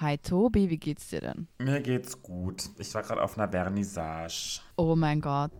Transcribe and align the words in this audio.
Hi 0.00 0.16
Tobi, 0.16 0.70
wie 0.70 0.78
geht's 0.78 1.08
dir 1.08 1.20
denn? 1.20 1.48
Mir 1.58 1.80
geht's 1.80 2.20
gut. 2.22 2.70
Ich 2.78 2.94
war 2.94 3.02
gerade 3.02 3.22
auf 3.22 3.36
einer 3.38 3.50
Vernissage. 3.50 4.60
Oh 4.76 4.94
mein 4.96 5.20
Gott. 5.20 5.52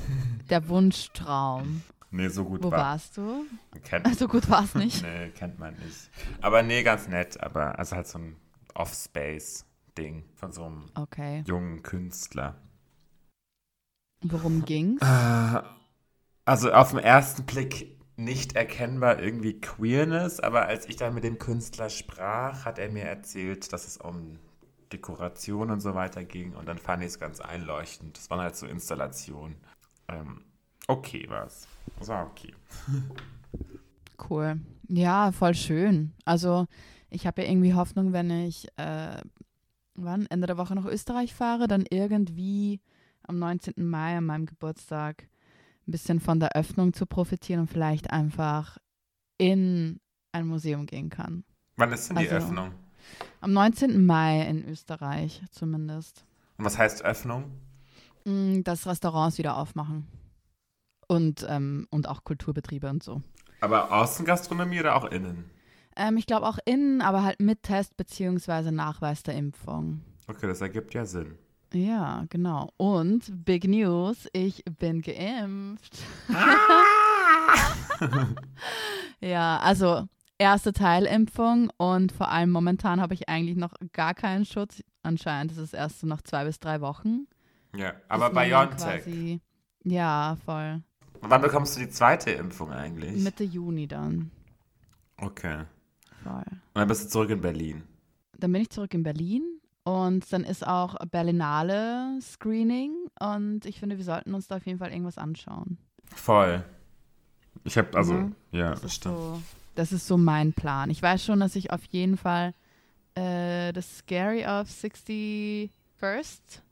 Der 0.50 0.68
Wunschtraum. 0.68 1.82
Nee, 2.10 2.28
so 2.28 2.44
gut 2.44 2.62
Wo 2.62 2.70
war. 2.70 2.78
warst 2.78 3.16
du? 3.16 3.46
Kennt, 3.84 4.14
So 4.18 4.28
gut 4.28 4.48
war 4.50 4.64
es 4.64 4.74
nicht. 4.74 5.02
nee, 5.04 5.30
kennt 5.30 5.58
man 5.58 5.74
nicht. 5.76 6.10
Aber 6.40 6.62
nee, 6.62 6.82
ganz 6.82 7.08
nett. 7.08 7.40
Aber 7.42 7.78
also 7.78 7.96
halt 7.96 8.06
so 8.06 8.18
ein 8.18 8.36
Off-Space-Ding 8.74 10.24
von 10.34 10.52
so 10.52 10.64
einem 10.64 10.84
Okay. 10.94 11.42
jungen 11.46 11.82
Künstler. 11.82 12.56
Worum 14.24 14.64
ging's? 14.64 15.00
Also 16.44 16.72
auf 16.72 16.90
den 16.90 16.98
ersten 16.98 17.44
Blick 17.44 17.96
nicht 18.16 18.54
erkennbar 18.56 19.20
irgendwie 19.20 19.60
Queerness, 19.60 20.40
aber 20.40 20.66
als 20.66 20.88
ich 20.88 20.96
dann 20.96 21.14
mit 21.14 21.24
dem 21.24 21.38
Künstler 21.38 21.88
sprach, 21.88 22.64
hat 22.64 22.78
er 22.78 22.90
mir 22.90 23.04
erzählt, 23.04 23.72
dass 23.72 23.86
es 23.86 23.96
um 23.96 24.38
Dekoration 24.92 25.70
und 25.70 25.80
so 25.80 25.94
weiter 25.94 26.24
ging 26.24 26.54
und 26.54 26.66
dann 26.66 26.78
fand 26.78 27.02
ich 27.02 27.08
es 27.08 27.18
ganz 27.18 27.40
einleuchtend. 27.40 28.18
Das 28.18 28.30
waren 28.30 28.40
halt 28.40 28.56
so 28.56 28.66
Installationen. 28.66 29.56
Ähm, 30.08 30.44
okay 30.88 31.26
war 31.28 31.46
es. 31.46 31.66
Das 31.98 32.08
war 32.08 32.26
okay. 32.26 32.54
Cool. 34.30 34.60
Ja, 34.86 35.32
voll 35.32 35.52
schön. 35.54 36.12
Also, 36.24 36.66
ich 37.10 37.26
habe 37.26 37.42
ja 37.42 37.48
irgendwie 37.48 37.74
Hoffnung, 37.74 38.12
wenn 38.12 38.30
ich 38.30 38.68
äh, 38.76 39.16
wann 39.94 40.26
Ende 40.26 40.46
der 40.46 40.58
Woche 40.58 40.74
nach 40.74 40.84
Österreich 40.84 41.34
fahre, 41.34 41.66
dann 41.66 41.84
irgendwie 41.88 42.80
am 43.22 43.38
19. 43.38 43.74
Mai 43.76 44.16
an 44.16 44.26
meinem 44.26 44.46
Geburtstag 44.46 45.28
ein 45.86 45.90
bisschen 45.92 46.20
von 46.20 46.40
der 46.40 46.54
Öffnung 46.56 46.92
zu 46.92 47.06
profitieren 47.06 47.60
und 47.62 47.68
vielleicht 47.68 48.10
einfach 48.10 48.78
in 49.38 50.00
ein 50.32 50.46
Museum 50.46 50.86
gehen 50.86 51.10
kann. 51.10 51.44
Wann 51.76 51.92
ist 51.92 52.08
denn 52.08 52.16
die 52.16 52.28
Also- 52.28 52.46
Öffnung? 52.46 52.72
Am 53.40 53.52
19. 53.52 54.06
Mai 54.06 54.42
in 54.46 54.64
Österreich 54.68 55.42
zumindest. 55.50 56.24
Und 56.56 56.64
was 56.64 56.78
heißt 56.78 57.04
Öffnung? 57.04 57.50
Mm, 58.24 58.62
Dass 58.62 58.86
Restaurants 58.86 59.38
wieder 59.38 59.56
aufmachen. 59.56 60.06
Und, 61.08 61.44
ähm, 61.48 61.88
und 61.90 62.08
auch 62.08 62.22
Kulturbetriebe 62.24 62.88
und 62.88 63.02
so. 63.02 63.20
Aber 63.60 63.92
Außengastronomie 63.92 64.78
oder 64.80 64.94
auch 64.96 65.04
innen? 65.06 65.50
Ähm, 65.96 66.16
ich 66.16 66.26
glaube 66.26 66.46
auch 66.46 66.58
innen, 66.64 67.02
aber 67.02 67.22
halt 67.24 67.40
mit 67.40 67.64
Test 67.64 67.96
bzw. 67.96 68.70
Nachweis 68.70 69.22
der 69.24 69.34
Impfung. 69.34 70.00
Okay, 70.28 70.46
das 70.46 70.60
ergibt 70.60 70.94
ja 70.94 71.04
Sinn. 71.04 71.36
Ja, 71.72 72.24
genau. 72.28 72.70
Und 72.76 73.44
Big 73.44 73.66
News, 73.66 74.28
ich 74.32 74.62
bin 74.78 75.02
geimpft. 75.02 75.98
ja, 79.20 79.58
also 79.58 80.06
erste 80.38 80.72
Teilimpfung 80.72 81.70
und 81.76 82.12
vor 82.12 82.28
allem 82.30 82.50
momentan 82.50 83.00
habe 83.00 83.14
ich 83.14 83.28
eigentlich 83.28 83.56
noch 83.56 83.74
gar 83.92 84.14
keinen 84.14 84.44
Schutz. 84.44 84.82
Anscheinend 85.02 85.52
ist 85.52 85.58
es 85.58 85.72
erst 85.72 86.00
so 86.00 86.06
nach 86.06 86.22
zwei 86.22 86.44
bis 86.44 86.60
drei 86.60 86.80
Wochen. 86.80 87.26
Ja, 87.74 87.94
aber 88.08 88.30
dann 88.30 88.48
BioNTech. 88.48 89.02
quasi- 89.04 89.40
Ja, 89.84 90.36
voll. 90.44 90.82
Wann 91.20 91.40
bekommst 91.40 91.76
du 91.76 91.80
die 91.80 91.88
zweite 91.90 92.30
Impfung 92.32 92.72
eigentlich? 92.72 93.22
Mitte 93.22 93.44
Juni 93.44 93.86
dann. 93.86 94.30
okay. 95.18 95.64
Voll. 96.22 96.44
Und 96.46 96.60
dann 96.74 96.86
bist 96.86 97.04
du 97.04 97.08
zurück 97.08 97.30
in 97.30 97.40
Berlin. 97.40 97.82
Dann 98.38 98.52
bin 98.52 98.62
ich 98.62 98.70
zurück 98.70 98.94
in 98.94 99.02
Berlin 99.02 99.42
und 99.84 100.32
dann 100.32 100.44
ist 100.44 100.66
auch 100.66 100.94
Berlinale 101.10 102.18
Screening 102.20 102.92
und 103.20 103.64
ich 103.66 103.80
finde, 103.80 103.98
wir 103.98 104.04
sollten 104.04 104.34
uns 104.34 104.48
da 104.48 104.56
auf 104.56 104.66
jeden 104.66 104.78
Fall 104.78 104.90
irgendwas 104.90 105.18
anschauen. 105.18 105.78
Voll. 106.14 106.64
Ich 107.64 107.76
habe, 107.78 107.96
also, 107.96 108.14
Mhm. 108.14 108.34
ja, 108.50 108.74
Das 108.74 108.94
stimmt. 108.94 109.14
so, 109.16 109.42
das 109.74 109.92
ist 109.92 110.06
so 110.06 110.16
mein 110.18 110.52
Plan. 110.52 110.90
Ich 110.90 111.02
weiß 111.02 111.24
schon, 111.24 111.40
dass 111.40 111.56
ich 111.56 111.70
auf 111.70 111.84
jeden 111.86 112.16
Fall 112.16 112.54
äh, 113.14 113.72
das 113.72 113.98
Scary 113.98 114.44
of 114.46 114.68
61st 116.00 116.62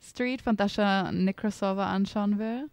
Street 0.00 0.42
von 0.42 0.56
Dasha 0.56 1.10
Nikrasova 1.10 1.90
anschauen 1.90 2.38
will. 2.38 2.68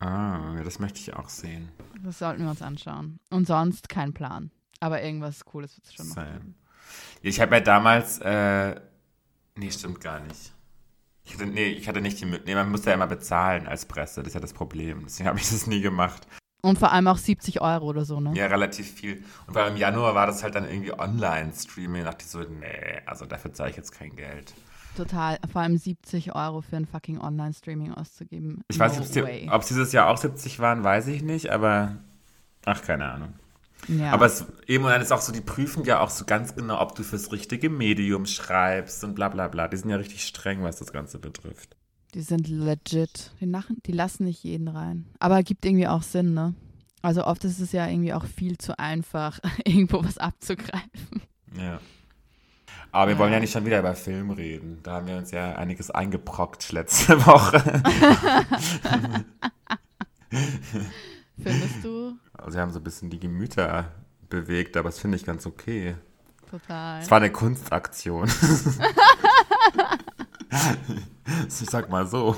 Ah, 0.00 0.54
das 0.64 0.78
möchte 0.78 0.98
ich 1.00 1.14
auch 1.14 1.28
sehen. 1.28 1.68
Das 2.02 2.18
sollten 2.20 2.42
wir 2.42 2.50
uns 2.50 2.62
anschauen. 2.62 3.18
Und 3.30 3.46
sonst 3.46 3.88
kein 3.88 4.12
Plan. 4.12 4.50
Aber 4.80 5.02
irgendwas 5.02 5.44
Cooles 5.44 5.76
wird 5.76 5.86
es 5.86 5.94
schon 5.94 6.06
Same. 6.06 6.32
geben. 6.32 6.54
Ich 7.22 7.40
habe 7.40 7.56
ja 7.56 7.60
damals, 7.60 8.18
äh, 8.20 8.80
nee, 9.58 9.70
stimmt 9.70 10.00
gar 10.00 10.20
nicht. 10.20 10.52
Ich 11.24 11.34
hatte, 11.34 11.46
nee, 11.46 11.66
ich 11.66 11.88
hatte 11.88 12.00
nicht 12.00 12.20
die 12.20 12.24
Möglichkeit, 12.24 12.46
nee, 12.48 12.54
man 12.54 12.70
musste 12.70 12.90
ja 12.90 12.94
immer 12.94 13.06
bezahlen 13.06 13.66
als 13.66 13.84
Presse, 13.84 14.20
das 14.20 14.28
ist 14.28 14.34
ja 14.34 14.40
das 14.40 14.54
Problem. 14.54 15.02
Deswegen 15.04 15.28
habe 15.28 15.38
ich 15.38 15.48
das 15.48 15.66
nie 15.66 15.80
gemacht. 15.80 16.26
Und 16.60 16.78
vor 16.78 16.90
allem 16.90 17.06
auch 17.06 17.18
70 17.18 17.60
Euro 17.60 17.86
oder 17.86 18.04
so, 18.04 18.18
ne? 18.18 18.32
Ja, 18.34 18.46
relativ 18.46 18.90
viel. 18.90 19.22
Und 19.46 19.54
weil 19.54 19.70
im 19.70 19.76
Januar 19.76 20.14
war 20.14 20.26
das 20.26 20.42
halt 20.42 20.56
dann 20.56 20.68
irgendwie 20.68 20.92
Online-Streaming. 20.92 22.02
Da 22.02 22.10
dachte 22.10 22.24
ich 22.24 22.30
so, 22.30 22.40
nee, 22.40 23.00
also 23.06 23.26
dafür 23.26 23.52
zahle 23.52 23.70
ich 23.70 23.76
jetzt 23.76 23.92
kein 23.92 24.16
Geld. 24.16 24.54
Total. 24.96 25.38
Vor 25.52 25.62
allem 25.62 25.76
70 25.76 26.34
Euro 26.34 26.60
für 26.60 26.76
ein 26.76 26.86
fucking 26.86 27.20
Online-Streaming 27.20 27.94
auszugeben. 27.94 28.64
Ich 28.68 28.78
weiß 28.78 28.94
no 28.94 29.00
nicht, 29.00 29.14
way. 29.16 29.48
ob 29.52 29.62
es 29.62 29.68
dieses 29.68 29.92
Jahr 29.92 30.08
auch 30.08 30.16
70 30.16 30.58
waren, 30.58 30.82
weiß 30.82 31.06
ich 31.06 31.22
nicht, 31.22 31.50
aber 31.50 31.96
ach, 32.64 32.82
keine 32.82 33.04
Ahnung. 33.04 33.34
Ja. 33.86 34.12
Aber 34.12 34.26
es 34.26 34.44
eben 34.66 34.84
und 34.84 34.90
dann 34.90 35.00
ist 35.00 35.12
auch 35.12 35.20
so, 35.20 35.32
die 35.32 35.40
prüfen 35.40 35.84
ja 35.84 36.00
auch 36.00 36.10
so 36.10 36.24
ganz 36.24 36.54
genau, 36.54 36.80
ob 36.80 36.94
du 36.94 37.02
fürs 37.04 37.30
richtige 37.32 37.70
Medium 37.70 38.26
schreibst 38.26 39.02
und 39.04 39.14
bla 39.14 39.28
bla 39.28 39.48
bla. 39.48 39.68
Die 39.68 39.76
sind 39.76 39.88
ja 39.90 39.96
richtig 39.96 40.24
streng, 40.26 40.62
was 40.62 40.76
das 40.76 40.92
Ganze 40.92 41.18
betrifft. 41.18 41.76
Die 42.14 42.22
sind 42.22 42.48
legit. 42.48 43.32
Die, 43.40 43.44
lachen, 43.44 43.76
die 43.86 43.92
lassen 43.92 44.24
nicht 44.24 44.42
jeden 44.42 44.68
rein. 44.68 45.06
Aber 45.20 45.42
gibt 45.42 45.64
irgendwie 45.64 45.86
auch 45.88 46.02
Sinn, 46.02 46.34
ne? 46.34 46.54
Also 47.02 47.24
oft 47.24 47.44
ist 47.44 47.60
es 47.60 47.72
ja 47.72 47.86
irgendwie 47.86 48.12
auch 48.12 48.24
viel 48.24 48.58
zu 48.58 48.78
einfach, 48.78 49.38
irgendwo 49.64 50.02
was 50.02 50.18
abzugreifen. 50.18 51.22
Ja. 51.56 51.80
Aber 52.90 53.08
wir 53.08 53.14
Ja. 53.14 53.18
wollen 53.20 53.32
ja 53.32 53.40
nicht 53.40 53.52
schon 53.52 53.66
wieder 53.66 53.78
über 53.78 53.94
Film 53.94 54.30
reden. 54.30 54.80
Da 54.82 54.94
haben 54.94 55.06
wir 55.06 55.16
uns 55.18 55.30
ja 55.30 55.54
einiges 55.56 55.90
eingebrockt 55.90 56.72
letzte 56.72 57.24
Woche. 57.26 57.82
Findest 61.42 61.84
du? 61.84 62.16
Also 62.32 62.54
wir 62.54 62.62
haben 62.62 62.72
so 62.72 62.80
ein 62.80 62.84
bisschen 62.84 63.10
die 63.10 63.20
Gemüter 63.20 63.92
bewegt, 64.28 64.76
aber 64.76 64.88
das 64.88 64.98
finde 64.98 65.16
ich 65.16 65.24
ganz 65.24 65.46
okay. 65.46 65.96
Total. 66.50 67.00
Es 67.00 67.10
war 67.10 67.18
eine 67.18 67.30
Kunstaktion. 67.30 68.28
ich 71.46 71.54
sag 71.70 71.90
mal 71.90 72.06
so. 72.06 72.34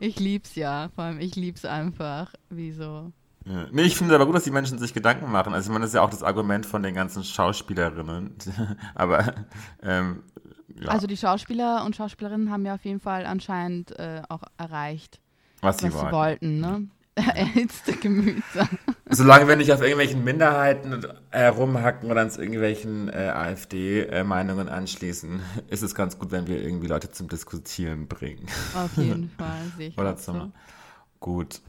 Ich 0.00 0.18
lieb's 0.20 0.54
ja. 0.54 0.90
Vor 0.94 1.04
allem 1.04 1.18
ich 1.20 1.34
lieb's 1.36 1.64
einfach. 1.64 2.32
Wieso? 2.50 3.12
Ja. 3.44 3.66
Nee, 3.72 3.82
ich 3.82 3.96
finde 3.96 4.14
aber 4.14 4.26
gut, 4.26 4.34
dass 4.34 4.44
die 4.44 4.50
Menschen 4.50 4.78
sich 4.78 4.94
Gedanken 4.94 5.30
machen. 5.32 5.54
Also 5.54 5.68
ich 5.68 5.72
meine, 5.72 5.82
das 5.82 5.90
ist 5.90 5.94
ja 5.94 6.02
auch 6.02 6.10
das 6.10 6.22
Argument 6.22 6.66
von 6.66 6.82
den 6.82 6.94
ganzen 6.94 7.24
Schauspielerinnen. 7.24 8.34
aber 8.94 9.34
ähm, 9.82 10.22
ja, 10.80 10.90
Also 10.90 11.06
die 11.06 11.16
Schauspieler 11.16 11.84
und 11.84 11.96
Schauspielerinnen 11.96 12.50
haben 12.50 12.64
ja 12.66 12.74
auf 12.74 12.84
jeden 12.84 13.00
Fall 13.00 13.26
anscheinend 13.26 13.98
äh, 13.98 14.22
auch 14.28 14.42
erreicht, 14.58 15.20
was 15.60 15.80
sie 15.80 15.92
was 15.92 15.98
sie 16.00 16.10
wollen. 16.10 16.12
wollten, 16.12 16.60
ne? 16.60 16.88
Erhitzte 17.34 17.96
Gemüter. 17.96 18.68
Solange 19.10 19.48
wir 19.48 19.56
nicht 19.56 19.72
auf 19.72 19.80
irgendwelchen 19.80 20.22
Minderheiten 20.22 21.04
herumhacken 21.30 22.10
oder 22.10 22.22
uns 22.22 22.36
irgendwelchen 22.36 23.08
äh, 23.08 23.32
AfD-Meinungen 23.34 24.68
anschließen, 24.68 25.42
ist 25.68 25.82
es 25.82 25.94
ganz 25.96 26.18
gut, 26.18 26.30
wenn 26.30 26.46
wir 26.46 26.62
irgendwie 26.62 26.86
Leute 26.86 27.10
zum 27.10 27.28
Diskutieren 27.28 28.06
bringen. 28.06 28.46
Auf 28.72 28.96
jeden 28.96 29.30
Fall, 29.36 29.72
sehe 29.76 29.88
ich 29.88 29.98
Oder 29.98 30.16
zum. 30.16 30.40
so. 30.40 30.52
Gut. 31.20 31.60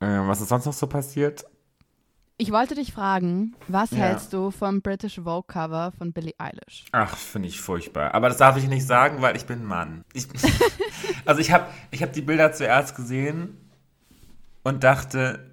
Äh, 0.00 0.06
was 0.28 0.42
ist 0.42 0.48
sonst 0.48 0.66
noch 0.66 0.74
so 0.74 0.86
passiert? 0.86 1.46
Ich 2.38 2.52
wollte 2.52 2.74
dich 2.74 2.92
fragen, 2.92 3.54
was 3.66 3.92
Ja. 3.92 3.98
hältst 3.98 4.32
du 4.32 4.50
vom 4.50 4.82
British 4.82 5.16
Vogue 5.16 5.44
Cover 5.46 5.92
von 5.96 6.12
Billie 6.12 6.34
Eilish? 6.38 6.84
Ach, 6.92 7.16
finde 7.16 7.48
ich 7.48 7.60
furchtbar. 7.60 8.14
Aber 8.14 8.28
das 8.28 8.36
darf 8.36 8.58
ich 8.58 8.68
nicht 8.68 8.86
sagen, 8.86 9.22
weil 9.22 9.36
ich 9.36 9.46
bin 9.46 9.60
ein 9.60 9.64
Mann. 9.66 10.04
Ich, 10.12 10.28
also 11.24 11.40
ich 11.40 11.50
habe 11.50 11.66
ich 11.90 12.02
hab 12.02 12.12
die 12.12 12.20
Bilder 12.20 12.52
zuerst 12.52 12.94
gesehen 12.94 13.56
und 14.62 14.84
dachte, 14.84 15.50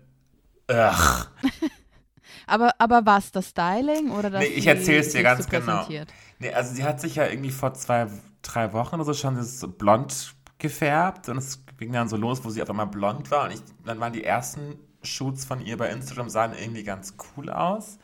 ach, 0.68 1.30
Aber, 2.48 2.72
aber 2.78 3.06
was, 3.06 3.32
das 3.32 3.50
Styling 3.50 4.12
oder 4.12 4.30
das 4.30 4.42
Nee, 4.42 4.48
ich 4.48 4.68
erzähl's 4.68 5.08
dir 5.08 5.12
sich 5.14 5.24
ganz 5.24 5.48
genau. 5.48 5.88
Nee, 6.40 6.54
also 6.54 6.74
sie 6.76 6.84
hat 6.84 7.00
sich 7.00 7.16
ja 7.16 7.28
irgendwie 7.28 7.52
vor 7.52 7.74
zwei, 7.74 8.08
drei 8.42 8.74
Wochen 8.74 8.96
oder 8.96 9.06
so 9.06 9.14
schon 9.14 9.36
das 9.36 9.66
blond 9.78 10.36
gefärbt 10.58 11.30
und 11.30 11.38
es 11.38 11.64
ging 11.78 11.94
dann 11.94 12.10
so 12.10 12.18
los, 12.18 12.44
wo 12.44 12.50
sie 12.50 12.62
auf 12.62 12.70
einmal 12.70 12.88
blond 12.88 13.32
war 13.32 13.46
und 13.46 13.52
ich, 13.52 13.62
dann 13.86 14.00
waren 14.00 14.14
die 14.14 14.24
ersten 14.24 14.78
Shoots 15.04 15.46
von 15.46 15.62
ihr 15.62 15.78
bei 15.78 15.90
Instagram 15.90 16.30
sahen 16.30 16.54
irgendwie 16.54 16.84
ganz 16.84 17.16
cool 17.38 17.50
aus. 17.50 18.00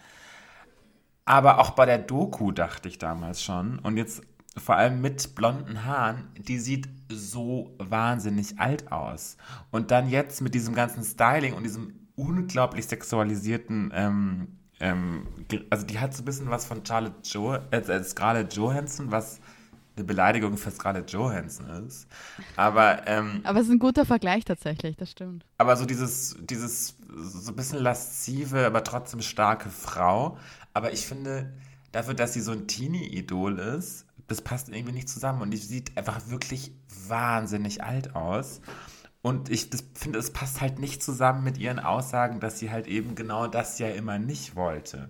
Aber 1.26 1.60
auch 1.60 1.72
bei 1.72 1.86
der 1.86 2.00
Doku 2.00 2.52
dachte 2.52 2.88
ich 2.88 2.98
damals 2.98 3.44
schon 3.44 3.80
und 3.80 3.98
jetzt 3.98 4.24
vor 4.58 4.76
allem 4.76 5.02
mit 5.02 5.36
blonden 5.36 5.86
Haaren, 5.86 6.28
die 6.38 6.60
sieht 6.60 6.90
so 7.10 7.76
wahnsinnig 7.78 8.60
alt 8.60 8.92
aus. 8.92 9.38
Und 9.72 9.92
dann 9.92 10.10
jetzt 10.10 10.42
mit 10.42 10.54
diesem 10.56 10.76
ganzen 10.76 11.04
Styling 11.04 11.54
und 11.54 11.64
diesem 11.64 12.08
unglaublich 12.16 12.88
sexualisierten, 12.88 13.92
ähm, 13.94 14.48
ähm, 14.80 15.28
also 15.70 15.86
die 15.86 16.00
hat 16.00 16.14
so 16.14 16.24
ein 16.24 16.26
bisschen 16.26 16.50
was 16.50 16.66
von 16.66 16.86
Charlotte 16.86 17.22
jo 17.24 17.54
äh, 17.54 17.78
äh, 17.78 18.04
Scarlett 18.04 18.54
Johansson, 18.54 19.12
was 19.12 19.40
eine 19.96 20.06
Beleidigung 20.06 20.58
für 20.58 20.72
Scarlett 20.72 21.12
Johansson 21.12 21.70
ist. 21.86 22.08
Aber, 22.56 23.08
ähm, 23.08 23.42
Aber 23.44 23.60
es 23.60 23.68
ist 23.68 23.74
ein 23.74 23.80
guter 23.80 24.06
Vergleich 24.06 24.46
tatsächlich, 24.46 24.96
das 24.96 25.12
stimmt. 25.12 25.46
aber 25.58 25.76
so 25.76 25.86
dieses, 25.86 26.38
dieses 26.42 26.96
so 27.16 27.52
ein 27.52 27.56
bisschen 27.56 27.80
laszive, 27.80 28.66
aber 28.66 28.84
trotzdem 28.84 29.22
starke 29.22 29.70
Frau. 29.70 30.38
Aber 30.74 30.94
ich 30.94 31.06
finde, 31.06 31.52
dafür, 31.92 32.14
dass 32.14 32.34
sie 32.34 32.42
so 32.42 32.52
ein 32.52 32.68
Teenie-Idol 32.68 33.60
ist, 33.60 34.06
das 34.28 34.42
passt 34.42 34.70
irgendwie 34.70 34.94
nicht 34.94 35.10
zusammen. 35.10 35.42
Und 35.42 35.52
die 35.52 35.58
sieht 35.58 35.98
einfach 35.98 36.30
wirklich 36.30 36.72
wahnsinnig 37.08 37.84
alt 37.84 38.16
aus. 38.16 38.62
Und 39.22 39.50
ich 39.50 39.70
finde, 39.96 40.18
es 40.20 40.32
passt 40.32 40.62
halt 40.62 40.80
nicht 40.80 41.04
zusammen 41.04 41.44
mit 41.44 41.58
ihren 41.58 41.80
Aussagen, 41.80 42.40
dass 42.40 42.58
sie 42.60 42.72
halt 42.72 42.88
eben 42.88 43.16
genau 43.16 43.48
das 43.48 43.78
ja 43.80 43.90
immer 43.90 44.18
nicht 44.18 44.56
wollte. 44.56 45.10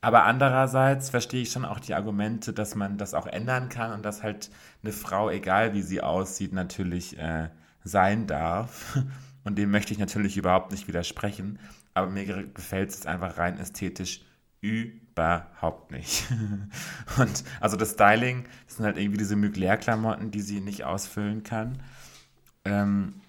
Aber 0.00 0.24
andererseits 0.24 1.10
verstehe 1.10 1.42
ich 1.42 1.50
schon 1.50 1.64
auch 1.64 1.80
die 1.80 1.94
Argumente, 1.94 2.52
dass 2.52 2.76
man 2.76 2.98
das 2.98 3.14
auch 3.14 3.26
ändern 3.26 3.68
kann 3.68 3.92
und 3.92 4.04
dass 4.04 4.22
halt 4.22 4.50
eine 4.82 4.92
Frau, 4.92 5.28
egal 5.28 5.74
wie 5.74 5.82
sie 5.82 6.00
aussieht, 6.00 6.52
natürlich 6.52 7.18
äh, 7.18 7.48
sein 7.82 8.26
darf. 8.26 8.98
Und 9.44 9.56
dem 9.56 9.70
möchte 9.70 9.94
ich 9.94 9.98
natürlich 9.98 10.36
überhaupt 10.36 10.72
nicht 10.72 10.88
widersprechen. 10.88 11.58
Aber 11.94 12.08
mir 12.08 12.26
gefällt 12.44 12.90
es 12.90 13.06
einfach 13.06 13.38
rein 13.38 13.56
ästhetisch 13.56 14.20
überhaupt 14.60 15.90
nicht. 15.90 16.26
und 17.18 17.44
also 17.60 17.76
das 17.76 17.92
Styling, 17.92 18.44
das 18.66 18.76
sind 18.76 18.84
halt 18.84 18.98
irgendwie 18.98 19.16
diese 19.16 19.36
Mugler-Klamotten, 19.36 20.30
die 20.30 20.42
sie 20.42 20.60
nicht 20.60 20.84
ausfüllen 20.84 21.44
kann. 21.44 21.78
Ähm, 22.64 23.20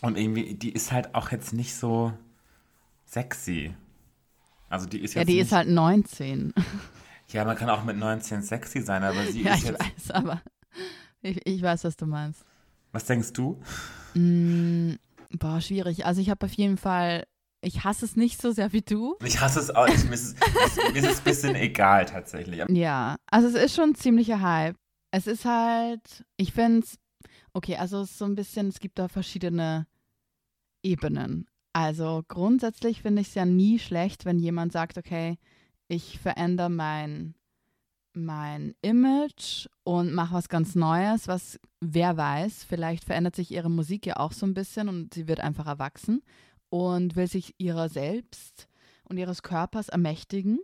und 0.00 0.18
irgendwie, 0.18 0.54
die 0.54 0.72
ist 0.72 0.90
halt 0.90 1.14
auch 1.14 1.30
jetzt 1.30 1.52
nicht 1.52 1.76
so 1.76 2.12
sexy. 3.06 3.74
Also 4.72 4.86
die 4.86 5.00
ist 5.00 5.12
jetzt. 5.12 5.16
Ja, 5.16 5.24
die 5.24 5.38
ist 5.38 5.52
halt 5.52 5.68
19. 5.68 6.54
Ja, 7.28 7.44
man 7.44 7.56
kann 7.56 7.68
auch 7.68 7.84
mit 7.84 7.98
19 7.98 8.42
sexy 8.42 8.80
sein, 8.80 9.02
aber 9.02 9.22
sie 9.26 9.42
ja, 9.44 9.52
ist 9.52 9.64
ich 9.64 9.68
jetzt. 9.68 9.80
weiß, 9.80 10.10
aber 10.12 10.40
ich, 11.20 11.46
ich 11.46 11.60
weiß, 11.60 11.84
was 11.84 11.94
du 11.96 12.06
meinst. 12.06 12.42
Was 12.90 13.04
denkst 13.04 13.34
du? 13.34 13.60
Mm, 14.14 14.94
boah, 15.30 15.60
schwierig. 15.60 16.06
Also 16.06 16.22
ich 16.22 16.30
habe 16.30 16.46
auf 16.46 16.52
jeden 16.54 16.78
Fall, 16.78 17.24
ich 17.60 17.84
hasse 17.84 18.06
es 18.06 18.16
nicht 18.16 18.40
so 18.40 18.50
sehr 18.52 18.72
wie 18.72 18.80
du. 18.80 19.16
Ich 19.22 19.42
hasse 19.42 19.60
es 19.60 19.70
auch. 19.70 19.86
Ich, 19.88 20.04
mir, 20.04 20.14
ist, 20.14 20.36
es, 20.40 20.76
mir 20.92 21.00
ist 21.00 21.10
es 21.10 21.18
ein 21.18 21.24
bisschen 21.24 21.54
egal 21.54 22.06
tatsächlich. 22.06 22.64
Ja, 22.70 23.16
also 23.30 23.48
es 23.48 23.54
ist 23.54 23.74
schon 23.76 23.90
ein 23.90 23.94
ziemlicher 23.94 24.40
Hype. 24.40 24.76
Es 25.10 25.26
ist 25.26 25.44
halt, 25.44 26.24
ich 26.38 26.54
finde 26.54 26.78
es, 26.86 26.98
okay, 27.52 27.76
also 27.76 28.00
es 28.00 28.12
ist 28.12 28.18
so 28.18 28.24
ein 28.24 28.36
bisschen, 28.36 28.68
es 28.68 28.80
gibt 28.80 28.98
da 28.98 29.08
verschiedene 29.08 29.86
Ebenen. 30.82 31.46
Also 31.72 32.22
grundsätzlich 32.28 33.02
finde 33.02 33.22
ich 33.22 33.28
es 33.28 33.34
ja 33.34 33.46
nie 33.46 33.78
schlecht, 33.78 34.24
wenn 34.24 34.38
jemand 34.38 34.72
sagt, 34.72 34.98
okay, 34.98 35.38
ich 35.88 36.18
verändere 36.18 36.70
mein, 36.70 37.34
mein 38.14 38.74
Image 38.82 39.68
und 39.84 40.12
mache 40.12 40.34
was 40.34 40.48
ganz 40.48 40.74
Neues, 40.74 41.28
was 41.28 41.58
wer 41.80 42.16
weiß, 42.16 42.64
vielleicht 42.64 43.04
verändert 43.04 43.36
sich 43.36 43.50
ihre 43.50 43.70
Musik 43.70 44.06
ja 44.06 44.16
auch 44.18 44.32
so 44.32 44.46
ein 44.46 44.54
bisschen 44.54 44.88
und 44.88 45.14
sie 45.14 45.28
wird 45.28 45.40
einfach 45.40 45.66
erwachsen 45.66 46.22
und 46.68 47.16
will 47.16 47.26
sich 47.26 47.54
ihrer 47.58 47.88
selbst 47.88 48.68
und 49.04 49.16
ihres 49.16 49.42
Körpers 49.42 49.88
ermächtigen. 49.88 50.60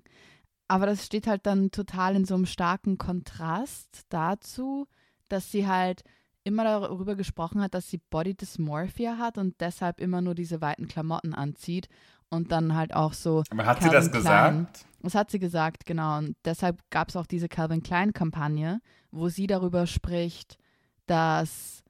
Aber 0.69 0.85
das 0.85 1.07
steht 1.07 1.27
halt 1.27 1.47
dann 1.47 1.71
total 1.71 2.17
in 2.17 2.27
so 2.27 2.35
einem 2.35 2.47
starken 2.47 2.99
Kontrast 2.99 4.03
dazu, 4.11 4.87
dass 5.29 5.51
sie 5.51 5.67
halt 5.67 6.05
immer 6.49 6.65
darüber 6.65 7.15
gesprochen 7.15 7.61
hat, 7.61 7.75
dass 7.75 7.89
sie 7.89 8.01
Body 8.11 8.35
Dysmorphia 8.35 9.19
hat 9.19 9.39
und 9.39 9.61
deshalb 9.61 10.01
immer 10.01 10.21
nur 10.21 10.35
diese 10.35 10.61
weiten 10.61 10.89
Klamotten 10.89 11.35
anzieht 11.35 11.89
und 12.31 12.51
dann 12.51 12.75
halt 12.75 12.95
auch 12.95 13.13
so. 13.13 13.45
Aber 13.51 13.67
hat 13.67 13.81
Calvin 13.81 14.03
sie 14.03 14.11
das 14.11 14.23
Klein. 14.23 14.59
gesagt? 14.67 14.87
Das 15.03 15.15
hat 15.15 15.31
sie 15.31 15.39
gesagt, 15.39 15.87
genau. 15.87 16.19
Und 16.19 16.37
deshalb 16.45 16.81
gab 16.91 17.09
es 17.09 17.17
auch 17.17 17.27
diese 17.27 17.49
Calvin 17.49 17.83
Klein-Kampagne, 17.83 18.81
wo 19.11 19.29
sie 19.29 19.47
darüber 19.47 19.87
spricht, 19.87 20.59
dass 21.07 21.85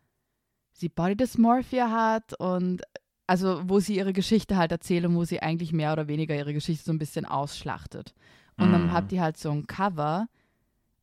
sie 0.73 0.89
Body 0.89 1.17
Dysmorphia 1.17 1.91
hat 1.91 2.35
und 2.39 2.83
also 3.27 3.61
wo 3.65 3.81
sie 3.81 3.97
ihre 3.97 4.13
Geschichte 4.13 4.57
halt 4.57 4.73
erzählt 4.73 5.05
und 5.05 5.15
wo 5.15 5.25
sie 5.25 5.41
eigentlich 5.41 5.73
mehr 5.73 5.93
oder 5.93 6.09
weniger 6.09 6.35
ihre 6.35 6.55
Geschichte 6.55 6.85
so 6.85 6.93
ein 6.93 6.99
bisschen 6.99 7.25
ausschlachtet. 7.25 8.15
Und 8.57 8.71
mm. 8.71 8.73
dann 8.73 8.93
hat 8.93 9.11
die 9.11 9.21
halt 9.21 9.37
so 9.37 9.51
ein 9.51 9.67
Cover 9.67 10.29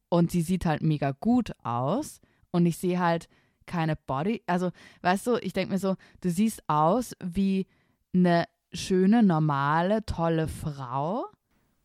und 0.10 0.32
sie 0.32 0.42
sieht 0.42 0.66
halt 0.66 0.82
mega 0.82 1.12
gut 1.12 1.52
aus 1.64 2.20
und 2.52 2.66
ich 2.66 2.78
sehe 2.78 3.00
halt 3.00 3.28
keine 3.66 3.96
Body. 3.96 4.44
Also, 4.48 4.72
weißt 5.02 5.28
du, 5.28 5.38
ich 5.38 5.54
denke 5.54 5.74
mir 5.74 5.80
so, 5.80 5.96
du 6.22 6.30
siehst 6.30 6.64
aus 6.68 7.14
wie 7.24 7.68
eine 8.14 8.46
schöne, 8.74 9.24
normale, 9.24 10.06
tolle 10.06 10.48
Frau. 10.48 11.26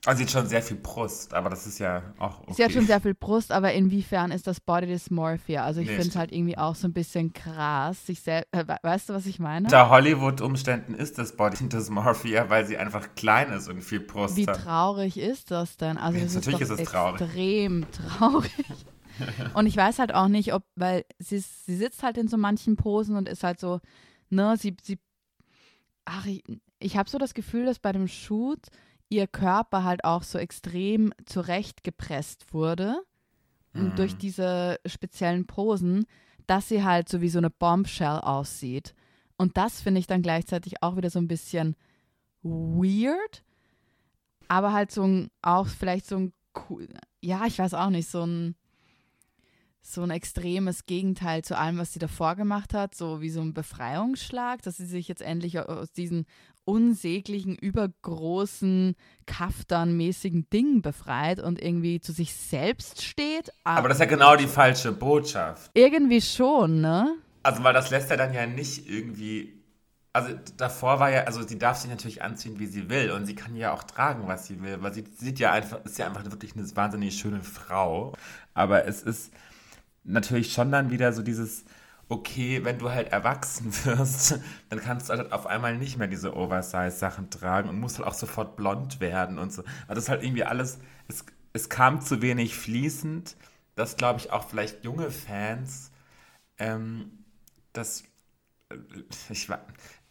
Also 0.07 0.19
sie 0.19 0.25
hat 0.25 0.31
schon 0.31 0.47
sehr 0.47 0.63
viel 0.63 0.79
Brust, 0.79 1.35
aber 1.35 1.51
das 1.51 1.67
ist 1.67 1.79
ja 1.79 2.03
auch 2.19 2.41
okay. 2.41 2.55
Sie 2.55 2.65
hat 2.65 2.73
schon 2.73 2.87
sehr 2.87 3.03
viel 3.03 3.13
Brust, 3.13 3.53
aber 3.53 3.75
inwiefern 3.75 4.31
ist 4.31 4.47
das 4.47 4.59
Body 4.59 4.87
Dysmorphia? 4.87 5.63
Also 5.63 5.83
ich 5.83 5.89
nee, 5.89 5.95
finde 5.95 6.09
es 6.09 6.17
halt 6.17 6.33
irgendwie 6.33 6.57
auch 6.57 6.75
so 6.75 6.89
ein 6.89 6.95
bisschen 6.95 7.35
krass. 7.35 8.07
Sich 8.07 8.27
äh, 8.27 8.45
weißt 8.83 9.11
du, 9.11 9.13
was 9.13 9.27
ich 9.27 9.39
meine? 9.39 9.67
Unter 9.67 9.91
Hollywood-Umständen 9.91 10.95
ist 10.95 11.19
das 11.19 11.37
Body 11.37 11.57
Dysmorphia, 11.69 12.49
weil 12.49 12.65
sie 12.65 12.79
einfach 12.79 13.15
klein 13.15 13.53
ist 13.53 13.69
und 13.69 13.83
viel 13.83 14.01
Brust 14.01 14.37
Wie 14.37 14.47
hat. 14.47 14.59
Wie 14.59 14.63
traurig 14.63 15.19
ist 15.19 15.51
das 15.51 15.77
denn? 15.77 15.99
Also 15.99 16.17
ja, 16.17 16.25
das 16.25 16.35
natürlich 16.35 16.63
ist, 16.63 16.71
ist 16.71 16.81
es 16.81 16.89
traurig. 16.89 17.21
extrem 17.21 17.85
traurig. 17.93 18.51
und 19.55 19.67
ich 19.67 19.77
weiß 19.77 19.99
halt 19.99 20.15
auch 20.15 20.29
nicht, 20.29 20.53
ob, 20.55 20.65
weil 20.77 21.05
sie, 21.19 21.39
sie 21.39 21.77
sitzt 21.77 22.03
halt 22.03 22.19
in 22.19 22.29
so 22.29 22.37
manchen 22.37 22.77
Posen 22.77 23.17
und 23.17 23.29
ist 23.29 23.45
halt 23.45 23.61
so, 23.61 23.81
ne, 24.29 24.57
sie, 24.57 24.77
sie, 24.83 24.99
ach, 26.05 26.27
ich, 26.27 26.43
ich 26.79 26.97
habe 26.97 27.11
so 27.11 27.19
das 27.19 27.35
Gefühl, 27.35 27.67
dass 27.67 27.79
bei 27.79 27.93
dem 27.93 28.09
Shoot 28.09 28.67
ihr 29.09 29.27
Körper 29.27 29.85
halt 29.85 30.05
auch 30.05 30.23
so 30.23 30.39
extrem 30.39 31.13
zurechtgepresst 31.27 32.53
wurde 32.55 32.97
mhm. 33.73 33.95
durch 33.97 34.17
diese 34.17 34.79
speziellen 34.87 35.47
Posen, 35.47 36.07
dass 36.47 36.69
sie 36.69 36.85
halt 36.85 37.09
so 37.09 37.21
wie 37.21 37.29
so 37.29 37.39
eine 37.39 37.51
Bombshell 37.51 38.19
aussieht. 38.21 38.95
Und 39.37 39.57
das 39.57 39.81
finde 39.81 40.01
ich 40.01 40.07
dann 40.07 40.23
gleichzeitig 40.23 40.83
auch 40.83 40.97
wieder 40.97 41.11
so 41.11 41.19
ein 41.19 41.29
bisschen 41.29 41.77
weird, 42.43 43.45
aber 44.49 44.73
halt 44.73 44.91
so 44.91 45.05
ein, 45.05 45.31
auch 45.43 45.67
vielleicht 45.67 46.07
so 46.07 46.17
ein, 46.17 46.33
ja, 47.21 47.47
ich 47.47 47.59
weiß 47.59 47.75
auch 47.75 47.91
nicht, 47.91 48.09
so 48.09 48.25
ein, 48.25 48.55
so 49.83 50.03
ein 50.03 50.11
extremes 50.11 50.87
Gegenteil 50.87 51.43
zu 51.43 51.57
allem, 51.57 51.79
was 51.79 51.93
sie 51.93 51.99
davor 51.99 52.37
gemacht 52.37 52.75
hat, 52.75 52.95
so 52.95 53.21
wie 53.21 53.31
so 53.31 53.41
ein 53.41 53.55
Befreiungsschlag, 53.55 54.63
dass 54.63 54.77
sie 54.77 54.87
sich 54.87 55.09
jetzt 55.09 55.23
endlich 55.23 55.59
aus 55.59 55.93
diesen 55.93 56.27
unsäglichen, 56.65 57.57
übergroßen, 57.57 58.95
kaftanmäßigen 59.27 60.49
Dingen 60.51 60.83
befreit 60.83 61.41
und 61.41 61.61
irgendwie 61.61 62.01
zu 62.01 62.13
sich 62.13 62.35
selbst 62.35 63.03
steht. 63.03 63.51
Aber 63.65 63.89
das 63.89 63.97
ist 63.97 64.01
ja 64.01 64.07
genau 64.07 64.37
die 64.37 64.47
falsche 64.47 64.93
Botschaft. 64.93 65.71
Irgendwie 65.75 66.21
schon, 66.21 66.81
ne? 66.81 67.17
Also, 67.43 67.65
weil 67.65 67.75
das 67.75 67.91
lässt 67.91 68.11
ja 68.11 68.17
dann 68.17 68.33
ja 68.33 68.47
nicht 68.47 68.89
irgendwie. 68.89 69.57
Also 70.13 70.35
davor 70.57 70.99
war 70.99 71.11
ja, 71.11 71.23
also 71.23 71.43
sie 71.47 71.57
darf 71.57 71.79
sich 71.79 71.89
natürlich 71.89 72.21
anziehen, 72.21 72.59
wie 72.59 72.67
sie 72.67 72.91
will 72.91 73.13
und 73.13 73.27
sie 73.27 73.37
kann 73.37 73.55
ja 73.55 73.73
auch 73.73 73.85
tragen, 73.85 74.27
was 74.27 74.49
sie 74.49 74.61
will, 74.61 74.83
weil 74.83 74.93
sie 74.93 75.05
sieht 75.17 75.39
ja 75.39 75.53
einfach, 75.53 75.85
ist 75.85 75.99
ja 75.99 76.07
einfach 76.09 76.25
wirklich 76.25 76.57
eine 76.57 76.69
wahnsinnig 76.75 77.17
schöne 77.17 77.41
Frau. 77.43 78.13
Aber 78.53 78.87
es 78.87 79.03
ist, 79.03 79.31
natürlich 80.05 80.53
schon 80.53 80.73
dann 80.73 80.91
wieder 80.91 81.13
so 81.13 81.23
dieses, 81.23 81.65
okay, 82.09 82.65
wenn 82.65 82.79
du 82.79 82.91
halt 82.91 83.13
erwachsen 83.13 83.73
wirst, 83.85 84.39
dann 84.69 84.81
kannst 84.81 85.09
du 85.09 85.15
halt 85.15 85.33
auf 85.33 85.47
einmal 85.47 85.79
nicht 85.79 85.97
mehr 85.97 86.09
diese 86.09 86.37
Oversize-Sachen 86.37 87.31
tragen 87.31 87.69
und 87.69 87.79
musst 87.79 87.99
halt 87.99 88.09
auch 88.09 88.15
sofort 88.15 88.57
blond 88.57 89.01
werden 89.01 89.39
und 89.39 89.53
so. 89.53 89.63
Also 89.63 89.95
das 89.95 90.05
ist 90.05 90.09
halt 90.09 90.23
irgendwie 90.23 90.45
alles, 90.45 90.79
es, 91.09 91.25
es 91.53 91.69
kam 91.69 92.01
zu 92.01 92.21
wenig 92.21 92.57
fließend, 92.57 93.37
dass, 93.77 93.97
glaube 93.97 94.19
ich, 94.19 94.33
auch 94.33 94.49
vielleicht 94.49 94.85
junge 94.85 95.11
Fans, 95.11 95.93
ähm, 96.59 97.25
das, 97.73 98.03
äh, 98.71 98.77
ich 99.31 99.49
war, 99.49 99.65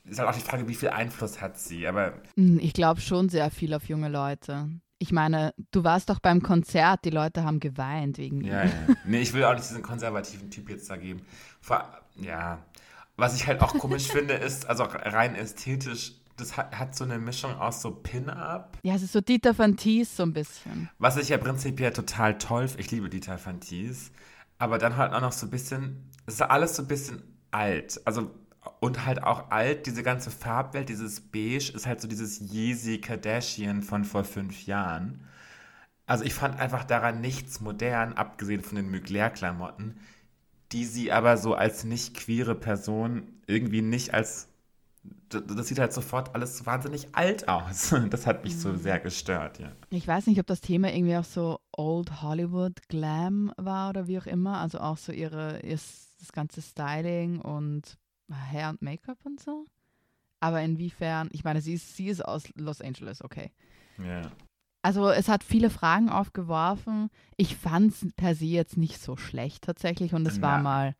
ist 0.05 0.19
halt 0.19 0.29
auch 0.29 0.35
die 0.35 0.41
Frage, 0.41 0.67
wie 0.67 0.75
viel 0.75 0.89
Einfluss 0.89 1.41
hat 1.41 1.59
sie, 1.59 1.85
aber... 1.85 2.13
Hm, 2.35 2.59
ich 2.59 2.73
glaube 2.73 3.01
schon 3.01 3.29
sehr 3.29 3.51
viel 3.51 3.73
auf 3.73 3.87
junge 3.89 4.09
Leute. 4.09 4.69
Ich 5.01 5.13
meine, 5.13 5.53
du 5.71 5.85
warst 5.85 6.09
doch 6.09 6.19
beim 6.19 6.43
Konzert, 6.43 7.05
die 7.05 7.09
Leute 7.09 7.43
haben 7.45 7.61
geweint 7.61 8.17
wegen 8.17 8.43
Ja, 8.43 8.65
ja. 8.65 8.71
Nee, 9.05 9.21
ich 9.21 9.33
will 9.33 9.45
auch 9.45 9.53
nicht 9.53 9.69
diesen 9.69 9.81
konservativen 9.81 10.51
Typ 10.51 10.69
jetzt 10.69 10.89
da 10.89 10.97
geben. 10.97 11.21
Vor, 11.61 11.87
ja. 12.15 12.59
Was 13.15 13.35
ich 13.35 13.47
halt 13.47 13.61
auch 13.61 13.73
komisch 13.77 14.07
finde, 14.11 14.33
ist, 14.33 14.67
also 14.67 14.83
rein 14.83 15.35
ästhetisch, 15.35 16.13
das 16.35 16.57
hat, 16.57 16.77
hat 16.77 16.95
so 16.95 17.05
eine 17.05 17.17
Mischung 17.17 17.55
aus 17.55 17.81
so 17.81 17.91
Pin-Up. 17.91 18.77
Ja, 18.83 18.95
es 18.95 19.01
ist 19.01 19.13
so 19.13 19.21
Dieter 19.21 19.57
Van 19.57 19.77
Thies 19.77 20.15
so 20.15 20.23
ein 20.23 20.33
bisschen. 20.33 20.89
Was 20.99 21.15
ich 21.17 21.29
ja 21.29 21.37
prinzipiell 21.37 21.93
total 21.93 22.37
toll 22.37 22.67
finde. 22.67 22.81
Ich 22.81 22.91
liebe 22.91 23.09
Dieter 23.09 23.39
Van 23.43 23.61
Thies. 23.61 24.11
Aber 24.57 24.77
dann 24.77 24.97
halt 24.97 25.13
auch 25.13 25.21
noch 25.21 25.31
so 25.31 25.47
ein 25.47 25.49
bisschen, 25.49 26.09
es 26.25 26.35
ist 26.35 26.41
alles 26.41 26.75
so 26.75 26.83
ein 26.83 26.87
bisschen 26.87 27.23
alt. 27.51 28.01
Also 28.05 28.31
und 28.79 29.05
halt 29.05 29.23
auch 29.23 29.51
alt, 29.51 29.85
diese 29.85 30.03
ganze 30.03 30.31
Farbwelt, 30.31 30.89
dieses 30.89 31.21
Beige, 31.21 31.71
ist 31.73 31.85
halt 31.85 32.01
so 32.01 32.07
dieses 32.07 32.39
Yeezy 32.39 32.99
Kardashian 32.99 33.83
von 33.83 34.05
vor 34.05 34.23
fünf 34.23 34.65
Jahren. 34.65 35.21
Also 36.05 36.23
ich 36.23 36.33
fand 36.33 36.59
einfach 36.59 36.83
daran 36.85 37.21
nichts 37.21 37.61
modern, 37.61 38.13
abgesehen 38.13 38.61
von 38.61 38.75
den 38.75 38.89
Mugler-Klamotten, 38.89 39.97
die 40.71 40.85
sie 40.85 41.11
aber 41.11 41.37
so 41.37 41.53
als 41.53 41.83
nicht 41.83 42.15
queere 42.15 42.55
Person 42.55 43.23
irgendwie 43.47 43.81
nicht 43.81 44.13
als 44.13 44.47
das 45.29 45.67
sieht 45.67 45.79
halt 45.79 45.93
sofort 45.93 46.33
alles 46.33 46.65
wahnsinnig 46.65 47.09
alt 47.13 47.47
aus. 47.47 47.93
Das 48.09 48.25
hat 48.25 48.43
mich 48.43 48.57
so 48.57 48.69
mhm. 48.69 48.79
sehr 48.79 48.99
gestört, 48.99 49.59
ja. 49.59 49.71
Ich 49.91 50.07
weiß 50.07 50.27
nicht, 50.27 50.39
ob 50.39 50.47
das 50.47 50.61
Thema 50.61 50.91
irgendwie 50.93 51.17
auch 51.17 51.23
so 51.23 51.59
Old 51.71 52.21
Hollywood 52.21 52.87
Glam 52.89 53.53
war 53.57 53.91
oder 53.91 54.07
wie 54.07 54.17
auch 54.17 54.25
immer. 54.25 54.59
Also 54.59 54.79
auch 54.79 54.97
so 54.97 55.11
ihre, 55.11 55.59
ihr, 55.61 55.79
das 56.19 56.31
ganze 56.33 56.61
Styling 56.61 57.39
und 57.39 57.97
Hair 58.35 58.69
und 58.69 58.81
Make-up 58.81 59.17
und 59.25 59.39
so. 59.39 59.65
Aber 60.39 60.61
inwiefern, 60.61 61.29
ich 61.31 61.43
meine, 61.43 61.61
sie 61.61 61.73
ist, 61.73 61.95
sie 61.95 62.07
ist 62.07 62.23
aus 62.23 62.43
Los 62.55 62.81
Angeles, 62.81 63.23
okay. 63.23 63.51
Ja. 63.97 64.21
also 64.81 65.09
es 65.09 65.27
hat 65.27 65.43
viele 65.43 65.69
Fragen 65.69 66.09
aufgeworfen. 66.09 67.09
Ich 67.35 67.57
fand 67.57 67.91
es 67.91 68.07
per 68.15 68.33
se 68.33 68.45
jetzt 68.45 68.77
nicht 68.77 69.01
so 69.01 69.17
schlecht 69.17 69.65
tatsächlich 69.65 70.13
und 70.13 70.25
es 70.25 70.37
ja. 70.37 70.41
war 70.43 70.59
mal, 70.59 70.95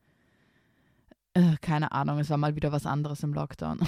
äh, 1.33 1.55
keine 1.61 1.93
Ahnung, 1.93 2.19
es 2.19 2.29
war 2.29 2.37
mal 2.37 2.55
wieder 2.55 2.73
was 2.73 2.85
anderes 2.85 3.23
im 3.23 3.33
Lockdown. 3.33 3.79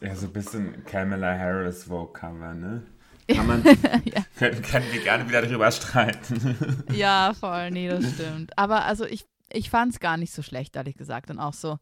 Ja, 0.00 0.16
so 0.16 0.26
ein 0.26 0.32
bisschen 0.32 0.84
Kamala 0.84 1.38
Harris 1.38 1.84
Vogue-Cover, 1.84 2.54
ne? 2.54 2.82
Kann 3.28 3.46
man, 3.46 3.64
ja. 3.64 4.24
können, 4.36 4.60
können 4.60 4.86
wir 4.92 5.02
gerne 5.02 5.26
wieder 5.26 5.40
darüber 5.40 5.70
streiten. 5.70 6.84
ja, 6.92 7.32
voll, 7.32 7.70
nee, 7.70 7.88
das 7.88 8.12
stimmt. 8.14 8.56
Aber 8.58 8.84
also 8.84 9.06
ich, 9.06 9.24
ich 9.50 9.70
fand 9.70 9.92
es 9.92 10.00
gar 10.00 10.18
nicht 10.18 10.32
so 10.32 10.42
schlecht, 10.42 10.76
ehrlich 10.76 10.96
gesagt. 10.96 11.30
Und 11.30 11.38
auch 11.38 11.54
so 11.54 11.78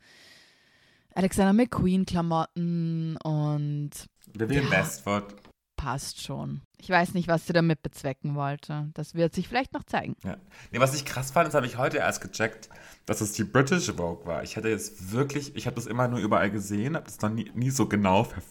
Alexander 1.15 1.53
McQueen-Klamotten 1.53 3.17
und 3.19 3.91
Vivian 4.35 4.65
ja, 4.65 4.71
Westwood. 4.71 5.35
Passt 5.77 6.23
schon. 6.23 6.63
Ich 6.79 6.89
weiß 6.89 7.15
nicht, 7.15 7.29
was 7.29 7.47
sie 7.47 7.53
damit 7.53 7.83
bezwecken 7.83 8.35
wollte. 8.35 8.91
Das 8.95 9.15
wird 9.15 9.35
sich 9.35 9.49
vielleicht 9.49 9.73
noch 9.73 9.85
zeigen. 9.85 10.15
Ja. 10.25 10.37
Nee, 10.71 10.79
was 10.81 10.95
ich 10.95 11.05
krass 11.05 11.33
fand, 11.33 11.49
das 11.49 11.55
habe 11.55 11.67
ich 11.67 11.77
heute 11.77 11.99
erst 11.99 12.21
gecheckt, 12.21 12.69
dass 13.07 13.21
es 13.21 13.33
die 13.33 13.45
British 13.45 13.91
Vogue 13.91 14.27
war. 14.27 14.43
Ich 14.43 14.57
hätte 14.57 14.69
jetzt 14.69 15.13
wirklich, 15.13 15.57
ich 15.57 15.67
habe 15.67 15.77
das 15.77 15.87
immer 15.87 16.09
nur 16.09 16.21
überall 16.21 16.51
gesehen, 16.51 16.95
habe 16.95 17.07
das 17.07 17.21
noch 17.21 17.31
nie, 17.31 17.51
nie 17.55 17.71
so 17.71 17.87
genau 17.87 18.25
ver 18.25 18.43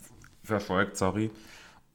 verfolgt, 0.44 0.98
sorry. 0.98 1.30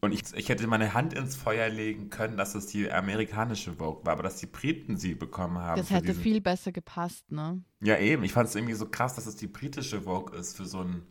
Und 0.01 0.13
ich, 0.13 0.23
ich 0.35 0.49
hätte 0.49 0.67
meine 0.67 0.95
Hand 0.95 1.15
ins 1.15 1.37
Feuer 1.37 1.69
legen 1.69 2.11
können, 2.11 2.37
dass 2.37 2.55
es 2.55 2.67
die 2.67 2.93
amerikanische 2.93 3.75
Vogue 3.75 4.05
war, 4.05 4.13
aber 4.13 4.23
dass 4.23 4.37
die 4.37 4.47
Briten 4.47 4.99
sie 4.99 5.15
bekommen 5.15 5.59
haben. 5.59 5.79
Das 5.79 5.91
hätte 5.91 6.09
diesen... 6.09 6.23
viel 6.23 6.41
besser 6.41 6.71
gepasst, 6.71 7.33
ne? 7.33 7.63
Ja, 7.81 7.97
eben. 7.99 8.23
Ich 8.23 8.33
fand 8.33 8.49
es 8.49 8.55
irgendwie 8.55 8.75
so 8.75 8.87
krass, 8.87 9.15
dass 9.15 9.27
es 9.27 9.37
die 9.37 9.47
britische 9.47 10.03
Vogue 10.03 10.37
ist 10.37 10.57
für 10.57 10.67
so 10.67 10.83
ein 10.83 11.07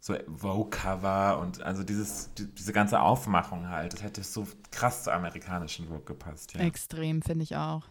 so 0.00 0.14
Vogue-Cover 0.36 1.38
und 1.40 1.62
also 1.62 1.82
dieses, 1.82 2.34
die, 2.34 2.46
diese 2.54 2.74
ganze 2.74 3.00
Aufmachung 3.00 3.70
halt. 3.70 3.94
Das 3.94 4.02
hätte 4.02 4.22
so 4.22 4.46
krass 4.70 5.04
zur 5.04 5.14
amerikanischen 5.14 5.88
Vogue 5.88 6.04
gepasst, 6.04 6.52
ja. 6.52 6.60
Extrem, 6.60 7.22
finde 7.22 7.44
ich 7.44 7.56
auch. 7.56 7.84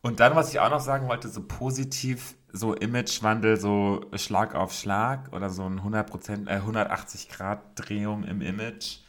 Und 0.00 0.20
dann, 0.20 0.36
was 0.36 0.52
ich 0.52 0.60
auch 0.60 0.70
noch 0.70 0.80
sagen 0.80 1.08
wollte, 1.08 1.28
so 1.28 1.42
positiv, 1.42 2.36
so 2.52 2.74
Imagewandel, 2.74 3.58
so 3.58 4.00
Schlag 4.14 4.54
auf 4.54 4.72
Schlag 4.72 5.32
oder 5.32 5.50
so 5.50 5.64
ein 5.64 5.80
100%, 5.80 6.48
äh, 6.48 6.54
180 6.54 7.28
Grad 7.28 7.60
Drehung 7.74 8.22
im 8.22 8.40
Image 8.42 9.00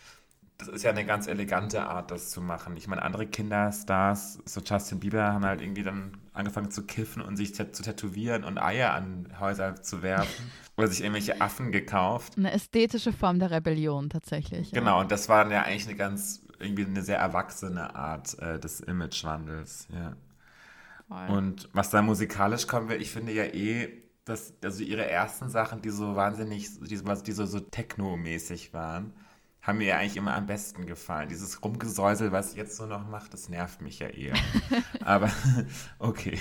das 0.61 0.69
ist 0.69 0.83
ja 0.83 0.91
eine 0.91 1.05
ganz 1.05 1.25
elegante 1.25 1.81
Art, 1.81 2.11
das 2.11 2.29
zu 2.29 2.39
machen. 2.39 2.77
Ich 2.77 2.87
meine, 2.87 3.01
andere 3.01 3.25
Kinderstars, 3.25 4.39
so 4.45 4.61
Justin 4.61 4.99
Bieber, 4.99 5.33
haben 5.33 5.43
halt 5.43 5.59
irgendwie 5.59 5.81
dann 5.81 6.17
angefangen 6.33 6.69
zu 6.69 6.85
kiffen 6.85 7.21
und 7.23 7.35
sich 7.35 7.55
zu 7.55 7.65
tätowieren 7.65 8.43
und 8.43 8.59
Eier 8.59 8.93
an 8.93 9.27
Häuser 9.39 9.81
zu 9.81 10.03
werfen 10.03 10.51
oder 10.77 10.87
sich 10.87 11.01
irgendwelche 11.01 11.41
Affen 11.41 11.71
gekauft. 11.71 12.37
Eine 12.37 12.51
ästhetische 12.51 13.11
Form 13.11 13.39
der 13.39 13.49
Rebellion 13.49 14.11
tatsächlich. 14.11 14.71
Genau, 14.71 14.97
ja. 14.97 15.01
und 15.01 15.11
das 15.11 15.29
war 15.29 15.49
ja 15.51 15.63
eigentlich 15.63 15.87
eine 15.87 15.97
ganz, 15.97 16.45
irgendwie 16.59 16.85
eine 16.85 17.01
sehr 17.01 17.17
erwachsene 17.17 17.95
Art 17.95 18.37
äh, 18.37 18.59
des 18.59 18.81
Imagewandels, 18.81 19.87
ja. 19.91 20.15
Voll. 21.07 21.37
Und 21.37 21.69
was 21.73 21.89
da 21.89 22.03
musikalisch 22.03 22.67
kommen 22.67 22.87
will, 22.87 23.01
ich 23.01 23.09
finde 23.09 23.33
ja 23.33 23.45
eh, 23.45 23.89
dass 24.25 24.53
also 24.63 24.83
ihre 24.83 25.09
ersten 25.09 25.49
Sachen, 25.49 25.81
die 25.81 25.89
so 25.89 26.15
wahnsinnig, 26.15 26.69
die, 26.79 27.01
die 27.25 27.31
so, 27.31 27.45
so 27.45 27.59
techno-mäßig 27.59 28.73
waren, 28.73 29.13
haben 29.61 29.77
mir 29.77 29.87
ja 29.87 29.97
eigentlich 29.97 30.17
immer 30.17 30.35
am 30.35 30.47
besten 30.47 30.85
gefallen. 30.85 31.29
Dieses 31.29 31.63
Rumgesäusel, 31.63 32.31
was 32.31 32.51
ich 32.51 32.57
jetzt 32.57 32.75
so 32.75 32.85
noch 32.85 33.07
mache, 33.07 33.29
das 33.29 33.49
nervt 33.49 33.81
mich 33.81 33.99
ja 33.99 34.07
eher. 34.07 34.33
Aber 35.03 35.31
okay. 35.99 36.39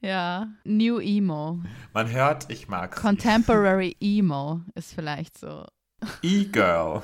Ja, 0.00 0.48
New 0.64 0.98
Emo. 0.98 1.62
Man 1.92 2.10
hört, 2.10 2.50
ich 2.50 2.66
mag 2.68 2.96
Contemporary 2.96 3.96
Emo 4.00 4.62
ist 4.74 4.92
vielleicht 4.94 5.38
so. 5.38 5.64
E-Girl. 6.22 7.02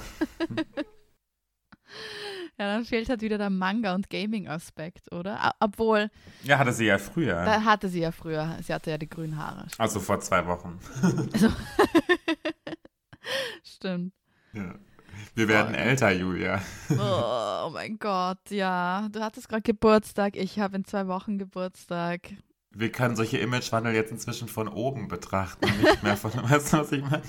ja, 2.58 2.66
dann 2.66 2.84
fehlt 2.84 3.08
halt 3.08 3.22
wieder 3.22 3.38
der 3.38 3.50
Manga- 3.50 3.94
und 3.94 4.10
Gaming-Aspekt, 4.10 5.12
oder? 5.12 5.54
Obwohl. 5.60 6.10
Ja, 6.42 6.58
hatte 6.58 6.72
sie 6.72 6.86
ja 6.86 6.98
früher. 6.98 7.44
Da 7.44 7.62
hatte 7.62 7.88
sie 7.88 8.00
ja 8.00 8.10
früher. 8.10 8.58
Sie 8.62 8.74
hatte 8.74 8.90
ja 8.90 8.98
die 8.98 9.08
grünen 9.08 9.36
Haare. 9.36 9.60
Stimmt. 9.68 9.80
Also 9.80 10.00
vor 10.00 10.18
zwei 10.18 10.44
Wochen. 10.48 10.80
Also, 11.32 11.52
stimmt. 13.62 14.12
Ja. 14.52 14.74
Wir 15.34 15.48
werden 15.48 15.74
oh. 15.74 15.78
älter, 15.78 16.10
Julia. 16.10 16.60
Oh, 16.90 17.66
oh, 17.66 17.70
mein 17.70 17.98
Gott, 17.98 18.50
ja. 18.50 19.08
Du 19.10 19.20
hattest 19.20 19.48
gerade 19.48 19.62
Geburtstag, 19.62 20.36
ich 20.36 20.58
habe 20.58 20.76
in 20.76 20.84
zwei 20.84 21.06
Wochen 21.06 21.38
Geburtstag. 21.38 22.30
Wir 22.70 22.92
können 22.92 23.16
solche 23.16 23.38
Imagewandel 23.38 23.94
jetzt 23.94 24.12
inzwischen 24.12 24.46
von 24.46 24.68
oben 24.68 25.08
betrachten, 25.08 25.66
nicht 25.80 26.02
mehr 26.02 26.16
von, 26.16 26.32
weißt 26.50 26.72
du, 26.72 26.78
was 26.78 26.92
ich 26.92 27.02
meine? 27.02 27.22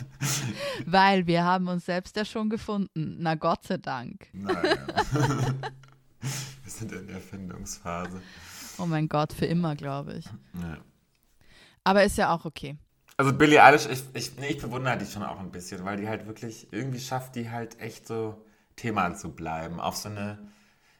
Weil 0.85 1.27
wir 1.27 1.43
haben 1.43 1.67
uns 1.67 1.85
selbst 1.85 2.15
ja 2.17 2.25
schon 2.25 2.49
gefunden. 2.49 3.17
Na 3.19 3.35
Gott 3.35 3.65
sei 3.65 3.77
Dank. 3.77 4.27
Naja. 4.33 4.75
wir 6.21 6.71
sind 6.71 6.91
in 6.91 7.07
der 7.07 7.15
Erfindungsphase. 7.15 8.21
Oh 8.77 8.85
mein 8.85 9.07
Gott, 9.07 9.33
für 9.33 9.45
immer, 9.45 9.75
glaube 9.75 10.13
ich. 10.13 10.25
Ja. 10.25 10.77
Aber 11.83 12.03
ist 12.03 12.17
ja 12.17 12.33
auch 12.33 12.45
okay. 12.45 12.77
Also 13.19 13.33
Billie 13.33 13.61
Eilish, 13.61 13.85
ich, 13.91 14.01
ich, 14.13 14.37
nee, 14.37 14.47
ich 14.47 14.61
bewundere 14.61 14.97
die 14.97 15.05
schon 15.05 15.23
auch 15.23 15.41
ein 15.41 15.51
bisschen, 15.51 15.83
weil 15.83 15.97
die 15.97 16.07
halt 16.07 16.25
wirklich, 16.25 16.71
irgendwie 16.71 17.01
schafft 17.01 17.35
die 17.35 17.51
halt 17.51 17.77
echt 17.81 18.07
so 18.07 18.45
Thema 18.77 19.13
zu 19.13 19.35
bleiben, 19.35 19.81
auf 19.81 19.97
so 19.97 20.07
eine, 20.07 20.37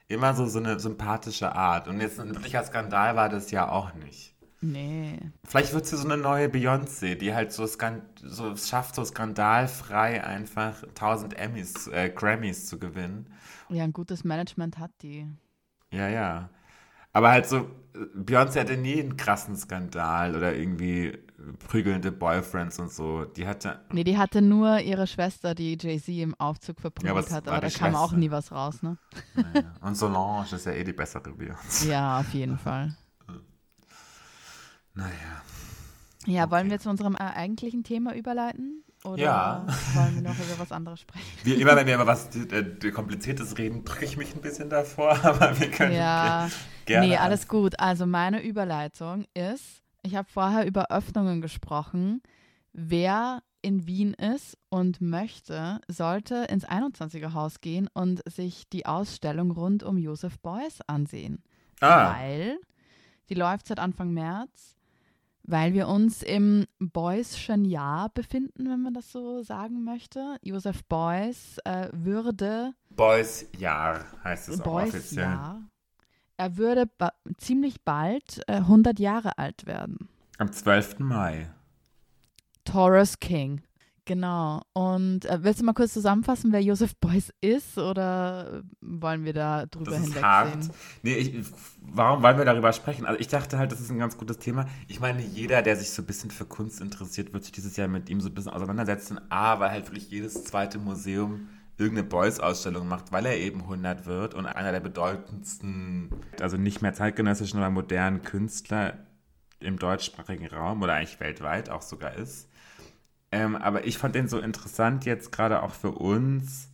immer 0.10 0.34
so, 0.34 0.46
so 0.46 0.60
eine 0.60 0.82
sympathische 0.82 1.56
Art. 1.56 1.88
Und 1.88 2.02
jetzt 2.02 2.20
ein 2.20 2.36
wirklicher 2.36 2.62
Skandal 2.66 3.16
war 3.16 3.30
das 3.30 3.52
ja 3.52 3.70
auch 3.70 3.94
nicht. 3.94 4.36
Nee. 4.60 5.18
Vielleicht 5.46 5.72
wird 5.74 5.86
sie 5.86 5.96
so 5.96 6.04
eine 6.04 6.18
neue 6.18 6.48
Beyoncé, 6.48 7.16
die 7.16 7.34
halt 7.34 7.54
so, 7.54 7.66
Skand 7.66 8.04
so 8.22 8.54
schafft, 8.58 8.96
so 8.96 9.06
skandalfrei 9.06 10.22
einfach 10.22 10.84
1000 10.90 11.40
Emmys, 11.40 11.88
äh, 11.88 12.10
Grammys 12.10 12.66
zu 12.66 12.80
gewinnen. 12.80 13.32
Ja, 13.70 13.86
ein 13.86 13.94
gutes 13.94 14.26
Management 14.26 14.78
hat 14.78 14.92
die. 15.04 15.26
Ja, 15.94 16.10
ja. 16.10 16.50
Aber 17.14 17.30
halt 17.30 17.48
so, 17.48 17.72
Beyoncé 17.94 18.60
hatte 18.60 18.76
nie 18.76 19.00
einen 19.00 19.16
krassen 19.16 19.56
Skandal 19.56 20.36
oder 20.36 20.54
irgendwie 20.54 21.18
prügelnde 21.68 22.12
Boyfriends 22.12 22.80
und 22.80 22.92
so. 22.92 23.26
Die 23.26 23.48
hatte. 23.48 23.80
Nee, 23.92 24.04
die 24.04 24.18
hatte 24.18 24.42
nur 24.42 24.80
ihre 24.80 25.08
Schwester, 25.08 25.56
die 25.56 25.78
Jay-Z 25.80 26.08
im 26.10 26.36
Aufzug 26.36 26.80
verprügelt 26.80 27.30
ja, 27.30 27.36
hat, 27.36 27.48
aber 27.48 27.62
da 27.62 27.70
kam 27.70 27.96
auch 27.96 28.12
nie 28.12 28.32
was 28.32 28.52
raus, 28.52 28.82
ne? 28.82 28.98
Naja. 29.36 29.74
Und 29.82 29.96
Solange 29.96 30.46
ist 30.52 30.66
ja 30.66 30.72
eh 30.72 30.84
die 30.84 30.94
bessere 30.94 31.30
Beyoncé. 31.30 31.90
Ja, 31.90 32.20
auf 32.20 32.34
jeden 32.34 32.58
Fall. 32.58 32.96
Naja. 34.94 35.42
Ja, 36.26 36.44
okay. 36.44 36.52
wollen 36.52 36.70
wir 36.70 36.80
zu 36.80 36.90
unserem 36.90 37.16
äh, 37.16 37.20
eigentlichen 37.20 37.84
Thema 37.84 38.14
überleiten? 38.14 38.84
Oder 39.06 39.24
ja. 39.24 39.66
wollen 39.94 40.16
wir 40.16 40.22
noch 40.22 40.36
über 40.36 40.60
was 40.60 40.72
anderes 40.74 41.00
sprechen? 41.00 41.26
Wie 41.44 41.54
immer, 41.54 41.76
wenn 41.78 41.88
wir 41.88 41.96
über 41.96 42.06
was 42.06 42.36
äh, 42.36 42.92
Kompliziertes 42.92 43.58
reden, 43.58 43.86
drücke 43.86 44.04
ich 44.04 44.18
mich 44.18 44.36
ein 44.36 44.42
bisschen 44.42 44.70
davor, 44.70 45.12
aber 45.24 45.58
wir 45.60 45.72
können 45.72 45.94
ja. 45.94 46.50
gerne. 46.86 47.08
Nee, 47.08 47.16
alles 47.16 47.48
gut. 47.48 47.80
Also 47.80 48.06
meine 48.06 48.44
Überleitung 48.44 49.26
ist, 49.34 49.82
ich 50.10 50.16
habe 50.16 50.28
vorher 50.28 50.66
über 50.66 50.90
Öffnungen 50.90 51.40
gesprochen. 51.40 52.24
Wer 52.74 53.44
in 53.62 53.86
Wien 53.86 54.16
ist 54.16 54.58
und 54.70 55.02
möchte, 55.02 55.80
sollte 55.88 56.46
ins 56.50 56.68
21er 56.68 57.34
Haus 57.34 57.62
gehen 57.62 57.88
und 57.94 58.22
sich 58.28 58.68
die 58.70 58.88
Ausstellung 58.88 59.52
rund 59.52 59.84
um 59.84 60.00
Josef 60.00 60.40
Beuys 60.40 60.80
ansehen. 60.88 61.44
Ah. 61.80 62.16
Weil 62.16 62.58
die 63.30 63.36
läuft 63.36 63.68
seit 63.68 63.80
Anfang 63.80 64.12
März 64.12 64.80
weil 65.50 65.74
wir 65.74 65.88
uns 65.88 66.22
im 66.22 66.68
Beuyschen 66.78 67.66
Jahr 67.66 68.10
befinden, 68.10 68.70
wenn 68.70 68.82
man 68.82 68.94
das 68.94 69.12
so 69.12 69.42
sagen 69.42 69.84
möchte. 69.84 70.38
Josef 70.44 70.84
Beuys 70.86 71.58
äh, 71.66 71.90
würde. 71.92 72.74
Beuys 72.92 73.48
Jahr 73.58 74.06
heißt 74.24 74.50
es 74.50 74.60
Beuys 74.60 74.94
auch 74.94 74.96
offiziell. 74.96 75.24
Jahr. 75.24 75.69
Er 76.40 76.56
würde 76.56 76.86
ba 76.86 77.12
ziemlich 77.38 77.82
bald 77.84 78.42
äh, 78.48 78.54
100 78.54 78.98
Jahre 78.98 79.38
alt 79.38 79.66
werden. 79.66 80.08
Am 80.38 80.50
12. 80.50 81.00
Mai. 81.00 81.52
Taurus 82.64 83.20
King. 83.20 83.62
Genau. 84.06 84.62
Und 84.72 85.26
äh, 85.26 85.44
willst 85.44 85.60
du 85.60 85.66
mal 85.66 85.74
kurz 85.74 85.92
zusammenfassen, 85.92 86.54
wer 86.54 86.62
Josef 86.62 86.96
Beuys 86.96 87.34
ist 87.42 87.78
oder 87.78 88.64
wollen 88.80 89.26
wir 89.26 89.34
da 89.34 89.66
drüber 89.66 89.92
das 89.92 89.96
hinwegsehen? 90.00 90.26
Hart. 90.26 90.70
Nee, 91.04 91.16
ich, 91.16 91.46
warum 91.82 92.24
wollen 92.24 92.38
wir 92.38 92.46
darüber 92.46 92.72
sprechen? 92.72 93.06
Also 93.06 93.20
ich 93.20 93.28
dachte 93.28 93.58
halt, 93.58 93.74
das 93.74 93.82
ist 93.82 93.92
ein 93.92 94.00
ganz 94.00 94.18
gutes 94.18 94.40
Thema. 94.40 94.66
Ich 94.88 95.02
meine, 95.02 95.22
jeder, 95.22 95.62
der 95.62 95.76
sich 95.76 95.90
so 95.90 96.02
ein 96.02 96.06
bisschen 96.06 96.32
für 96.32 96.46
Kunst 96.46 96.80
interessiert, 96.80 97.34
wird 97.34 97.44
sich 97.44 97.52
dieses 97.52 97.76
Jahr 97.76 97.90
mit 97.90 98.10
ihm 98.10 98.22
so 98.22 98.30
ein 98.30 98.34
bisschen 98.34 98.54
auseinandersetzen. 98.54 99.20
A, 99.30 99.60
weil 99.60 99.72
halt 99.72 99.88
wirklich 99.88 100.10
jedes 100.10 100.46
zweite 100.46 100.80
Museum 100.80 101.50
irgendeine 101.80 102.08
Beuys-Ausstellung 102.08 102.88
macht, 102.88 103.12
weil 103.12 103.26
er 103.26 103.38
eben 103.38 103.62
100 103.62 104.06
wird 104.06 104.34
und 104.34 104.46
einer 104.46 104.72
der 104.72 104.82
bedeutendsten, 104.82 106.10
also 106.42 106.58
nicht 106.58 106.82
mehr 106.82 106.94
zeitgenössischen, 106.94 107.60
aber 107.60 107.70
modernen 107.70 108.22
Künstler 108.22 108.98
im 109.60 109.78
deutschsprachigen 109.80 110.48
Raum 110.48 110.82
oder 110.82 110.94
eigentlich 110.94 111.20
weltweit 111.20 111.70
auch 111.70 111.82
sogar 111.82 112.16
ist. 112.16 112.50
Ähm, 113.32 113.56
aber 113.56 113.86
ich 113.86 113.98
fand 113.98 114.16
den 114.16 114.28
so 114.28 114.40
interessant 114.40 115.06
jetzt 115.06 115.32
gerade 115.32 115.64
auch 115.64 115.74
für 115.74 115.92
uns, 115.92 116.70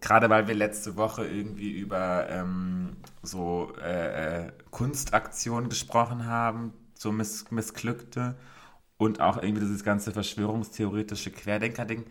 gerade 0.00 0.30
weil 0.30 0.48
wir 0.48 0.54
letzte 0.54 0.96
Woche 0.96 1.26
irgendwie 1.26 1.70
über 1.70 2.28
ähm, 2.30 2.96
so 3.22 3.72
äh, 3.82 4.46
äh, 4.46 4.52
Kunstaktionen 4.70 5.68
gesprochen 5.68 6.26
haben, 6.26 6.72
so 6.94 7.12
miss 7.12 7.50
missglückte 7.50 8.36
und 8.96 9.20
auch 9.20 9.42
irgendwie 9.42 9.62
dieses 9.62 9.82
ganze 9.84 10.12
verschwörungstheoretische 10.12 11.30
Querdenker-Ding, 11.32 12.04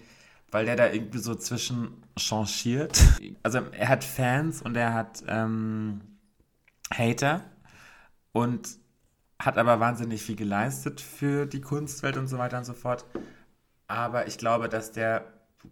weil 0.51 0.65
der 0.65 0.75
da 0.75 0.91
irgendwie 0.91 1.20
so 1.20 1.36
zwischen 1.36 2.03
changiert. 2.17 3.00
Also 3.43 3.60
er 3.72 3.88
hat 3.88 4.03
Fans 4.03 4.62
und 4.62 4.75
er 4.75 4.93
hat 4.93 5.24
ähm, 5.27 6.01
Hater 6.93 7.41
und 8.34 8.77
hat 9.39 9.58
aber 9.58 9.79
wahnsinnig 9.79 10.22
viel 10.22 10.36
geleistet 10.36 11.01
für 11.01 11.46
die 11.46 11.62
Kunstwelt 11.62 12.17
und 12.17 12.27
so 12.27 12.38
weiter 12.38 12.58
und 12.58 12.65
so 12.65 12.74
fort. 12.74 13.05
Aber 13.88 14.27
ich 14.27 14.38
glaube, 14.38 14.70
dass 14.70 14.91
der, 14.91 15.25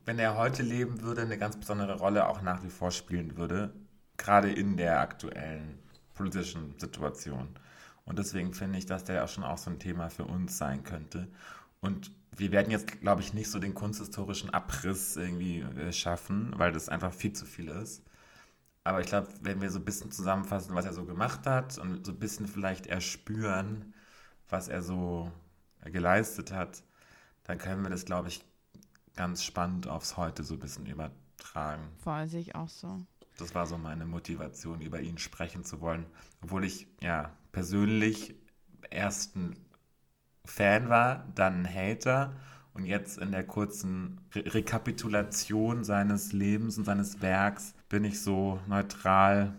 wenn 0.06 0.18
er 0.18 0.36
heute 0.38 0.64
leben 0.64 1.02
würde, 1.02 1.22
eine 1.22 1.38
ganz 1.38 1.58
besondere 1.58 1.98
Rolle 1.98 2.28
auch 2.28 2.42
nach 2.42 2.64
wie 2.64 2.70
vor 2.70 2.92
spielen 2.92 3.38
würde, 3.38 3.74
gerade 4.18 4.52
in 4.52 4.76
der 4.76 5.00
aktuellen 5.00 5.80
politischen 6.16 6.78
Situation. 6.80 7.48
Und 8.06 8.18
deswegen 8.18 8.54
finde 8.54 8.80
ich, 8.80 8.86
dass 8.86 9.04
der 9.04 9.24
auch 9.24 9.30
schon 9.30 9.44
auch 9.44 9.58
so 9.58 9.70
ein 9.70 9.80
Thema 9.80 10.10
für 10.10 10.26
uns 10.26 10.58
sein 10.58 10.84
könnte. 10.84 11.28
Und 11.80 12.12
wir 12.36 12.52
werden 12.52 12.72
jetzt, 12.72 13.02
glaube 13.02 13.22
ich, 13.22 13.34
nicht 13.34 13.50
so 13.50 13.60
den 13.60 13.74
kunsthistorischen 13.74 14.50
Abriss 14.52 15.18
irgendwie 15.18 15.62
äh, 15.62 15.92
schaffen, 15.92 16.54
weil 16.56 16.72
das 16.72 16.90
einfach 16.90 17.14
viel 17.14 17.34
zu 17.34 17.46
viel 17.46 17.68
ist. 17.70 18.04
Aber 18.84 19.02
ich 19.02 19.08
glaube, 19.08 19.28
wenn 19.42 19.62
wir 19.62 19.70
so 19.70 19.80
ein 19.80 19.86
bisschen 19.86 20.12
zusammenfassen, 20.12 20.74
was 20.74 20.86
er 20.86 20.94
so 20.94 21.06
gemacht 21.06 21.46
hat 21.46 21.78
und 21.78 22.06
so 22.06 22.12
ein 22.12 22.20
bisschen 22.20 22.48
vielleicht 22.48 22.88
erspüren, 22.88 23.94
was 24.48 24.68
er 24.68 24.82
so 24.82 25.32
geleistet 25.84 26.52
hat, 26.52 26.84
dann 27.44 27.58
können 27.58 27.84
wir 27.84 27.90
das, 27.90 28.06
glaube 28.06 28.30
ich, 28.30 28.44
ganz 29.16 29.44
spannend 29.44 29.88
aufs 29.88 30.18
Heute 30.18 30.44
so 30.44 30.56
ein 30.56 30.60
bisschen 30.60 30.86
übertragen. 30.86 31.84
Voll 31.98 32.28
sehe 32.28 32.42
ich 32.42 32.56
auch 32.56 32.70
so. 32.70 33.02
Das 33.38 33.56
war 33.56 33.68
so 33.68 33.78
meine 33.78 34.06
Motivation, 34.06 34.82
über 34.82 35.00
ihn 35.02 35.18
sprechen 35.18 35.64
zu 35.64 35.82
wollen. 35.82 36.06
Obwohl 36.42 36.66
ich 36.66 36.88
ja 37.02 37.32
persönlich 37.52 38.36
erst 38.90 39.36
ein 39.36 39.56
Fan 40.50 40.90
war, 40.90 41.26
dann 41.36 41.66
ein 41.66 41.74
Hater 41.74 42.34
und 42.74 42.86
jetzt 42.86 43.18
in 43.18 43.32
der 43.32 43.46
kurzen 43.46 44.22
Re 44.34 44.54
Rekapitulation 44.54 45.84
seines 45.84 46.34
Lebens 46.34 46.78
und 46.78 46.86
seines 46.86 47.22
Werks 47.22 47.74
bin 47.90 48.04
ich 48.04 48.22
so 48.22 48.60
neutral. 48.68 49.54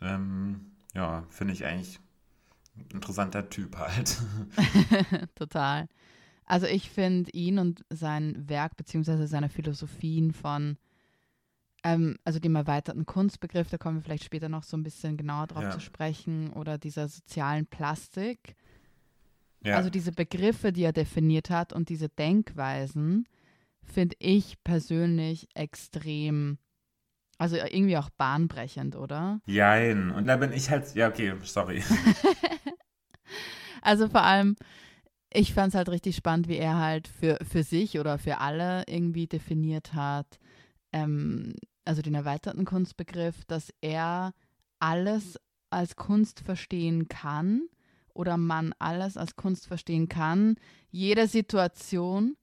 Ähm, 0.00 0.72
ja, 0.94 1.24
finde 1.30 1.54
ich 1.54 1.64
eigentlich 1.64 1.98
ein 2.76 2.86
interessanter 2.92 3.48
Typ 3.48 3.76
halt. 3.76 4.18
Total. 5.34 5.88
Also 6.46 6.66
ich 6.66 6.90
finde 6.90 7.30
ihn 7.30 7.58
und 7.58 7.84
sein 7.90 8.48
Werk 8.48 8.76
beziehungsweise 8.76 9.26
seine 9.26 9.48
Philosophien 9.48 10.32
von, 10.32 10.76
ähm, 11.82 12.18
also 12.24 12.38
dem 12.38 12.54
erweiterten 12.54 13.06
Kunstbegriff, 13.06 13.70
da 13.70 13.78
kommen 13.78 13.98
wir 13.98 14.02
vielleicht 14.02 14.24
später 14.24 14.48
noch 14.48 14.62
so 14.62 14.76
ein 14.76 14.82
bisschen 14.82 15.16
genauer 15.16 15.46
drauf 15.46 15.62
ja. 15.62 15.70
zu 15.70 15.80
sprechen, 15.80 16.52
oder 16.52 16.76
dieser 16.76 17.08
sozialen 17.08 17.66
Plastik, 17.66 18.56
ja. 19.64 19.76
Also 19.76 19.90
diese 19.90 20.12
Begriffe, 20.12 20.72
die 20.72 20.82
er 20.84 20.92
definiert 20.92 21.50
hat 21.50 21.72
und 21.72 21.88
diese 21.88 22.08
Denkweisen, 22.08 23.26
finde 23.82 24.16
ich 24.18 24.62
persönlich 24.62 25.48
extrem, 25.54 26.58
also 27.38 27.56
irgendwie 27.56 27.96
auch 27.96 28.10
bahnbrechend, 28.10 28.94
oder? 28.94 29.40
Jein. 29.46 30.10
Und 30.10 30.26
da 30.26 30.36
bin 30.36 30.52
ich 30.52 30.70
halt, 30.70 30.94
ja, 30.94 31.08
okay, 31.08 31.34
sorry. 31.42 31.82
also 33.82 34.08
vor 34.08 34.22
allem, 34.22 34.56
ich 35.32 35.54
fand 35.54 35.68
es 35.68 35.74
halt 35.74 35.88
richtig 35.88 36.14
spannend, 36.14 36.48
wie 36.48 36.58
er 36.58 36.78
halt 36.78 37.08
für, 37.08 37.38
für 37.42 37.62
sich 37.62 37.98
oder 37.98 38.18
für 38.18 38.38
alle 38.38 38.84
irgendwie 38.86 39.26
definiert 39.26 39.94
hat, 39.94 40.38
ähm, 40.92 41.54
also 41.86 42.02
den 42.02 42.14
erweiterten 42.14 42.64
Kunstbegriff, 42.64 43.44
dass 43.46 43.72
er 43.80 44.32
alles 44.78 45.38
als 45.70 45.96
Kunst 45.96 46.40
verstehen 46.40 47.08
kann 47.08 47.62
oder 48.14 48.36
man 48.36 48.74
alles 48.78 49.16
als 49.16 49.36
Kunst 49.36 49.66
verstehen 49.66 50.08
kann, 50.08 50.56
jede 50.90 51.26
Situation 51.26 52.36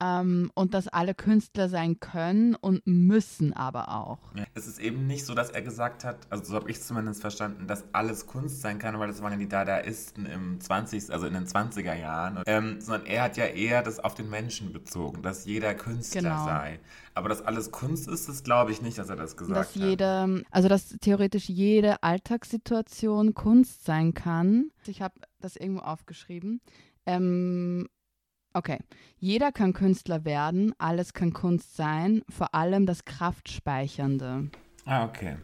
ähm, 0.00 0.50
und 0.54 0.74
dass 0.74 0.88
alle 0.88 1.14
Künstler 1.14 1.68
sein 1.68 2.00
können 2.00 2.54
und 2.54 2.86
müssen 2.86 3.52
aber 3.52 3.88
auch. 3.88 4.18
Es 4.54 4.66
ist 4.66 4.78
eben 4.78 5.06
nicht 5.06 5.24
so, 5.24 5.34
dass 5.34 5.50
er 5.50 5.62
gesagt 5.62 6.04
hat, 6.04 6.18
also 6.30 6.44
so 6.44 6.54
habe 6.56 6.70
ich 6.70 6.76
es 6.76 6.86
zumindest 6.86 7.20
verstanden, 7.20 7.66
dass 7.66 7.84
alles 7.92 8.26
Kunst 8.26 8.60
sein 8.60 8.78
kann, 8.78 8.98
weil 8.98 9.08
das 9.08 9.22
waren 9.22 9.32
ja 9.32 9.38
die 9.38 9.48
Dadaisten 9.48 10.26
im 10.26 10.60
20., 10.60 11.12
also 11.12 11.26
in 11.26 11.34
den 11.34 11.46
20er 11.46 11.94
Jahren, 11.94 12.42
ähm, 12.46 12.80
sondern 12.80 13.06
er 13.06 13.22
hat 13.22 13.36
ja 13.36 13.46
eher 13.46 13.82
das 13.82 13.98
auf 13.98 14.14
den 14.14 14.28
Menschen 14.28 14.72
bezogen, 14.72 15.22
dass 15.22 15.44
jeder 15.46 15.74
Künstler 15.74 16.22
genau. 16.22 16.44
sei. 16.44 16.78
Aber 17.14 17.30
dass 17.30 17.40
alles 17.40 17.70
Kunst 17.70 18.08
ist, 18.08 18.28
das 18.28 18.42
glaube 18.42 18.72
ich 18.72 18.82
nicht, 18.82 18.98
dass 18.98 19.08
er 19.08 19.16
das 19.16 19.36
gesagt 19.36 19.58
dass 19.58 19.74
hat. 19.74 19.82
Jede, 19.82 20.44
also 20.50 20.68
dass 20.68 20.88
theoretisch 21.00 21.48
jede 21.48 22.02
Alltagssituation 22.02 23.32
Kunst 23.32 23.84
sein 23.84 24.12
kann. 24.12 24.70
Ich 24.86 25.00
habe 25.00 25.14
das 25.40 25.56
irgendwo 25.56 25.80
aufgeschrieben. 25.80 26.60
Ähm, 27.06 27.88
Okay. 28.56 28.78
Jeder 29.18 29.52
kann 29.52 29.74
Künstler 29.74 30.24
werden, 30.24 30.72
alles 30.78 31.12
kann 31.12 31.34
Kunst 31.34 31.76
sein, 31.76 32.22
vor 32.30 32.54
allem 32.54 32.86
das 32.86 33.04
Kraftspeichernde. 33.04 34.50
Ah, 34.86 35.04
okay. 35.04 35.36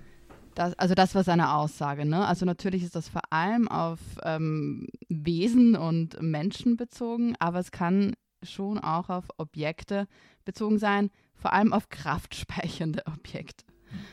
Das, 0.55 0.73
also 0.79 0.95
das 0.95 1.15
war 1.15 1.23
seine 1.23 1.53
Aussage. 1.53 2.07
Ne? 2.07 2.27
Also 2.27 2.47
natürlich 2.47 2.83
ist 2.83 2.97
das 2.97 3.11
vor 3.11 3.21
allem 3.29 3.69
auf 3.69 3.99
ähm, 4.23 4.89
Wesen 5.11 5.77
und 5.77 6.23
Menschen 6.23 6.79
bezogen, 6.79 7.35
aber 7.39 7.59
es 7.59 7.71
kann 7.71 8.15
schon 8.43 8.79
auch 8.79 9.11
auf 9.11 9.27
Objekte 9.37 10.07
bezogen 10.47 10.79
sein, 10.79 11.11
vor 11.35 11.53
allem 11.53 11.75
auf 11.75 11.91
kraftspeichernde 11.91 13.03
Objekte. 13.15 13.67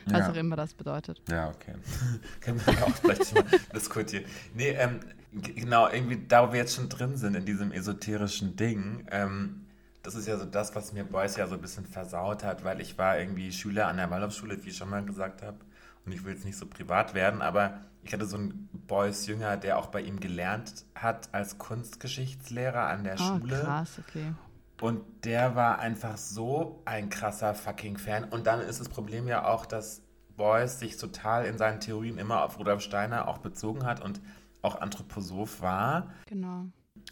Was 0.07 0.19
ja. 0.19 0.31
auch 0.31 0.35
immer 0.35 0.57
das 0.57 0.73
bedeutet. 0.73 1.21
Ja, 1.29 1.49
okay. 1.51 1.75
Können 2.41 2.59
wir 2.65 2.85
auch 2.85 2.95
vielleicht 2.95 3.33
mal 3.33 3.45
diskutieren. 3.73 4.25
Nee, 4.53 4.71
ähm, 4.71 4.99
genau, 5.31 5.89
irgendwie, 5.89 6.25
da 6.27 6.47
wo 6.47 6.53
wir 6.53 6.59
jetzt 6.59 6.75
schon 6.75 6.89
drin 6.89 7.17
sind 7.17 7.35
in 7.35 7.45
diesem 7.45 7.71
esoterischen 7.71 8.55
Ding, 8.55 9.05
ähm, 9.11 9.65
das 10.03 10.15
ist 10.15 10.27
ja 10.27 10.37
so 10.37 10.45
das, 10.45 10.75
was 10.75 10.93
mir 10.93 11.03
Beuys 11.03 11.35
ja 11.35 11.47
so 11.47 11.55
ein 11.55 11.61
bisschen 11.61 11.85
versaut 11.85 12.43
hat, 12.43 12.63
weil 12.63 12.79
ich 12.81 12.97
war 12.97 13.19
irgendwie 13.19 13.51
Schüler 13.51 13.87
an 13.87 13.97
der 13.97 14.09
Waldorfschule, 14.09 14.63
wie 14.63 14.69
ich 14.69 14.77
schon 14.77 14.89
mal 14.89 15.03
gesagt 15.03 15.41
habe. 15.41 15.57
Und 16.05 16.13
ich 16.13 16.23
will 16.23 16.33
jetzt 16.33 16.45
nicht 16.45 16.57
so 16.57 16.65
privat 16.65 17.13
werden, 17.13 17.41
aber 17.41 17.81
ich 18.03 18.13
hatte 18.13 18.25
so 18.25 18.37
einen 18.37 18.69
Beuys 18.87 19.27
Jünger, 19.27 19.57
der 19.57 19.77
auch 19.77 19.87
bei 19.87 20.01
ihm 20.01 20.19
gelernt 20.19 20.85
hat 20.95 21.29
als 21.33 21.57
Kunstgeschichtslehrer 21.57 22.87
an 22.87 23.03
der 23.03 23.15
oh, 23.15 23.23
Schule. 23.23 23.59
Krass, 23.59 23.99
okay. 23.99 24.33
Und 24.81 25.01
der 25.25 25.55
war 25.55 25.79
einfach 25.79 26.17
so 26.17 26.81
ein 26.85 27.09
krasser 27.09 27.53
fucking 27.53 27.97
Fan. 27.97 28.23
Und 28.23 28.47
dann 28.47 28.61
ist 28.61 28.79
das 28.79 28.87
Problem 28.87 29.27
ja 29.27 29.45
auch, 29.45 29.65
dass 29.65 30.01
Beuys 30.37 30.79
sich 30.79 30.95
total 30.95 31.45
in 31.45 31.57
seinen 31.57 31.81
Theorien 31.81 32.17
immer 32.17 32.45
auf 32.45 32.57
Rudolf 32.57 32.81
Steiner 32.81 33.27
auch 33.27 33.39
bezogen 33.39 33.85
hat 33.85 34.01
und 34.01 34.21
auch 34.61 34.81
Anthroposoph 34.81 35.61
war. 35.61 36.11
Genau. 36.27 36.65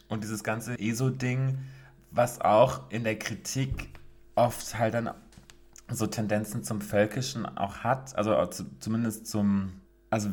Und 0.08 0.24
dieses 0.24 0.44
ganze 0.44 0.80
ESO-Ding, 0.80 1.58
was 2.12 2.42
auch 2.42 2.90
in 2.90 3.04
der 3.04 3.18
Kritik 3.18 3.90
oft 4.36 4.78
halt 4.78 4.94
dann 4.94 5.12
so 5.90 6.08
Tendenzen 6.08 6.64
zum 6.64 6.82
Völkischen 6.82 7.46
auch 7.46 7.78
hat, 7.78 8.16
also 8.16 8.46
zumindest 8.80 9.28
zum, 9.28 9.74
also 10.10 10.30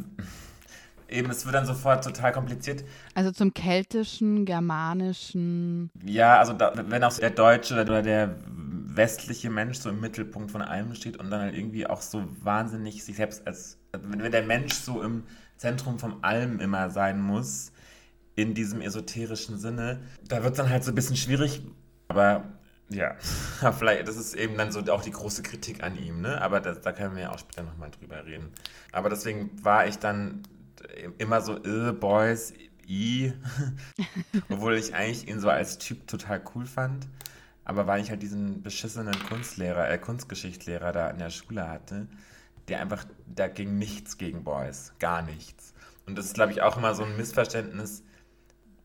eben, 1.08 1.30
es 1.30 1.44
wird 1.44 1.54
dann 1.54 1.66
sofort 1.66 2.04
total 2.04 2.32
kompliziert. 2.32 2.84
Also 3.14 3.30
zum 3.30 3.54
keltischen, 3.54 4.44
germanischen. 4.44 5.90
Ja, 6.04 6.38
also 6.38 6.52
da, 6.52 6.72
wenn 6.74 7.04
auch 7.04 7.16
der 7.16 7.30
Deutsche 7.30 7.80
oder 7.80 8.02
der 8.02 8.36
westliche 8.96 9.50
Mensch 9.50 9.78
so 9.78 9.90
im 9.90 10.00
Mittelpunkt 10.00 10.50
von 10.50 10.62
allem 10.62 10.94
steht 10.94 11.16
und 11.16 11.30
dann 11.30 11.40
halt 11.40 11.54
irgendwie 11.56 11.86
auch 11.86 12.00
so 12.00 12.24
wahnsinnig 12.42 13.04
sich 13.04 13.16
selbst 13.16 13.46
als, 13.46 13.78
wenn 13.92 14.30
der 14.30 14.42
Mensch 14.42 14.74
so 14.74 15.02
im 15.02 15.24
Zentrum 15.64 15.98
von 15.98 16.22
allem 16.22 16.60
immer 16.60 16.90
sein 16.90 17.22
muss, 17.22 17.72
in 18.36 18.52
diesem 18.52 18.82
esoterischen 18.82 19.58
Sinne, 19.58 20.02
da 20.28 20.42
wird 20.42 20.52
es 20.52 20.58
dann 20.58 20.68
halt 20.68 20.84
so 20.84 20.92
ein 20.92 20.94
bisschen 20.94 21.16
schwierig, 21.16 21.62
aber 22.08 22.44
ja, 22.90 23.16
vielleicht, 23.72 24.06
das 24.06 24.18
ist 24.18 24.34
eben 24.34 24.58
dann 24.58 24.70
so 24.70 24.80
auch 24.92 25.02
die 25.02 25.10
große 25.10 25.42
Kritik 25.42 25.82
an 25.82 25.96
ihm, 25.96 26.20
ne? 26.20 26.42
Aber 26.42 26.60
das, 26.60 26.82
da 26.82 26.92
können 26.92 27.16
wir 27.16 27.22
ja 27.22 27.32
auch 27.32 27.38
später 27.38 27.62
nochmal 27.62 27.90
drüber 27.90 28.26
reden. 28.26 28.50
Aber 28.92 29.08
deswegen 29.08 29.50
war 29.64 29.86
ich 29.86 29.98
dann 29.98 30.42
immer 31.16 31.40
so, 31.40 31.56
äh, 31.64 31.92
Boys, 31.92 32.52
i, 32.86 33.32
obwohl 34.50 34.74
ich 34.74 34.94
eigentlich 34.94 35.26
ihn 35.28 35.40
so 35.40 35.48
als 35.48 35.78
Typ 35.78 36.06
total 36.06 36.42
cool 36.54 36.66
fand. 36.66 37.08
Aber 37.64 37.86
weil 37.86 38.02
ich 38.02 38.10
halt 38.10 38.22
diesen 38.22 38.62
beschissenen 38.62 39.18
Kunstlehrer, 39.30 39.90
äh, 39.90 39.96
Kunstgeschichtslehrer 39.96 40.92
da 40.92 41.08
in 41.08 41.18
der 41.18 41.30
Schule 41.30 41.66
hatte, 41.66 42.06
der 42.68 42.80
einfach, 42.80 43.04
da 43.26 43.48
ging 43.48 43.78
nichts 43.78 44.18
gegen 44.18 44.44
Boys. 44.44 44.92
Gar 44.98 45.22
nichts. 45.22 45.74
Und 46.06 46.16
das 46.16 46.26
ist, 46.26 46.34
glaube 46.34 46.52
ich, 46.52 46.62
auch 46.62 46.76
immer 46.76 46.94
so 46.94 47.04
ein 47.04 47.16
Missverständnis. 47.16 48.02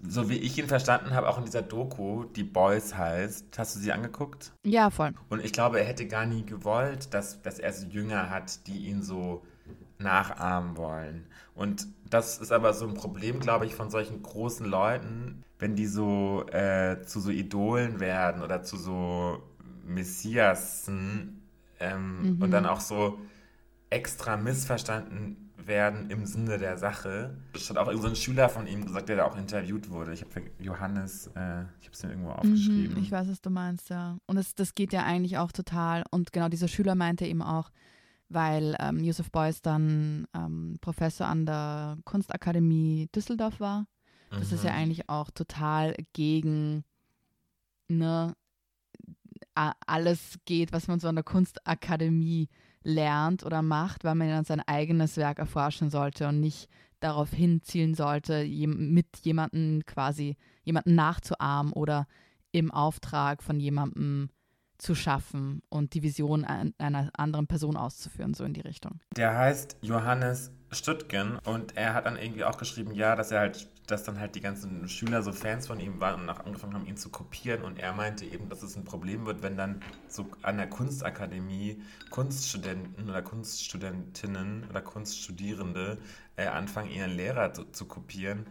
So 0.02 0.30
wie 0.30 0.38
ich 0.38 0.58
ihn 0.58 0.68
verstanden 0.68 1.12
habe, 1.12 1.28
auch 1.28 1.38
in 1.38 1.46
dieser 1.46 1.62
Doku, 1.62 2.24
die 2.24 2.44
Boys 2.44 2.96
heißt. 2.96 3.58
Hast 3.58 3.76
du 3.76 3.80
sie 3.80 3.92
angeguckt? 3.92 4.54
Ja, 4.66 4.90
voll. 4.90 5.14
Und 5.28 5.44
ich 5.44 5.52
glaube, 5.52 5.80
er 5.80 5.86
hätte 5.86 6.08
gar 6.08 6.26
nie 6.26 6.46
gewollt, 6.46 7.14
dass, 7.14 7.42
dass 7.42 7.60
er 7.60 7.74
so 7.74 7.86
Jünger 7.88 8.30
hat, 8.30 8.66
die 8.68 8.88
ihn 8.88 9.04
so 9.04 9.44
nachahmen 9.98 10.78
wollen. 10.78 11.28
Und 11.54 11.88
das 12.10 12.38
ist 12.38 12.54
aber 12.54 12.74
so 12.74 12.88
ein 12.88 12.94
Problem, 12.94 13.42
glaube 13.42 13.66
ich, 13.66 13.76
von 13.76 13.90
solchen 13.90 14.24
großen 14.24 14.66
Leuten, 14.66 15.44
wenn 15.60 15.76
die 15.76 15.86
so 15.86 16.46
äh, 16.48 17.02
zu 17.06 17.20
so 17.20 17.30
Idolen 17.30 18.00
werden 18.00 18.42
oder 18.42 18.64
zu 18.64 18.78
so 18.78 19.44
Messiasen 19.86 21.42
ähm, 21.80 22.36
mhm. 22.36 22.42
und 22.42 22.52
dann 22.52 22.66
auch 22.66 22.80
so 22.80 23.20
extra 23.90 24.38
missverstanden 24.38 25.50
werden 25.66 26.10
im 26.10 26.26
Sinne 26.26 26.58
der 26.58 26.78
Sache. 26.78 27.38
Das 27.54 27.70
hat 27.70 27.78
auch 27.78 27.88
irgendein 27.88 28.16
so 28.16 28.22
Schüler 28.22 28.50
von 28.50 28.68
ihm 28.68 28.86
gesagt, 28.86 29.10
der 29.10 29.18
da 29.18 29.26
auch 29.26 29.38
interviewt 29.38 29.90
wurde. 29.90 30.14
Ich 30.14 30.22
habe 30.22 30.42
Johannes, 30.60 31.28
äh, 31.36 31.64
ich 31.80 31.86
habe 31.86 31.94
es 31.94 32.04
mir 32.04 32.10
irgendwo 32.10 32.32
aufgeschrieben. 32.32 32.96
Mhm, 32.96 33.04
ich 33.04 33.12
weiß, 33.12 33.30
was 33.30 33.42
du 33.42 33.50
meinst, 33.50 33.90
ja. 33.90 34.18
Und 34.26 34.36
das, 34.36 34.56
das 34.56 34.76
geht 34.76 34.94
ja 34.94 35.04
eigentlich 35.04 35.38
auch 35.38 35.52
total. 35.52 36.04
Und 36.12 36.34
genau 36.34 36.50
dieser 36.50 36.68
Schüler 36.68 36.96
meinte 36.96 37.26
eben 37.26 37.42
auch, 37.42 37.72
weil 38.30 38.76
ähm, 38.80 39.00
Yusuf 39.04 39.32
Beuys 39.32 39.62
dann 39.62 40.28
ähm, 40.36 40.78
Professor 40.82 41.28
an 41.28 41.46
der 41.46 41.98
Kunstakademie 42.04 43.10
Düsseldorf 43.16 43.60
war. 43.60 43.86
Das 44.30 44.50
mhm. 44.50 44.56
ist 44.56 44.64
ja 44.64 44.72
mhm. 44.72 44.78
eigentlich 44.78 45.10
auch 45.10 45.32
total 45.32 45.96
gegen 46.14 46.84
ne, 47.88 48.36
alles 49.86 50.40
geht, 50.46 50.72
was 50.72 50.88
man 50.88 51.00
so 51.00 51.08
an 51.08 51.16
der 51.16 51.24
Kunstakademie 51.24 52.50
lernt 52.84 53.44
oder 53.44 53.62
macht, 53.62 54.04
weil 54.04 54.16
man 54.16 54.30
dann 54.30 54.46
sein 54.46 54.62
eigenes 54.62 55.18
Werk 55.18 55.40
erforschen 55.40 55.90
sollte 55.90 56.28
und 56.28 56.40
nicht 56.40 56.70
darauf 57.00 57.32
hinzielen 57.32 57.96
sollte, 57.96 58.46
mit 58.46 59.08
jemandem 59.24 59.86
quasi 59.86 60.36
jemanden 60.64 60.96
nachzuahmen 60.96 61.74
oder 61.74 62.08
im 62.52 62.72
Auftrag 62.72 63.44
von 63.44 63.60
jemandem 63.60 64.30
zu 64.78 64.96
schaffen 64.96 65.62
und 65.70 65.94
die 65.94 66.04
Vision 66.04 66.46
einer 66.46 67.10
anderen 67.14 67.48
Person 67.48 67.76
auszuführen, 67.76 68.34
so 68.34 68.46
in 68.46 68.54
die 68.54 68.62
Richtung. 68.62 69.00
Der 69.16 69.38
heißt 69.38 69.78
Johannes 69.82 70.52
Stüttgen 70.72 71.38
und 71.40 71.76
er 71.76 71.94
hat 71.94 72.06
dann 72.06 72.16
irgendwie 72.16 72.44
auch 72.44 72.58
geschrieben, 72.58 72.94
ja, 72.94 73.16
dass 73.16 73.32
er 73.32 73.40
halt, 73.40 73.70
dass 73.92 74.04
dann 74.04 74.20
halt 74.20 74.36
die 74.36 74.42
ganzen 74.42 74.88
Schüler 74.88 75.22
so 75.24 75.32
Fans 75.32 75.68
von 75.68 75.80
ihm 75.80 76.00
waren 76.00 76.22
und 76.22 76.30
auch 76.30 76.46
angefangen 76.46 76.74
haben, 76.74 76.86
ihn 76.86 76.98
zu 76.98 77.10
kopieren 77.10 77.64
und 77.64 77.80
er 77.80 77.94
meinte 77.94 78.26
eben, 78.26 78.50
dass 78.50 78.64
es 78.64 78.76
ein 78.76 78.84
Problem 78.84 79.26
wird, 79.26 79.42
wenn 79.42 79.58
dann 79.58 79.82
so 80.08 80.28
an 80.42 80.58
der 80.58 80.70
Kunstakademie 80.70 81.82
Kunststudenten 82.10 83.10
oder 83.10 83.22
Kunststudentinnen 83.22 84.68
oder 84.70 84.82
Kunststudierende 84.82 85.98
äh, 86.36 86.48
anfangen, 86.48 86.92
ihren 86.92 87.12
Lehrer 87.12 87.54
zu, 87.54 87.66
zu 87.66 87.86
kopieren, 87.86 88.46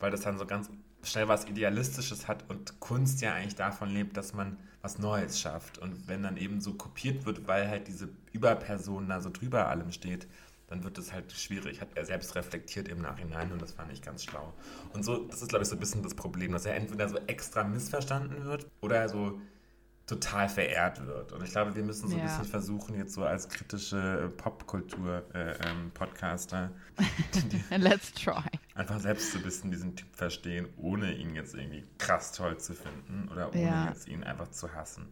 weil 0.00 0.10
das 0.10 0.22
dann 0.22 0.38
so 0.38 0.46
ganz 0.46 0.70
schnell 1.02 1.28
was 1.28 1.46
Idealistisches 1.46 2.26
hat 2.28 2.48
und 2.48 2.80
Kunst 2.80 3.20
ja 3.20 3.34
eigentlich 3.34 3.54
davon 3.54 3.90
lebt, 3.90 4.16
dass 4.16 4.34
man 4.34 4.56
was 4.82 4.98
Neues 4.98 5.40
schafft. 5.40 5.78
Und 5.78 6.08
wenn 6.08 6.22
dann 6.22 6.36
eben 6.36 6.60
so 6.60 6.74
kopiert 6.74 7.26
wird, 7.26 7.46
weil 7.46 7.68
halt 7.68 7.88
diese 7.88 8.08
Überperson 8.32 9.08
da 9.08 9.20
so 9.20 9.30
drüber 9.30 9.68
allem 9.68 9.92
steht, 9.92 10.26
dann 10.68 10.84
wird 10.84 10.98
es 10.98 11.12
halt 11.12 11.32
schwierig. 11.32 11.80
Hat 11.80 11.88
er 11.94 12.04
selbst 12.04 12.34
reflektiert 12.34 12.88
im 12.88 13.00
Nachhinein 13.00 13.52
und 13.52 13.60
das 13.60 13.72
fand 13.72 13.92
ich 13.92 14.02
ganz 14.02 14.24
schlau. 14.24 14.52
Und 14.92 15.04
so, 15.04 15.24
das 15.24 15.42
ist, 15.42 15.48
glaube 15.48 15.64
ich, 15.64 15.68
so 15.68 15.76
ein 15.76 15.80
bisschen 15.80 16.02
das 16.02 16.14
Problem, 16.14 16.52
dass 16.52 16.66
er 16.66 16.76
entweder 16.76 17.08
so 17.08 17.18
extra 17.26 17.64
missverstanden 17.64 18.44
wird 18.44 18.66
oder 18.80 19.08
so 19.08 19.40
total 20.08 20.48
verehrt 20.48 21.06
wird. 21.06 21.30
Und 21.32 21.44
ich 21.44 21.50
glaube, 21.50 21.74
wir 21.74 21.84
müssen 21.84 22.08
so 22.08 22.16
ja. 22.16 22.22
ein 22.22 22.28
bisschen 22.28 22.46
versuchen, 22.46 22.96
jetzt 22.96 23.12
so 23.12 23.24
als 23.24 23.46
kritische 23.48 24.32
Popkultur-Podcaster 24.38 26.64
äh, 26.64 26.68
ähm, 27.74 27.82
einfach 28.74 29.00
selbst 29.00 29.32
so 29.32 29.38
ein 29.38 29.44
bisschen 29.44 29.70
diesen 29.70 29.96
Typ 29.96 30.16
verstehen, 30.16 30.66
ohne 30.78 31.12
ihn 31.12 31.34
jetzt 31.34 31.54
irgendwie 31.54 31.84
krass 31.98 32.32
toll 32.32 32.56
zu 32.58 32.72
finden 32.74 33.28
oder 33.30 33.50
ohne 33.50 33.62
ja. 33.62 33.88
jetzt 33.88 34.08
ihn 34.08 34.24
einfach 34.24 34.50
zu 34.50 34.72
hassen. 34.72 35.06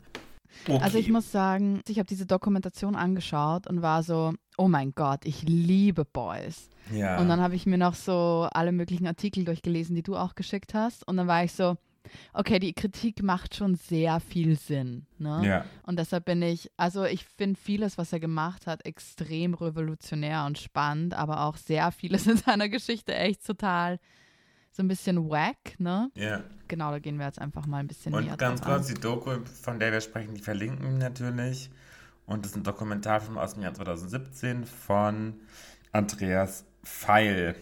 Okay. 0.66 0.78
Also 0.82 0.98
ich 0.98 1.10
muss 1.10 1.30
sagen, 1.30 1.80
ich 1.88 1.98
habe 1.98 2.06
diese 2.06 2.26
Dokumentation 2.26 2.94
angeschaut 2.96 3.66
und 3.66 3.82
war 3.82 4.02
so, 4.02 4.34
oh 4.56 4.68
mein 4.68 4.94
Gott, 4.94 5.24
ich 5.24 5.42
liebe 5.42 6.04
Boys. 6.04 6.68
Ja. 6.92 7.18
Und 7.20 7.28
dann 7.28 7.40
habe 7.40 7.54
ich 7.54 7.66
mir 7.66 7.78
noch 7.78 7.94
so 7.94 8.48
alle 8.52 8.72
möglichen 8.72 9.06
Artikel 9.06 9.44
durchgelesen, 9.44 9.94
die 9.94 10.02
du 10.02 10.16
auch 10.16 10.34
geschickt 10.34 10.74
hast. 10.74 11.06
Und 11.06 11.16
dann 11.16 11.26
war 11.26 11.44
ich 11.44 11.52
so, 11.52 11.76
okay, 12.32 12.58
die 12.58 12.72
Kritik 12.72 13.22
macht 13.22 13.54
schon 13.54 13.74
sehr 13.74 14.20
viel 14.20 14.56
Sinn. 14.58 15.06
Ne? 15.18 15.42
Ja. 15.44 15.64
Und 15.82 15.98
deshalb 15.98 16.24
bin 16.24 16.42
ich, 16.42 16.70
also 16.76 17.04
ich 17.04 17.24
finde 17.24 17.58
vieles, 17.58 17.98
was 17.98 18.12
er 18.12 18.20
gemacht 18.20 18.66
hat, 18.66 18.84
extrem 18.86 19.54
revolutionär 19.54 20.44
und 20.46 20.58
spannend, 20.58 21.14
aber 21.14 21.42
auch 21.42 21.56
sehr 21.56 21.90
vieles 21.92 22.26
in 22.26 22.36
seiner 22.36 22.68
Geschichte 22.68 23.14
echt 23.14 23.44
total 23.46 23.98
so 24.76 24.82
ein 24.82 24.88
bisschen 24.88 25.30
wack, 25.30 25.78
ne? 25.78 26.10
Ja. 26.14 26.42
Genau, 26.68 26.90
da 26.90 26.98
gehen 26.98 27.18
wir 27.18 27.24
jetzt 27.24 27.40
einfach 27.40 27.66
mal 27.66 27.78
ein 27.78 27.86
bisschen 27.86 28.12
und 28.12 28.24
näher 28.24 28.32
Und 28.32 28.38
ganz 28.38 28.60
kurz, 28.60 28.88
die 28.88 28.94
Doku, 28.94 29.38
von 29.62 29.80
der 29.80 29.90
wir 29.90 30.02
sprechen, 30.02 30.34
die 30.34 30.42
verlinken 30.42 30.82
wir 30.82 30.98
natürlich. 30.98 31.70
Und 32.26 32.44
das 32.44 32.52
ist 32.52 32.58
ein 32.58 32.62
Dokumentarfilm 32.62 33.38
aus 33.38 33.54
dem 33.54 33.62
Jahr 33.62 33.72
2017 33.72 34.66
von 34.66 35.40
Andreas 35.92 36.66
Feil. 36.82 37.56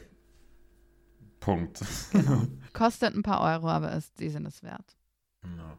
Punkt. 1.39 1.85
Genau. 2.11 2.49
Kostet 2.73 3.15
ein 3.15 3.23
paar 3.23 3.43
Euro, 3.43 3.69
aber 3.69 3.93
ist, 3.93 4.19
die 4.19 4.31
sind 4.31 4.47
es 4.47 4.65
wert. 4.65 4.97
Genau. 5.43 5.77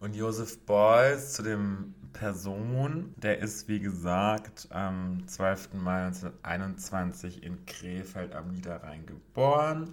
Und 0.00 0.16
Joseph 0.16 0.64
Beuys 0.64 1.34
zu 1.34 1.42
dem 1.42 1.94
Person, 2.14 3.12
der 3.18 3.40
ist 3.40 3.68
wie 3.68 3.80
gesagt 3.80 4.68
am 4.70 5.26
12. 5.26 5.74
Mai 5.74 6.06
1921 6.06 7.42
in 7.42 7.66
Krefeld 7.66 8.34
am 8.34 8.52
Niederrhein 8.52 9.04
geboren. 9.04 9.92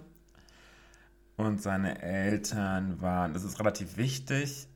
Und 1.36 1.60
seine 1.60 2.02
Eltern 2.02 3.00
waren, 3.00 3.34
das 3.34 3.44
ist 3.44 3.60
relativ 3.60 3.96
wichtig, 3.96 4.68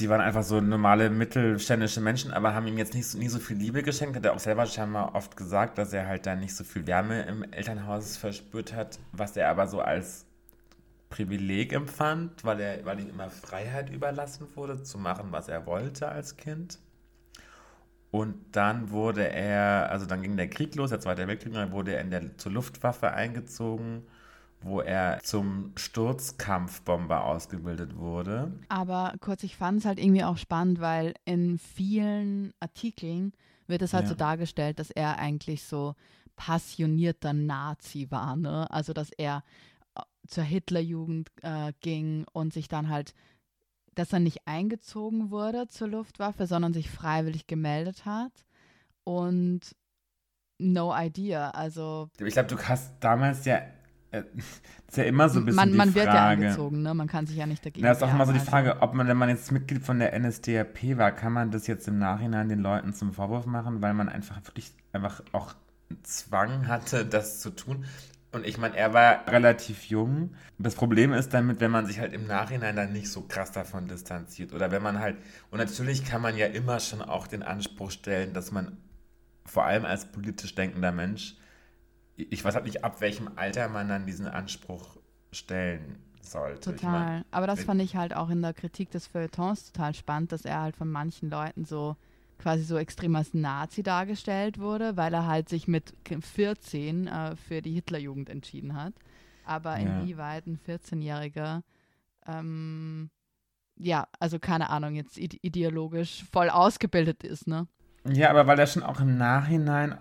die 0.00 0.08
waren 0.08 0.22
einfach 0.22 0.42
so 0.42 0.60
normale 0.60 1.10
mittelständische 1.10 2.00
Menschen, 2.00 2.32
aber 2.32 2.54
haben 2.54 2.66
ihm 2.66 2.78
jetzt 2.78 2.94
nicht 2.94 3.06
so, 3.06 3.18
nie 3.18 3.28
so 3.28 3.38
viel 3.38 3.58
Liebe 3.58 3.82
geschenkt. 3.82 4.16
Hat 4.16 4.24
er 4.24 4.32
auch 4.32 4.38
selber 4.38 4.64
scheinbar 4.64 5.14
oft 5.14 5.36
gesagt, 5.36 5.76
dass 5.76 5.92
er 5.92 6.06
halt 6.06 6.24
da 6.24 6.34
nicht 6.34 6.56
so 6.56 6.64
viel 6.64 6.86
Wärme 6.86 7.22
im 7.22 7.42
Elternhaus 7.52 8.16
verspürt 8.16 8.72
hat, 8.74 8.98
was 9.12 9.36
er 9.36 9.50
aber 9.50 9.66
so 9.66 9.80
als 9.80 10.24
Privileg 11.10 11.74
empfand, 11.74 12.42
weil, 12.42 12.60
er, 12.60 12.84
weil 12.86 13.00
ihm 13.00 13.10
immer 13.10 13.28
Freiheit 13.28 13.90
überlassen 13.90 14.46
wurde, 14.54 14.82
zu 14.82 14.98
machen, 14.98 15.28
was 15.30 15.48
er 15.48 15.66
wollte 15.66 16.08
als 16.08 16.38
Kind. 16.38 16.78
Und 18.10 18.34
dann 18.52 18.90
wurde 18.90 19.28
er, 19.28 19.90
also 19.90 20.06
dann 20.06 20.22
ging 20.22 20.38
der 20.38 20.48
Krieg 20.48 20.74
los, 20.74 20.88
der 20.88 21.00
Zweite 21.00 21.28
Weltkrieg, 21.28 21.52
dann 21.52 21.72
wurde 21.72 21.94
er 21.94 22.00
in 22.00 22.10
der, 22.10 22.38
zur 22.38 22.52
Luftwaffe 22.52 23.12
eingezogen 23.12 24.04
wo 24.62 24.80
er 24.80 25.20
zum 25.22 25.72
Sturzkampfbomber 25.76 27.24
ausgebildet 27.24 27.96
wurde. 27.96 28.52
Aber 28.68 29.14
kurz, 29.20 29.42
ich 29.42 29.56
fand 29.56 29.80
es 29.80 29.84
halt 29.84 29.98
irgendwie 29.98 30.24
auch 30.24 30.38
spannend, 30.38 30.80
weil 30.80 31.14
in 31.24 31.58
vielen 31.58 32.52
Artikeln 32.60 33.32
wird 33.66 33.82
es 33.82 33.92
halt 33.92 34.04
ja. 34.04 34.10
so 34.10 34.14
dargestellt, 34.14 34.78
dass 34.78 34.90
er 34.90 35.18
eigentlich 35.18 35.64
so 35.64 35.94
passionierter 36.36 37.32
Nazi 37.32 38.10
war, 38.10 38.36
ne? 38.36 38.70
Also 38.70 38.92
dass 38.92 39.10
er 39.10 39.42
äh, 39.94 40.02
zur 40.26 40.44
Hitlerjugend 40.44 41.30
äh, 41.42 41.72
ging 41.80 42.26
und 42.32 42.52
sich 42.52 42.68
dann 42.68 42.88
halt, 42.88 43.14
dass 43.94 44.12
er 44.12 44.20
nicht 44.20 44.46
eingezogen 44.46 45.30
wurde 45.30 45.68
zur 45.68 45.88
Luftwaffe, 45.88 46.46
sondern 46.46 46.72
sich 46.72 46.90
freiwillig 46.90 47.46
gemeldet 47.46 48.04
hat 48.04 48.32
und 49.04 49.74
no 50.58 50.94
idea. 50.96 51.50
Also 51.50 52.10
ich 52.18 52.34
glaube, 52.34 52.48
du 52.48 52.58
hast 52.58 52.92
damals 53.00 53.44
ja 53.44 53.60
ist 54.18 54.96
ja 54.96 55.04
immer 55.04 55.28
so 55.28 55.40
ein 55.40 55.46
bisschen 55.46 55.56
man, 55.56 55.76
man 55.76 55.92
die 55.92 56.00
Frage. 56.00 56.06
Man 56.06 56.14
wird 56.14 56.14
ja 56.14 56.28
angezogen, 56.28 56.82
ne? 56.82 56.94
Man 56.94 57.06
kann 57.06 57.26
sich 57.26 57.36
ja 57.36 57.46
nicht 57.46 57.64
dagegen 57.64 57.84
Ja, 57.84 57.92
ist 57.92 58.02
auch 58.02 58.12
immer 58.12 58.26
so 58.26 58.32
die 58.32 58.38
also 58.38 58.50
Frage, 58.50 58.82
ob 58.82 58.94
man, 58.94 59.08
wenn 59.08 59.16
man 59.16 59.28
jetzt 59.28 59.50
Mitglied 59.52 59.82
von 59.82 59.98
der 59.98 60.18
NSDAP 60.18 60.96
war, 60.96 61.12
kann 61.12 61.32
man 61.32 61.50
das 61.50 61.66
jetzt 61.66 61.88
im 61.88 61.98
Nachhinein 61.98 62.48
den 62.48 62.60
Leuten 62.60 62.92
zum 62.92 63.12
Vorwurf 63.12 63.46
machen, 63.46 63.82
weil 63.82 63.94
man 63.94 64.08
einfach 64.08 64.36
wirklich 64.44 64.72
einfach 64.92 65.22
auch 65.32 65.54
Zwang 66.02 66.66
hatte, 66.66 67.04
das 67.04 67.40
zu 67.40 67.50
tun. 67.50 67.84
Und 68.32 68.46
ich 68.46 68.58
meine, 68.58 68.76
er 68.76 68.92
war 68.92 69.26
relativ 69.28 69.84
jung. 69.84 70.34
Das 70.58 70.74
Problem 70.74 71.12
ist 71.12 71.32
damit, 71.32 71.60
wenn 71.60 71.70
man 71.70 71.86
sich 71.86 72.00
halt 72.00 72.12
im 72.12 72.26
Nachhinein 72.26 72.76
dann 72.76 72.92
nicht 72.92 73.10
so 73.10 73.22
krass 73.22 73.52
davon 73.52 73.88
distanziert. 73.88 74.52
Oder 74.52 74.70
wenn 74.70 74.82
man 74.82 75.00
halt, 75.00 75.16
und 75.50 75.58
natürlich 75.58 76.04
kann 76.04 76.20
man 76.20 76.36
ja 76.36 76.46
immer 76.46 76.80
schon 76.80 77.00
auch 77.00 77.26
den 77.26 77.42
Anspruch 77.42 77.90
stellen, 77.90 78.34
dass 78.34 78.52
man 78.52 78.76
vor 79.46 79.64
allem 79.64 79.84
als 79.84 80.06
politisch 80.06 80.54
denkender 80.54 80.92
Mensch 80.92 81.36
ich 82.16 82.44
weiß 82.44 82.54
halt 82.54 82.64
nicht, 82.64 82.84
ab 82.84 83.00
welchem 83.00 83.30
Alter 83.36 83.68
man 83.68 83.88
dann 83.88 84.06
diesen 84.06 84.26
Anspruch 84.26 84.96
stellen 85.32 85.98
sollte. 86.20 86.72
Total. 86.72 86.76
Ich 86.76 86.82
mein, 86.82 87.24
Aber 87.30 87.46
das 87.46 87.64
fand 87.64 87.80
ich 87.82 87.96
halt 87.96 88.14
auch 88.14 88.30
in 88.30 88.42
der 88.42 88.54
Kritik 88.54 88.90
des 88.90 89.06
Feuilletons 89.06 89.72
total 89.72 89.94
spannend, 89.94 90.32
dass 90.32 90.44
er 90.44 90.60
halt 90.60 90.76
von 90.76 90.90
manchen 90.90 91.30
Leuten 91.30 91.64
so 91.64 91.96
quasi 92.38 92.64
so 92.64 92.76
extrem 92.76 93.16
als 93.16 93.32
Nazi 93.34 93.82
dargestellt 93.82 94.58
wurde, 94.58 94.96
weil 94.96 95.14
er 95.14 95.26
halt 95.26 95.48
sich 95.48 95.68
mit 95.68 95.94
14 96.04 97.06
äh, 97.06 97.36
für 97.36 97.62
die 97.62 97.72
Hitlerjugend 97.72 98.28
entschieden 98.28 98.74
hat. 98.74 98.92
Aber 99.44 99.78
ja. 99.78 100.00
inwieweit 100.00 100.46
ein 100.46 100.58
14-Jähriger, 100.58 101.62
ähm, 102.26 103.10
ja, 103.76 104.08
also 104.18 104.38
keine 104.38 104.70
Ahnung, 104.70 104.94
jetzt 104.94 105.18
ideologisch 105.18 106.24
voll 106.32 106.50
ausgebildet 106.50 107.22
ist, 107.22 107.46
ne? 107.46 107.68
Ja, 108.08 108.30
aber 108.30 108.46
weil 108.46 108.58
er 108.58 108.66
schon 108.66 108.82
auch 108.82 109.00
im 109.00 109.16
Nachhinein 109.18 109.98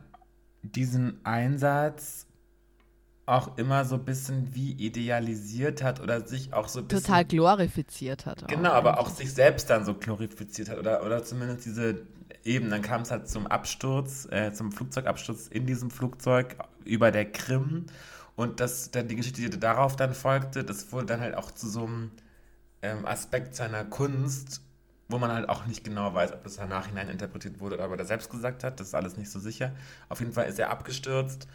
diesen 0.71 1.23
Einsatz 1.25 2.27
auch 3.25 3.57
immer 3.57 3.85
so 3.85 3.95
ein 3.95 4.05
bisschen 4.05 4.53
wie 4.53 4.73
idealisiert 4.73 5.81
hat 5.81 5.99
oder 5.99 6.27
sich 6.27 6.53
auch 6.53 6.67
so 6.67 6.79
ein 6.79 6.87
bisschen. 6.87 7.03
Total 7.03 7.25
glorifiziert 7.25 8.25
hat. 8.25 8.47
Genau, 8.47 8.69
auch 8.69 8.75
aber 8.75 8.99
auch 8.99 9.09
sich 9.09 9.33
selbst 9.33 9.69
dann 9.69 9.83
so 9.83 9.95
glorifiziert 9.95 10.69
hat 10.69 10.77
oder, 10.77 11.03
oder 11.03 11.23
zumindest 11.23 11.65
diese 11.65 12.05
eben, 12.43 12.69
dann 12.69 12.81
kam 12.83 13.01
es 13.01 13.11
halt 13.11 13.27
zum 13.27 13.47
Absturz, 13.47 14.27
äh, 14.31 14.53
zum 14.53 14.71
Flugzeugabsturz 14.71 15.47
in 15.47 15.65
diesem 15.65 15.89
Flugzeug 15.89 16.55
über 16.83 17.11
der 17.11 17.31
Krim 17.31 17.87
und 18.35 18.59
das, 18.59 18.91
dann 18.91 19.07
die 19.07 19.15
Geschichte, 19.15 19.41
die 19.41 19.59
darauf 19.59 19.95
dann 19.95 20.13
folgte, 20.13 20.63
das 20.63 20.91
wurde 20.91 21.07
dann 21.07 21.21
halt 21.21 21.35
auch 21.35 21.51
zu 21.51 21.67
so 21.67 21.85
einem 21.85 22.11
ähm, 22.81 23.05
Aspekt 23.05 23.55
seiner 23.55 23.83
Kunst 23.85 24.61
wo 25.07 25.17
man 25.17 25.31
halt 25.31 25.49
auch 25.49 25.65
nicht 25.65 25.83
genau 25.83 26.13
weiß, 26.13 26.33
ob 26.33 26.43
das 26.43 26.57
im 26.57 26.69
Nachhinein 26.69 27.09
interpretiert 27.09 27.59
wurde 27.59 27.75
oder 27.75 27.85
ob 27.85 27.91
er 27.91 27.97
das 27.97 28.07
selbst 28.07 28.29
gesagt 28.29 28.63
hat. 28.63 28.79
Das 28.79 28.87
ist 28.87 28.95
alles 28.95 29.17
nicht 29.17 29.29
so 29.29 29.39
sicher. 29.39 29.71
Auf 30.09 30.19
jeden 30.19 30.33
Fall 30.33 30.47
ist 30.47 30.59
er 30.59 30.69
abgestürzt 30.71 31.47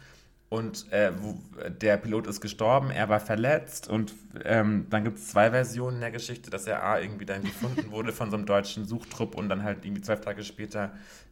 und 0.51 0.91
äh, 0.91 1.13
wo, 1.21 1.39
der 1.69 1.95
Pilot 1.95 2.27
ist 2.27 2.41
gestorben, 2.41 2.91
er 2.91 3.07
war 3.07 3.21
verletzt 3.21 3.87
und 3.87 4.13
ähm, 4.43 4.85
dann 4.89 5.05
gibt 5.05 5.17
es 5.17 5.29
zwei 5.29 5.51
Versionen 5.51 6.01
der 6.01 6.11
Geschichte, 6.11 6.49
dass 6.49 6.67
er 6.67 6.83
A 6.83 6.99
irgendwie 6.99 7.25
dann 7.25 7.41
gefunden 7.41 7.89
wurde 7.91 8.11
von 8.11 8.29
so 8.29 8.35
einem 8.35 8.45
deutschen 8.45 8.85
Suchtrupp 8.85 9.35
und 9.35 9.47
dann 9.47 9.63
halt 9.63 9.85
irgendwie 9.85 10.01
zwölf 10.01 10.19
Tage 10.19 10.43
später 10.43 10.91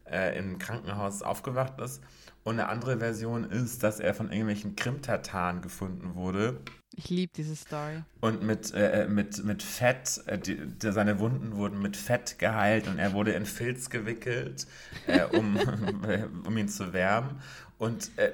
äh, 0.10 0.40
im 0.40 0.58
Krankenhaus 0.58 1.22
aufgewacht 1.22 1.82
ist. 1.82 2.02
Und 2.46 2.62
eine 2.62 2.70
andere 2.70 3.00
Version 3.00 3.44
ist, 3.44 3.84
dass 3.84 4.00
er 4.00 4.14
von 4.14 4.32
irgendwelchen 4.32 4.78
Krimtataren 4.78 5.62
gefunden 5.62 6.16
wurde. 6.16 6.62
Ich 6.96 7.10
liebe 7.10 7.32
diese 7.36 7.56
Story. 7.56 8.04
Und 8.20 8.44
mit, 8.44 8.74
äh, 8.74 9.08
mit, 9.08 9.44
mit 9.44 9.64
Fett, 9.64 10.22
äh, 10.26 10.38
die, 10.38 10.58
die, 10.58 10.92
seine 10.92 11.20
Wunden 11.20 11.56
wurden 11.56 11.82
mit 11.82 11.96
Fett 11.96 12.40
geheilt 12.40 12.88
und 12.88 13.00
er 13.00 13.14
wurde 13.14 13.32
in 13.32 13.46
Filz 13.46 13.90
gewickelt, 13.90 14.68
äh, 15.08 15.24
um, 15.24 15.58
um 16.46 16.58
ihn 16.58 16.68
zu 16.68 16.92
wärmen. 16.92 17.40
Und 17.78 18.12
äh, 18.18 18.32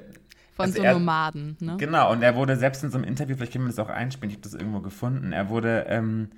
von 0.55 0.65
also 0.65 0.77
so 0.77 0.83
er, 0.83 0.93
Nomaden, 0.93 1.57
ne? 1.59 1.75
Genau, 1.77 2.11
und 2.11 2.21
er 2.23 2.35
wurde 2.35 2.55
selbst 2.55 2.83
in 2.83 2.91
so 2.91 2.97
einem 2.97 3.05
Interview, 3.05 3.35
vielleicht 3.35 3.51
können 3.51 3.65
wir 3.65 3.71
das 3.71 3.79
auch 3.79 3.89
einspielen, 3.89 4.29
ich 4.29 4.37
habe 4.37 4.43
das 4.49 4.53
irgendwo 4.53 4.79
gefunden, 4.79 5.33
er 5.33 5.49
wurde 5.49 5.85
ähm, 5.89 6.29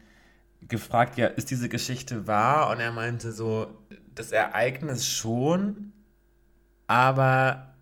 gefragt, 0.67 1.17
ja, 1.17 1.27
ist 1.27 1.51
diese 1.51 1.69
Geschichte 1.69 2.25
wahr? 2.25 2.71
Und 2.71 2.79
er 2.79 2.91
meinte 2.91 3.31
so, 3.31 3.67
das 4.15 4.31
Ereignis 4.31 5.07
schon, 5.07 5.93
aber 6.87 7.75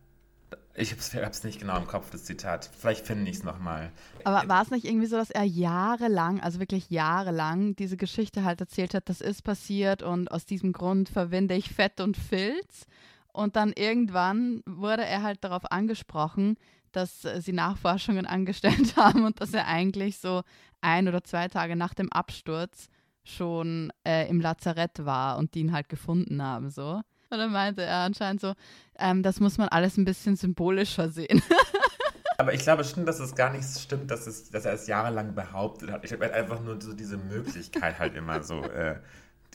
ich 0.77 0.91
habe 0.91 1.31
es 1.31 1.43
nicht 1.43 1.59
genau 1.59 1.77
im 1.77 1.87
Kopf, 1.87 2.09
das 2.09 2.25
Zitat. 2.25 2.69
Vielleicht 2.77 3.05
finde 3.07 3.31
ich 3.31 3.37
es 3.37 3.43
nochmal. 3.43 3.91
Aber 4.25 4.47
war 4.49 4.61
es 4.61 4.71
nicht 4.71 4.85
irgendwie 4.85 5.05
so, 5.05 5.15
dass 5.15 5.31
er 5.31 5.43
jahrelang, 5.43 6.41
also 6.41 6.59
wirklich 6.59 6.89
jahrelang, 6.89 7.75
diese 7.77 7.95
Geschichte 7.95 8.43
halt 8.43 8.59
erzählt 8.59 8.93
hat, 8.93 9.07
das 9.07 9.21
ist 9.21 9.43
passiert 9.43 10.03
und 10.03 10.31
aus 10.31 10.45
diesem 10.45 10.73
Grund 10.73 11.07
verwende 11.07 11.55
ich 11.55 11.69
Fett 11.69 12.01
und 12.01 12.17
Filz? 12.17 12.87
Und 13.31 13.55
dann 13.55 13.71
irgendwann 13.73 14.63
wurde 14.65 15.05
er 15.05 15.23
halt 15.23 15.43
darauf 15.43 15.71
angesprochen, 15.71 16.57
dass 16.91 17.21
sie 17.21 17.53
Nachforschungen 17.53 18.25
angestellt 18.25 18.97
haben 18.97 19.23
und 19.23 19.39
dass 19.39 19.53
er 19.53 19.67
eigentlich 19.67 20.17
so 20.17 20.43
ein 20.81 21.07
oder 21.07 21.23
zwei 21.23 21.47
Tage 21.47 21.77
nach 21.77 21.93
dem 21.93 22.11
Absturz 22.11 22.89
schon 23.23 23.91
äh, 24.05 24.29
im 24.29 24.41
Lazarett 24.41 25.05
war 25.05 25.37
und 25.37 25.55
die 25.55 25.61
ihn 25.61 25.71
halt 25.71 25.89
gefunden 25.89 26.41
haben, 26.41 26.69
so. 26.69 27.01
Und 27.29 27.37
dann 27.37 27.51
meinte 27.51 27.83
er 27.83 27.99
anscheinend 27.99 28.41
so, 28.41 28.53
ähm, 28.97 29.23
das 29.23 29.39
muss 29.39 29.57
man 29.57 29.67
alles 29.69 29.97
ein 29.97 30.05
bisschen 30.05 30.35
symbolischer 30.35 31.09
sehen. 31.09 31.41
Aber 32.37 32.53
ich 32.53 32.61
glaube 32.61 32.83
schon, 32.83 33.05
dass 33.05 33.19
es 33.19 33.33
gar 33.35 33.51
nicht 33.51 33.65
stimmt, 33.79 34.11
dass, 34.11 34.27
es, 34.27 34.51
dass 34.51 34.65
er 34.65 34.73
es 34.73 34.87
jahrelang 34.87 35.35
behauptet 35.35 35.91
hat. 35.91 36.03
Ich 36.03 36.11
habe 36.11 36.25
halt 36.25 36.33
einfach 36.33 36.59
nur 36.61 36.81
so 36.81 36.93
diese 36.93 37.17
Möglichkeit 37.17 37.97
halt 37.97 38.15
immer 38.15 38.43
so 38.43 38.61
äh, 38.63 38.97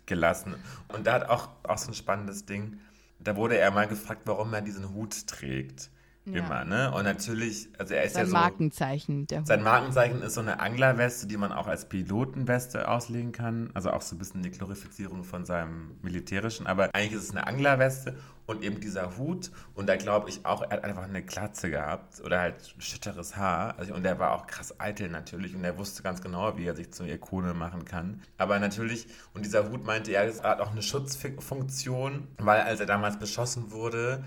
gelassen. 0.07 0.55
Und 0.89 1.07
da 1.07 1.15
hat 1.15 1.29
auch, 1.29 1.49
auch 1.63 1.79
so 1.79 1.91
ein 1.91 1.95
spannendes 1.95 2.47
Ding 2.47 2.81
da 3.23 3.37
wurde 3.37 3.59
er 3.59 3.71
mal 3.71 3.87
gefragt, 3.87 4.23
warum 4.25 4.53
er 4.55 4.63
diesen 4.63 4.93
Hut 4.95 5.27
trägt. 5.27 5.91
Ja. 6.27 6.45
Immer, 6.45 6.65
ne? 6.65 6.93
Und 6.93 7.05
natürlich, 7.05 7.69
also 7.79 7.95
er 7.95 8.05
ist 8.05 8.13
sein 8.13 8.25
ja 8.25 8.27
so. 8.27 8.33
Markenzeichen, 8.35 9.27
der 9.27 9.41
Hut. 9.41 9.47
Sein 9.47 9.63
Markenzeichen 9.63 10.23
ist 10.23 10.35
so 10.35 10.41
eine 10.41 10.61
Anglerweste, 10.61 11.27
die 11.27 11.39
man 11.39 11.51
auch 11.51 11.67
als 11.67 11.89
Pilotenweste 11.89 12.89
auslegen 12.89 13.33
kann. 13.33 13.71
Also 13.73 13.91
auch 13.91 14.03
so 14.03 14.15
ein 14.15 14.19
bisschen 14.19 14.43
die 14.43 14.51
Glorifizierung 14.51 15.25
von 15.25 15.47
seinem 15.47 15.97
militärischen. 16.03 16.67
Aber 16.67 16.91
eigentlich 16.95 17.13
ist 17.13 17.25
es 17.25 17.31
eine 17.31 17.47
Anglerweste 17.47 18.17
und 18.45 18.63
eben 18.63 18.81
dieser 18.81 19.17
Hut. 19.17 19.51
Und 19.75 19.89
da 19.89 19.97
glaube 19.97 20.29
ich 20.29 20.45
auch, 20.45 20.63
er 20.63 20.71
hat 20.71 20.85
einfach 20.85 21.05
eine 21.05 21.25
Klatze 21.25 21.71
gehabt 21.71 22.21
oder 22.21 22.41
halt 22.41 22.75
schütteres 22.79 23.37
Haar. 23.37 23.79
Also, 23.79 23.95
und 23.95 24.05
er 24.05 24.19
war 24.19 24.33
auch 24.35 24.47
krass 24.47 24.79
eitel 24.79 25.09
natürlich 25.09 25.55
und 25.55 25.65
er 25.65 25.79
wusste 25.79 26.03
ganz 26.03 26.21
genau, 26.21 26.57
wie 26.59 26.67
er 26.67 26.77
sich 26.77 26.93
zur 26.93 27.07
Ikone 27.07 27.55
machen 27.55 27.87
kann. 27.87 28.21
Aber 28.37 28.59
natürlich, 28.59 29.07
und 29.33 29.47
dieser 29.47 29.71
Hut 29.71 29.87
meinte 29.87 30.13
er, 30.13 30.25
es 30.27 30.43
hat 30.43 30.61
auch 30.61 30.73
eine 30.73 30.83
Schutzfunktion, 30.83 32.29
weil 32.39 32.61
als 32.61 32.81
er 32.81 32.87
damals 32.87 33.19
beschossen 33.19 33.71
wurde, 33.71 34.23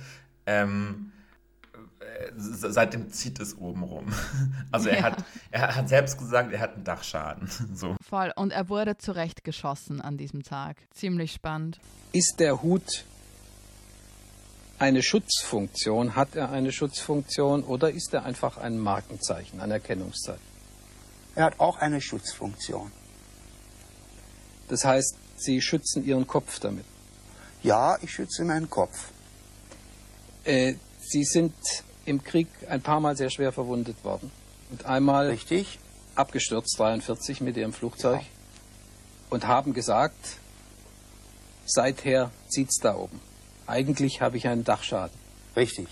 ähm, 0.45 1.11
äh, 1.11 1.12
seitdem 2.35 3.11
zieht 3.11 3.39
es 3.39 3.57
oben 3.57 3.83
rum. 3.83 4.13
Also 4.71 4.89
er, 4.89 4.97
ja. 4.97 5.03
hat, 5.03 5.25
er 5.51 5.75
hat 5.75 5.89
selbst 5.89 6.17
gesagt, 6.17 6.51
er 6.51 6.59
hat 6.59 6.75
einen 6.75 6.83
Dachschaden. 6.83 7.49
So. 7.75 7.95
Voll. 8.01 8.31
Und 8.35 8.51
er 8.51 8.69
wurde 8.69 8.97
zurechtgeschossen 8.97 10.01
an 10.01 10.17
diesem 10.17 10.43
Tag. 10.43 10.77
Ziemlich 10.91 11.33
spannend. 11.33 11.79
Ist 12.11 12.39
der 12.39 12.61
Hut 12.61 13.05
eine 14.79 15.01
Schutzfunktion? 15.01 16.15
Hat 16.15 16.35
er 16.35 16.51
eine 16.51 16.71
Schutzfunktion 16.71 17.63
oder 17.63 17.91
ist 17.91 18.13
er 18.13 18.25
einfach 18.25 18.57
ein 18.57 18.79
Markenzeichen, 18.79 19.59
ein 19.59 19.71
Erkennungszeichen? 19.71 20.43
Er 21.35 21.45
hat 21.45 21.59
auch 21.59 21.77
eine 21.77 22.01
Schutzfunktion. 22.01 22.91
Das 24.67 24.85
heißt, 24.85 25.17
Sie 25.37 25.61
schützen 25.61 26.05
Ihren 26.05 26.27
Kopf 26.27 26.59
damit? 26.59 26.85
Ja, 27.63 27.97
ich 28.01 28.11
schütze 28.11 28.43
meinen 28.43 28.69
Kopf. 28.69 29.09
Äh, 30.43 30.75
Sie 31.01 31.23
sind 31.23 31.53
im 32.05 32.23
Krieg 32.23 32.47
ein 32.69 32.81
paar 32.81 32.99
Mal 32.99 33.15
sehr 33.15 33.29
schwer 33.29 33.51
verwundet 33.51 34.03
worden. 34.03 34.31
Und 34.71 34.85
einmal 34.85 35.27
Richtig. 35.27 35.79
abgestürzt, 36.15 36.77
43 36.77 37.41
mit 37.41 37.57
Ihrem 37.57 37.73
Flugzeug. 37.73 38.21
Ja. 38.21 38.27
Und 39.29 39.47
haben 39.47 39.73
gesagt, 39.73 40.37
seither 41.65 42.31
zieht's 42.47 42.77
da 42.79 42.95
oben. 42.95 43.19
Eigentlich 43.65 44.21
habe 44.21 44.37
ich 44.37 44.47
einen 44.47 44.63
Dachschaden. 44.63 45.17
Richtig. 45.55 45.87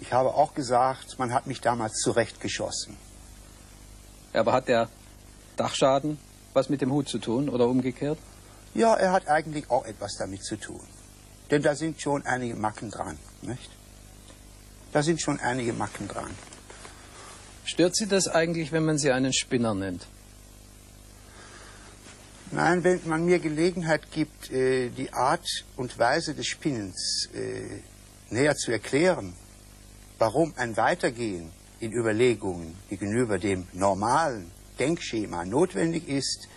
Ich 0.00 0.12
habe 0.12 0.34
auch 0.34 0.54
gesagt, 0.54 1.18
man 1.18 1.34
hat 1.34 1.46
mich 1.46 1.60
damals 1.60 1.98
zurechtgeschossen. 1.98 2.96
Aber 4.32 4.52
hat 4.52 4.68
der 4.68 4.88
Dachschaden 5.56 6.18
was 6.52 6.68
mit 6.68 6.80
dem 6.80 6.90
Hut 6.90 7.08
zu 7.08 7.18
tun 7.18 7.48
oder 7.48 7.66
umgekehrt? 7.66 8.18
Ja, 8.74 8.94
er 8.94 9.12
hat 9.12 9.28
eigentlich 9.28 9.70
auch 9.70 9.84
etwas 9.84 10.16
damit 10.18 10.44
zu 10.44 10.56
tun. 10.56 10.80
Denn 11.50 11.62
da 11.62 11.74
sind 11.74 12.00
schon 12.00 12.24
einige 12.24 12.54
Macken 12.54 12.90
dran, 12.90 13.18
nicht? 13.42 13.70
Da 14.92 15.02
sind 15.02 15.20
schon 15.20 15.38
einige 15.40 15.72
Macken 15.72 16.08
dran. 16.08 16.30
Stört 17.64 17.94
Sie 17.94 18.06
das 18.06 18.26
eigentlich, 18.26 18.72
wenn 18.72 18.84
man 18.84 18.98
Sie 18.98 19.12
einen 19.12 19.32
Spinner 19.32 19.74
nennt? 19.74 20.06
Nein, 22.50 22.82
wenn 22.82 23.00
man 23.04 23.24
mir 23.24 23.38
Gelegenheit 23.38 24.10
gibt, 24.10 24.50
äh, 24.50 24.90
die 24.90 25.12
Art 25.12 25.46
und 25.76 25.96
Weise 26.00 26.34
des 26.34 26.48
Spinnens 26.48 27.28
äh, 27.32 27.80
näher 28.30 28.56
zu 28.56 28.72
erklären, 28.72 29.34
warum 30.18 30.52
ein 30.56 30.76
Weitergehen 30.76 31.52
in 31.78 31.92
Überlegungen 31.92 32.76
gegenüber 32.88 33.38
dem 33.38 33.68
normalen 33.72 34.50
Denkschema 34.80 35.44
notwendig 35.44 36.08
ist, 36.08 36.48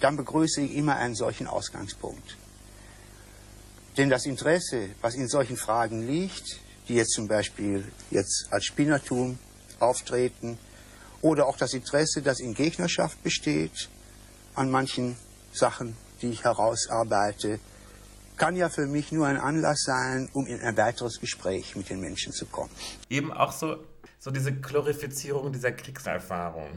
dann 0.00 0.16
begrüße 0.16 0.60
ich 0.60 0.76
immer 0.76 0.96
einen 0.96 1.16
solchen 1.16 1.48
Ausgangspunkt. 1.48 2.36
Denn 3.96 4.08
das 4.08 4.26
Interesse, 4.26 4.90
was 5.00 5.16
in 5.16 5.26
solchen 5.26 5.56
Fragen 5.56 6.06
liegt, 6.06 6.60
die 6.90 6.96
jetzt 6.96 7.12
zum 7.12 7.28
Beispiel 7.28 7.84
jetzt 8.10 8.48
als 8.50 8.64
Spinnertum 8.64 9.38
auftreten, 9.78 10.58
oder 11.22 11.46
auch 11.46 11.56
das 11.56 11.72
Interesse, 11.72 12.20
das 12.20 12.40
in 12.40 12.54
Gegnerschaft 12.54 13.22
besteht 13.22 13.88
an 14.54 14.70
manchen 14.70 15.16
Sachen, 15.52 15.96
die 16.20 16.30
ich 16.30 16.42
herausarbeite, 16.44 17.60
kann 18.36 18.56
ja 18.56 18.70
für 18.70 18.86
mich 18.86 19.12
nur 19.12 19.26
ein 19.26 19.36
Anlass 19.36 19.82
sein, 19.84 20.30
um 20.32 20.46
in 20.46 20.60
ein 20.60 20.76
weiteres 20.76 21.20
Gespräch 21.20 21.76
mit 21.76 21.90
den 21.90 22.00
Menschen 22.00 22.32
zu 22.32 22.46
kommen. 22.46 22.70
Eben 23.08 23.32
auch 23.32 23.52
so, 23.52 23.76
so 24.20 24.30
diese 24.30 24.52
Glorifizierung 24.52 25.50
dieser 25.50 25.72
Kriegserfahrung, 25.72 26.68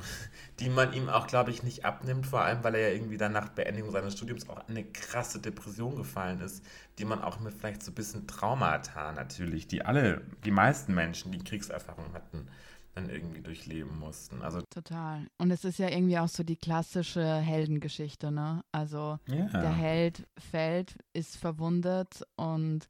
die 0.61 0.69
man 0.69 0.93
ihm 0.93 1.09
auch, 1.09 1.27
glaube 1.27 1.51
ich, 1.51 1.61
nicht 1.61 1.83
abnimmt, 1.83 2.25
vor 2.25 2.41
allem, 2.41 2.63
weil 2.63 2.75
er 2.75 2.89
ja 2.89 2.95
irgendwie 2.95 3.17
dann 3.17 3.33
nach 3.33 3.49
Beendigung 3.49 3.91
seines 3.91 4.13
Studiums 4.13 4.49
auch 4.49 4.67
in 4.69 4.77
eine 4.77 4.85
krasse 4.85 5.39
Depression 5.39 5.97
gefallen 5.97 6.39
ist, 6.39 6.65
die 6.97 7.05
man 7.05 7.21
auch 7.21 7.41
mit 7.41 7.53
vielleicht 7.53 7.83
so 7.83 7.91
ein 7.91 7.95
bisschen 7.95 8.27
Traumata 8.27 9.11
natürlich, 9.11 9.67
die 9.67 9.83
alle, 9.83 10.21
die 10.45 10.51
meisten 10.51 10.93
Menschen, 10.93 11.33
die 11.33 11.43
Kriegserfahrung 11.43 12.13
hatten, 12.13 12.47
dann 12.95 13.09
irgendwie 13.09 13.41
durchleben 13.41 13.99
mussten. 13.99 14.41
Also 14.41 14.61
Total. 14.69 15.27
Und 15.37 15.51
es 15.51 15.65
ist 15.65 15.79
ja 15.79 15.89
irgendwie 15.89 16.19
auch 16.19 16.29
so 16.29 16.43
die 16.43 16.55
klassische 16.55 17.35
Heldengeschichte, 17.39 18.31
ne? 18.31 18.63
Also 18.71 19.19
ja. 19.27 19.47
der 19.47 19.73
Held 19.73 20.27
fällt, 20.37 20.95
ist 21.11 21.35
verwundet 21.35 22.23
und 22.37 22.87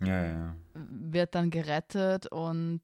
ja, 0.00 0.24
ja. 0.24 0.56
wird 0.74 1.34
dann 1.36 1.50
gerettet 1.50 2.26
und 2.26 2.80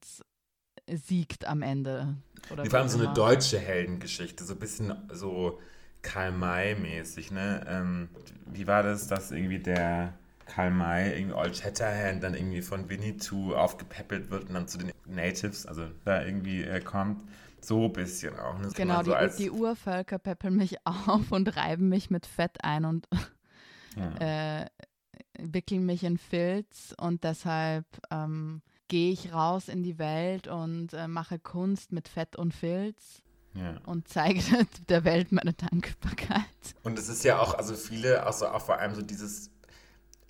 siegt 0.95 1.45
am 1.45 1.61
Ende. 1.61 2.15
Oder 2.51 2.65
vor 2.65 2.79
allem 2.79 2.89
so 2.89 2.99
eine 2.99 3.13
deutsche 3.13 3.59
Heldengeschichte, 3.59 4.43
so 4.43 4.53
ein 4.53 4.59
bisschen 4.59 4.93
so 5.11 5.59
Karl 6.01 6.31
May-mäßig, 6.31 7.31
ne? 7.31 7.65
Ähm, 7.67 8.09
wie 8.45 8.67
war 8.67 8.83
das, 8.83 9.07
dass 9.07 9.31
irgendwie 9.31 9.59
der 9.59 10.13
Karl 10.49 10.71
May, 10.71 11.17
irgendwie 11.17 11.35
Old 11.35 11.55
Shatterhand, 11.55 12.23
dann 12.23 12.33
irgendwie 12.33 12.61
von 12.61 12.89
Winnetou 12.89 13.53
aufgepäppelt 13.53 14.29
wird 14.29 14.49
und 14.49 14.55
dann 14.55 14.67
zu 14.67 14.77
den 14.77 14.91
Natives, 15.05 15.65
also 15.65 15.87
da 16.03 16.23
irgendwie 16.23 16.63
äh, 16.63 16.81
kommt. 16.81 17.23
So 17.61 17.85
ein 17.85 17.93
bisschen 17.93 18.37
auch. 18.39 18.57
Ne? 18.57 18.69
Genau, 18.73 19.03
so 19.03 19.13
die, 19.13 19.43
die, 19.43 19.51
Urvölker 19.51 20.17
peppeln 20.17 20.55
mich 20.55 20.77
auf 20.85 21.31
und 21.31 21.55
reiben 21.55 21.89
mich 21.89 22.09
mit 22.09 22.25
Fett 22.25 22.63
ein 22.63 22.85
und 22.85 23.07
ja. 23.95 24.63
äh, 24.63 24.65
wickeln 25.37 25.85
mich 25.85 26.03
in 26.03 26.17
Filz 26.17 26.95
und 26.97 27.23
deshalb 27.23 27.85
ähm, 28.11 28.61
gehe 28.89 29.13
ich 29.13 29.31
raus 29.31 29.69
in 29.69 29.81
die 29.83 29.97
Welt 29.97 30.47
und 30.49 30.93
äh, 30.93 31.07
mache 31.07 31.39
Kunst 31.39 31.93
mit 31.93 32.09
Fett 32.09 32.35
und 32.35 32.53
Filz. 32.53 33.23
Ja. 33.55 33.77
und 33.87 34.07
zeige 34.07 34.41
der 34.89 35.03
Welt 35.05 35.31
meine 35.31 35.53
Dankbarkeit. 35.53 36.45
Und 36.83 36.99
es 36.99 37.09
ist 37.09 37.23
ja 37.23 37.39
auch, 37.39 37.55
also 37.55 37.73
viele, 37.75 38.23
also 38.23 38.47
auch 38.47 38.61
vor 38.61 38.77
allem 38.77 38.93
so 38.93 39.01
dieses 39.01 39.49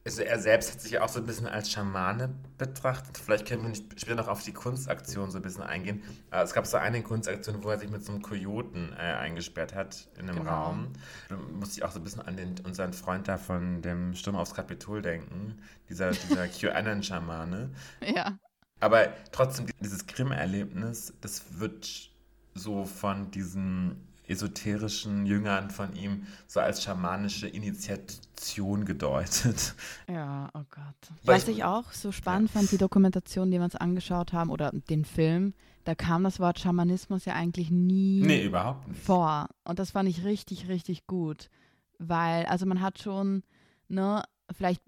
Also 0.05 0.21
er 0.21 0.39
selbst 0.39 0.71
hat 0.71 0.79
sich 0.81 0.91
ja 0.93 1.01
auch 1.03 1.09
so 1.09 1.19
ein 1.19 1.25
bisschen 1.25 1.45
als 1.45 1.69
Schamane 1.69 2.33
betrachtet. 2.57 3.17
Vielleicht 3.17 3.45
können 3.45 3.63
wir 3.63 3.69
nicht 3.69 3.99
später 3.99 4.15
noch 4.15 4.29
auf 4.29 4.43
die 4.43 4.53
Kunstaktion 4.53 5.31
so 5.31 5.37
ein 5.37 5.41
bisschen 5.41 5.63
eingehen. 5.63 6.01
Aber 6.31 6.43
es 6.43 6.53
gab 6.53 6.65
so 6.65 6.77
eine 6.77 7.03
Kunstaktion, 7.03 7.61
wo 7.61 7.69
er 7.69 7.77
sich 7.77 7.89
mit 7.91 8.05
so 8.05 8.13
einem 8.13 8.21
Kojoten 8.21 8.93
äh, 8.93 8.95
eingesperrt 8.95 9.75
hat 9.75 10.07
in 10.17 10.29
einem 10.29 10.39
Genau. 10.39 10.49
Raum. 10.51 10.93
Da 11.27 11.35
musste 11.35 11.77
ich 11.79 11.83
auch 11.83 11.91
so 11.91 11.99
ein 11.99 12.03
bisschen 12.05 12.21
an 12.21 12.37
den, 12.37 12.55
unseren 12.65 12.93
Freund 12.93 13.27
da 13.27 13.37
von 13.37 13.81
dem 13.81 14.15
Sturm 14.15 14.37
aufs 14.37 14.53
Kapitol 14.55 15.01
denken. 15.01 15.61
Dieser, 15.89 16.11
dieser 16.11 16.47
QAnon-Schamane. 16.47 17.69
Ja. 18.01 18.39
Aber 18.79 19.09
trotzdem, 19.31 19.67
dieses 19.81 20.07
Grimm-Erlebnis, 20.07 21.13
das 21.21 21.59
wird 21.59 22.09
so 22.55 22.85
von 22.85 23.31
diesen 23.31 24.07
esoterischen 24.27 25.25
Jüngern 25.25 25.71
von 25.71 25.95
ihm 25.95 26.27
so 26.47 26.59
als 26.59 26.83
schamanische 26.83 27.47
Initiation 27.47 28.85
gedeutet. 28.85 29.73
Ja, 30.07 30.49
oh 30.53 30.61
Gott. 30.69 30.95
Was 31.23 31.47
ich- 31.47 31.57
ich 31.57 31.63
auch 31.63 31.91
so 31.91 32.11
spannend 32.11 32.51
fand, 32.51 32.71
die 32.71 32.77
Dokumentation, 32.77 33.49
die 33.51 33.57
wir 33.57 33.63
uns 33.63 33.75
angeschaut 33.75 34.31
haben, 34.33 34.49
oder 34.51 34.71
den 34.71 35.03
Film, 35.03 35.53
da 35.83 35.95
kam 35.95 36.23
das 36.23 36.39
Wort 36.39 36.59
Schamanismus 36.59 37.25
ja 37.25 37.33
eigentlich 37.33 37.71
nie 37.71 38.21
Nee, 38.21 38.45
überhaupt 38.45 38.87
nicht. 38.87 39.01
vor. 39.01 39.47
Und 39.63 39.79
das 39.79 39.91
fand 39.91 40.07
ich 40.07 40.23
richtig, 40.23 40.67
richtig 40.67 41.07
gut. 41.07 41.49
Weil, 41.97 42.45
also 42.45 42.65
man 42.67 42.81
hat 42.81 42.99
schon, 42.99 43.43
ne, 43.87 44.23
vielleicht 44.51 44.81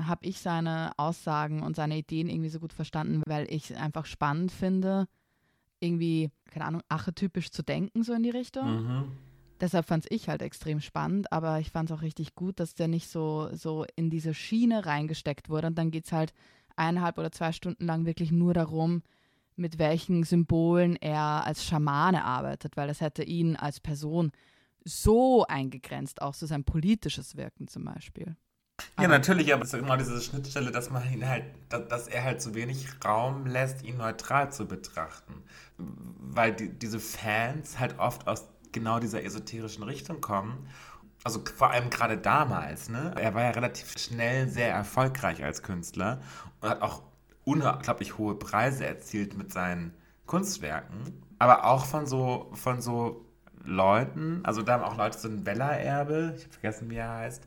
habe 0.00 0.26
ich 0.26 0.40
seine 0.40 0.92
Aussagen 0.96 1.62
und 1.62 1.76
seine 1.76 1.98
Ideen 1.98 2.28
irgendwie 2.28 2.48
so 2.48 2.60
gut 2.60 2.72
verstanden, 2.72 3.22
weil 3.26 3.52
ich 3.52 3.70
es 3.70 3.76
einfach 3.76 4.06
spannend 4.06 4.52
finde, 4.52 5.06
irgendwie, 5.80 6.30
keine 6.50 6.66
Ahnung, 6.66 6.82
archetypisch 6.88 7.50
zu 7.50 7.62
denken, 7.62 8.02
so 8.02 8.12
in 8.12 8.22
die 8.22 8.30
Richtung. 8.30 8.74
Mhm. 8.74 9.12
Deshalb 9.60 9.86
fand 9.86 10.06
ich 10.10 10.28
halt 10.28 10.42
extrem 10.42 10.80
spannend, 10.80 11.32
aber 11.32 11.60
ich 11.60 11.70
fand 11.70 11.90
es 11.90 11.96
auch 11.96 12.02
richtig 12.02 12.34
gut, 12.34 12.58
dass 12.58 12.74
der 12.74 12.88
nicht 12.88 13.08
so, 13.08 13.48
so 13.52 13.86
in 13.94 14.10
diese 14.10 14.34
Schiene 14.34 14.86
reingesteckt 14.86 15.48
wurde. 15.48 15.68
Und 15.68 15.78
dann 15.78 15.90
geht 15.92 16.06
es 16.06 16.12
halt 16.12 16.32
eineinhalb 16.74 17.18
oder 17.18 17.30
zwei 17.30 17.52
Stunden 17.52 17.84
lang 17.84 18.04
wirklich 18.04 18.32
nur 18.32 18.54
darum, 18.54 19.02
mit 19.54 19.78
welchen 19.78 20.24
Symbolen 20.24 20.96
er 20.96 21.44
als 21.44 21.64
Schamane 21.64 22.24
arbeitet, 22.24 22.76
weil 22.76 22.88
das 22.88 23.00
hätte 23.00 23.22
ihn 23.22 23.54
als 23.54 23.78
Person 23.78 24.32
so 24.84 25.44
eingegrenzt, 25.46 26.22
auch 26.22 26.34
so 26.34 26.46
sein 26.46 26.64
politisches 26.64 27.36
Wirken 27.36 27.68
zum 27.68 27.84
Beispiel. 27.84 28.36
Ja, 28.98 29.04
Aber- 29.04 29.08
natürlich, 29.08 29.52
aber 29.52 29.62
es 29.64 29.72
ist 29.72 29.80
genau 29.80 29.96
diese 29.96 30.20
Schnittstelle, 30.20 30.70
dass 30.70 30.90
man 30.90 31.10
ihn 31.12 31.26
halt, 31.28 31.44
da- 31.68 31.78
dass 31.78 32.08
er 32.08 32.24
halt 32.24 32.40
so 32.42 32.54
wenig 32.54 32.86
Raum 33.04 33.46
lässt, 33.46 33.82
ihn 33.82 33.96
neutral 33.96 34.52
zu 34.52 34.66
betrachten. 34.66 35.42
Weil 35.78 36.52
die, 36.52 36.68
diese 36.68 37.00
Fans 37.00 37.78
halt 37.78 37.98
oft 37.98 38.26
aus 38.28 38.46
genau 38.72 38.98
dieser 39.00 39.22
esoterischen 39.24 39.82
Richtung 39.82 40.20
kommen. 40.20 40.66
Also 41.24 41.42
vor 41.56 41.70
allem 41.70 41.90
gerade 41.90 42.16
damals, 42.18 42.88
ne? 42.88 43.14
Er 43.20 43.34
war 43.34 43.42
ja 43.42 43.50
relativ 43.50 43.96
schnell 43.98 44.48
sehr 44.48 44.72
erfolgreich 44.74 45.42
als 45.44 45.62
Künstler 45.62 46.20
und 46.60 46.68
hat 46.68 46.82
auch 46.82 47.02
unglaublich 47.44 48.18
hohe 48.18 48.34
Preise 48.34 48.86
erzielt 48.86 49.36
mit 49.36 49.52
seinen 49.52 49.94
Kunstwerken. 50.26 51.22
Aber 51.38 51.64
auch 51.66 51.84
von 51.84 52.06
so, 52.06 52.50
von 52.54 52.80
so 52.80 53.24
Leuten, 53.64 54.40
also 54.44 54.62
da 54.62 54.74
haben 54.74 54.84
auch 54.84 54.96
Leute 54.96 55.18
so 55.18 55.28
ein 55.28 55.44
Weller-Erbe, 55.46 56.34
ich 56.36 56.44
habe 56.44 56.52
vergessen, 56.54 56.90
wie 56.90 56.96
er 56.96 57.10
heißt, 57.10 57.46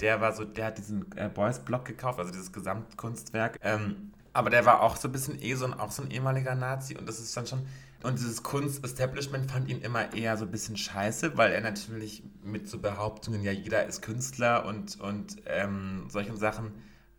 der 0.00 0.20
war 0.20 0.32
so, 0.32 0.44
der 0.44 0.66
hat 0.66 0.78
diesen 0.78 1.06
äh, 1.16 1.28
Boys-Block 1.28 1.84
gekauft, 1.84 2.18
also 2.18 2.32
dieses 2.32 2.52
Gesamtkunstwerk. 2.52 3.58
Ähm, 3.62 4.12
aber 4.32 4.50
der 4.50 4.64
war 4.64 4.80
auch 4.82 4.96
so 4.96 5.08
ein 5.08 5.12
bisschen 5.12 5.40
eh 5.42 5.54
so 5.54 5.66
ein, 5.66 5.74
auch 5.74 5.90
so 5.90 6.02
ein 6.02 6.10
ehemaliger 6.10 6.54
Nazi 6.54 6.96
und 6.96 7.08
das 7.08 7.20
ist 7.20 7.36
dann 7.36 7.46
schon. 7.46 7.66
Und 8.02 8.18
dieses 8.18 8.42
Kunst-Establishment 8.42 9.50
fand 9.50 9.68
ihn 9.68 9.80
immer 9.80 10.12
eher 10.12 10.36
so 10.36 10.44
ein 10.44 10.50
bisschen 10.50 10.76
scheiße, 10.76 11.36
weil 11.36 11.52
er 11.52 11.60
natürlich 11.60 12.24
mit 12.42 12.68
so 12.68 12.80
Behauptungen, 12.80 13.42
ja, 13.42 13.52
jeder 13.52 13.86
ist 13.86 14.02
Künstler 14.02 14.64
und, 14.66 15.00
und 15.00 15.36
ähm, 15.46 16.06
solchen 16.08 16.36
Sachen, 16.36 16.72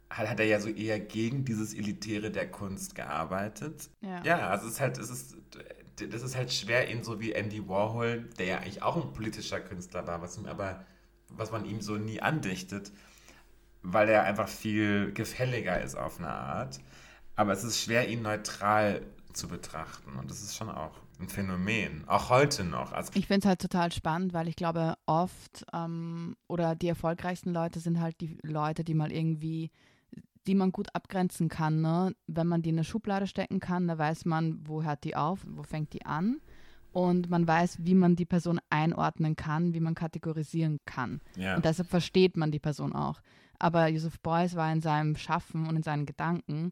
hat, 0.09 0.29
hat 0.29 0.39
er 0.39 0.45
ja 0.45 0.59
so 0.59 0.69
eher 0.69 0.99
gegen 0.99 1.45
dieses 1.45 1.73
Elitäre 1.73 2.31
der 2.31 2.49
Kunst 2.51 2.95
gearbeitet. 2.95 3.89
Ja. 4.01 4.23
Ja, 4.23 4.49
also 4.49 4.67
es 4.67 4.73
ist 4.73 4.79
halt, 4.81 4.97
es 4.97 5.09
ist, 5.09 5.38
das 5.95 6.21
ist 6.21 6.36
halt 6.36 6.51
schwer, 6.51 6.89
ihn 6.89 7.03
so 7.03 7.19
wie 7.19 7.31
Andy 7.31 7.67
Warhol, 7.67 8.29
der 8.38 8.45
ja 8.45 8.57
eigentlich 8.57 8.83
auch 8.83 8.97
ein 8.97 9.13
politischer 9.13 9.59
Künstler 9.59 10.05
war, 10.05 10.21
was 10.21 10.38
ihm 10.38 10.47
aber, 10.47 10.86
was 11.36 11.52
man 11.52 11.65
ihm 11.65 11.82
so 11.82 11.98
nie 11.98 12.22
andichtet, 12.22 12.91
weil 13.82 14.10
er 14.10 14.24
einfach 14.24 14.48
viel 14.48 15.12
gefälliger 15.13 15.82
ist 15.82 15.96
auf 15.96 16.19
eine 16.19 16.30
Art. 16.30 16.80
Aber 17.36 17.54
es 17.54 17.63
ist 17.63 17.82
schwer, 17.82 18.08
ihn 18.10 18.22
neutral 18.22 19.02
zu 19.34 19.48
betrachten. 19.48 20.17
Und 20.17 20.30
das 20.30 20.41
ist 20.41 20.56
schon 20.56 20.69
auch 20.69 20.93
ein 21.19 21.30
Phänomen. 21.30 22.08
Auch 22.08 22.30
heute 22.30 22.63
noch. 22.63 22.91
Also, 22.91 23.12
Ich 23.15 23.28
finde 23.28 23.39
es 23.39 23.46
halt 23.46 23.62
total 23.62 23.91
spannend, 23.91 24.34
weil 24.34 24.48
ich 24.48 24.56
glaube, 24.56 24.96
oft 25.06 25.65
ähm, 25.74 26.36
oder 26.48 26.76
die 26.76 26.88
erfolgreichsten 26.88 27.52
Leute 27.52 27.80
sind 27.80 28.00
halt 28.00 28.19
die 28.22 28.38
Leute, 28.43 28.84
die 28.84 28.93
mal 28.93 29.12
irgendwie, 29.12 29.72
die 30.48 30.56
man 30.56 30.72
gut 30.72 30.93
abgrenzen 30.93 31.50
kann. 31.50 31.82
Ne? 31.82 32.15
Wenn 32.28 32.48
man 32.48 32.62
die 32.62 32.69
in 32.69 32.76
eine 32.76 32.84
Schublade 32.84 33.28
stecken 33.28 33.60
kann, 33.60 33.88
da 33.88 33.98
weiß 33.98 34.26
man, 34.26 34.60
wo 34.67 34.84
hört 34.84 35.04
die 35.04 35.15
auf, 35.15 35.39
wo 35.48 35.63
fängt 35.63 35.93
die 35.93 36.06
an. 36.06 36.41
Und 36.93 37.29
man 37.29 37.47
weiß, 37.47 37.79
wie 37.82 37.95
man 37.95 38.15
die 38.15 38.25
Person 38.25 38.62
einordnen 38.69 39.36
kann, 39.36 39.73
wie 39.73 39.79
man 39.79 39.95
kategorisieren 39.95 40.79
kann. 40.86 41.21
ja. 41.36 41.56
Und 41.56 41.65
deshalb 41.65 41.89
versteht 41.89 42.38
man 42.38 42.51
die 42.51 42.60
Person 42.60 42.93
auch. 42.93 43.19
Aber 43.60 43.88
Joseph 43.88 44.19
Beuys 44.19 44.56
war 44.56 44.71
in 44.71 44.82
seinem 44.82 45.15
Schaffen 45.15 45.67
und 45.67 45.75
in 45.75 45.84
seinen 45.84 46.06
Gedanken 46.06 46.71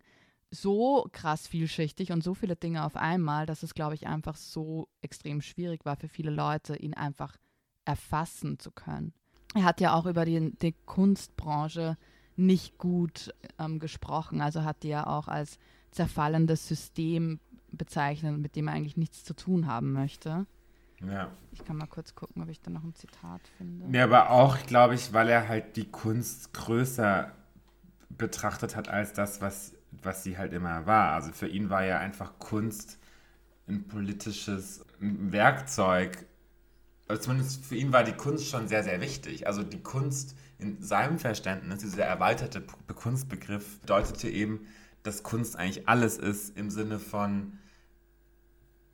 so 0.52 1.08
krass 1.12 1.48
vielschichtig 1.48 2.12
und 2.12 2.24
so 2.24 2.34
viele 2.34 2.56
Dinge 2.56 2.84
auf 2.84 2.96
einmal, 2.98 3.46
dass 3.46 3.64
es, 3.64 3.74
glaube 3.74 3.96
ich, 3.96 4.08
einfach 4.08 4.36
so 4.36 4.90
extrem 5.02 5.42
schwierig 5.42 5.86
war 5.86 5.96
für 5.96 6.10
viele 6.10 6.32
Leute, 6.32 6.76
ihn 6.76 6.94
einfach 6.94 7.38
erfassen 7.86 8.60
zu 8.60 8.72
können. 8.72 9.14
Er 9.56 9.64
hat 9.64 9.82
ja 9.82 9.94
auch 9.94 10.06
über 10.06 10.26
die, 10.26 10.52
die 10.58 10.76
Kunstbranche 10.86 11.98
nicht 12.36 12.78
gut 12.78 13.34
ähm, 13.60 13.80
gesprochen, 13.80 14.42
also 14.42 14.64
hat 14.64 14.84
die 14.84 14.90
ja 14.90 15.08
auch 15.08 15.28
als 15.28 15.58
zerfallendes 15.92 16.68
System 16.68 17.40
bezeichnet, 17.72 18.38
mit 18.38 18.56
dem 18.56 18.68
er 18.68 18.74
eigentlich 18.74 18.98
nichts 18.98 19.24
zu 19.24 19.36
tun 19.36 19.68
haben 19.68 19.94
möchte. 19.94 20.46
ja. 21.06 21.32
Ich 21.54 21.66
kann 21.66 21.78
mal 21.78 21.88
kurz 21.88 22.16
gucken, 22.16 22.42
ob 22.42 22.50
ich 22.50 22.62
da 22.62 22.72
noch 22.72 22.84
ein 22.84 22.96
Zitat 22.96 23.42
finde. 23.58 23.98
Ja, 23.98 24.06
aber 24.06 24.30
auch, 24.30 24.58
glaube 24.66 24.96
ich, 24.96 25.14
weil 25.14 25.30
er 25.30 25.48
halt 25.48 25.76
die 25.76 25.86
Kunst 25.86 26.54
größer 26.54 27.32
betrachtet 28.10 28.76
hat 28.76 28.88
als 28.88 29.14
das, 29.14 29.42
was, 29.42 29.74
was 29.92 30.24
sie 30.24 30.38
halt 30.38 30.54
immer 30.54 30.86
war. 30.86 31.14
Also 31.14 31.32
für 31.32 31.48
ihn 31.48 31.70
war 31.70 31.84
ja 31.84 32.00
einfach 32.00 32.40
Kunst 32.40 33.00
ein 33.68 33.88
politisches 33.88 34.86
Werkzeug. 35.00 36.26
Also 37.08 37.24
zumindest 37.24 37.66
für 37.66 37.76
ihn 37.76 37.92
war 37.92 38.04
die 38.04 38.14
Kunst 38.14 38.48
schon 38.48 38.68
sehr, 38.68 38.84
sehr 38.84 39.02
wichtig. 39.02 39.48
Also 39.48 39.64
die 39.64 39.82
Kunst 39.82 40.36
in 40.60 40.82
seinem 40.82 41.18
Verständnis, 41.20 41.80
dieser 41.80 42.06
erweiterte 42.06 42.62
Kunstbegriff, 42.96 43.80
bedeutete 43.80 44.30
eben, 44.30 44.68
dass 45.04 45.24
Kunst 45.24 45.56
eigentlich 45.58 45.90
alles 45.90 46.18
ist 46.18 46.56
im 46.58 46.70
Sinne 46.70 47.00
von, 47.00 47.58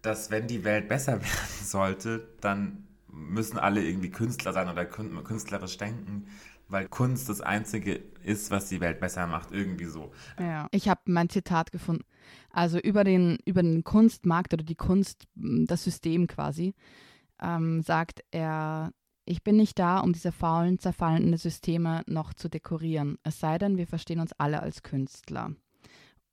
dass 0.02 0.32
wenn 0.32 0.48
die 0.48 0.64
Welt 0.64 0.88
besser 0.88 1.14
werden 1.22 1.64
sollte, 1.64 2.28
dann 2.42 2.88
müssen 3.08 3.58
alle 3.58 3.84
irgendwie 3.84 4.12
Künstler 4.12 4.54
sein 4.54 4.70
oder 4.70 4.84
kün- 4.84 5.24
künstlerisch 5.24 5.78
denken, 5.78 6.28
weil 6.70 6.88
Kunst 6.88 7.30
das 7.30 7.42
Einzige 7.42 8.04
ist, 8.24 8.52
was 8.52 8.68
die 8.70 8.82
Welt 8.82 9.00
besser 9.00 9.26
macht, 9.26 9.52
irgendwie 9.52 9.86
so. 9.86 10.12
Ja. 10.40 10.68
Ich 10.72 10.90
habe 10.90 11.02
mein 11.06 11.30
Zitat 11.30 11.72
gefunden. 11.72 12.04
Also 12.52 12.78
über 12.78 13.04
den, 13.04 13.38
über 13.46 13.62
den 13.64 13.84
Kunstmarkt 13.84 14.54
oder 14.54 14.64
die 14.64 14.76
Kunst, 14.76 15.28
das 15.36 15.84
System 15.84 16.28
quasi, 16.28 16.76
ähm, 17.42 17.82
sagt 17.82 18.22
er, 18.32 18.92
ich 19.26 19.44
bin 19.44 19.58
nicht 19.58 19.80
da, 19.80 20.00
um 20.00 20.14
diese 20.14 20.32
faulen, 20.32 20.80
zerfallenden 20.80 21.38
Systeme 21.38 22.04
noch 22.08 22.34
zu 22.34 22.50
dekorieren. 22.50 23.18
Es 23.24 23.40
sei 23.40 23.58
denn, 23.58 23.78
wir 23.78 23.88
verstehen 23.88 24.20
uns 24.20 24.34
alle 24.34 24.62
als 24.62 24.84
Künstler. 24.84 25.54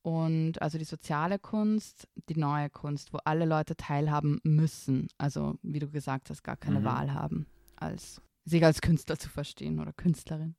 Und 0.04 0.60
also 0.60 0.76
die 0.76 0.84
soziale 0.84 1.38
Kunst, 1.38 2.08
die 2.28 2.36
neue 2.38 2.68
Kunst, 2.68 3.14
wo 3.14 3.18
alle 3.24 3.46
Leute 3.46 3.74
teilhaben 3.74 4.38
müssen. 4.44 5.08
Also, 5.16 5.54
wie 5.62 5.78
du 5.78 5.88
gesagt 5.88 6.28
hast, 6.28 6.44
gar 6.44 6.56
keine 6.58 6.80
Mhm. 6.80 6.84
Wahl 6.84 7.14
haben, 7.14 7.46
als 7.76 8.20
sich 8.44 8.62
als 8.62 8.82
Künstler 8.82 9.18
zu 9.18 9.30
verstehen 9.30 9.80
oder 9.80 9.94
Künstlerin. 9.94 10.56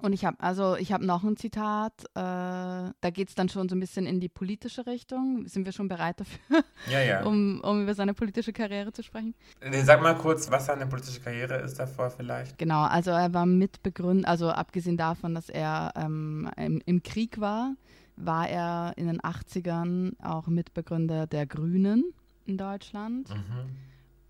Und 0.00 0.12
ich 0.12 0.24
habe 0.24 0.38
also 0.40 0.76
ich 0.76 0.92
habe 0.92 1.04
noch 1.04 1.24
ein 1.24 1.36
Zitat, 1.36 2.04
äh, 2.04 2.12
da 2.14 3.10
geht 3.12 3.30
es 3.30 3.34
dann 3.34 3.48
schon 3.48 3.68
so 3.68 3.74
ein 3.74 3.80
bisschen 3.80 4.06
in 4.06 4.20
die 4.20 4.28
politische 4.28 4.86
Richtung. 4.86 5.46
Sind 5.48 5.64
wir 5.64 5.72
schon 5.72 5.88
bereit 5.88 6.20
dafür, 6.20 6.64
Ja, 6.88 7.00
ja. 7.00 7.24
um, 7.24 7.60
um 7.62 7.82
über 7.82 7.94
seine 7.94 8.14
politische 8.14 8.52
Karriere 8.52 8.92
zu 8.92 9.02
sprechen? 9.02 9.34
Sag 9.82 10.02
mal 10.02 10.16
kurz, 10.16 10.50
was 10.52 10.66
seine 10.66 10.86
politische 10.86 11.20
Karriere 11.20 11.56
ist 11.56 11.80
davor 11.80 12.10
vielleicht. 12.10 12.58
Genau, 12.58 12.82
also 12.82 13.10
er 13.10 13.34
war 13.34 13.44
Mitbegründer, 13.46 14.28
also 14.28 14.50
abgesehen 14.50 14.96
davon, 14.96 15.34
dass 15.34 15.48
er 15.48 15.92
ähm, 15.96 16.48
im, 16.56 16.80
im 16.86 17.02
Krieg 17.02 17.40
war, 17.40 17.74
war 18.16 18.48
er 18.48 18.94
in 18.96 19.06
den 19.06 19.20
80ern 19.20 20.12
auch 20.22 20.46
Mitbegründer 20.46 21.26
der 21.26 21.46
Grünen 21.46 22.12
in 22.46 22.58
Deutschland 22.58 23.28
Mhm. 23.30 23.70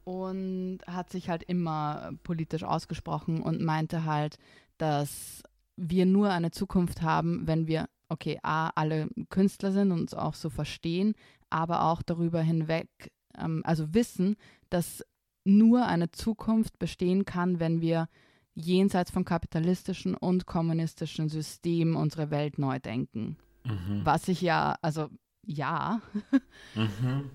und 0.04 0.78
hat 0.86 1.10
sich 1.10 1.28
halt 1.28 1.42
immer 1.42 2.12
politisch 2.22 2.64
ausgesprochen 2.64 3.40
und 3.42 3.62
meinte 3.62 4.04
halt, 4.04 4.38
dass 4.78 5.42
wir 5.76 6.06
nur 6.06 6.30
eine 6.30 6.50
Zukunft 6.50 7.02
haben, 7.02 7.46
wenn 7.46 7.66
wir, 7.66 7.88
okay, 8.08 8.38
A, 8.42 8.70
alle 8.74 9.08
Künstler 9.30 9.72
sind 9.72 9.92
und 9.92 10.00
uns 10.00 10.14
auch 10.14 10.34
so 10.34 10.50
verstehen, 10.50 11.14
aber 11.50 11.84
auch 11.84 12.02
darüber 12.02 12.40
hinweg, 12.42 12.88
ähm, 13.36 13.62
also 13.64 13.92
wissen, 13.94 14.36
dass 14.70 15.04
nur 15.44 15.86
eine 15.86 16.10
Zukunft 16.10 16.78
bestehen 16.78 17.24
kann, 17.24 17.60
wenn 17.60 17.80
wir 17.80 18.08
jenseits 18.54 19.10
vom 19.10 19.24
kapitalistischen 19.24 20.14
und 20.14 20.46
kommunistischen 20.46 21.28
System 21.28 21.96
unsere 21.96 22.30
Welt 22.30 22.58
neu 22.58 22.78
denken. 22.78 23.36
Mhm. 23.64 24.00
Was 24.04 24.28
ich 24.28 24.40
ja, 24.40 24.76
also 24.82 25.08
ja, 25.46 26.00
mhm. 26.74 27.30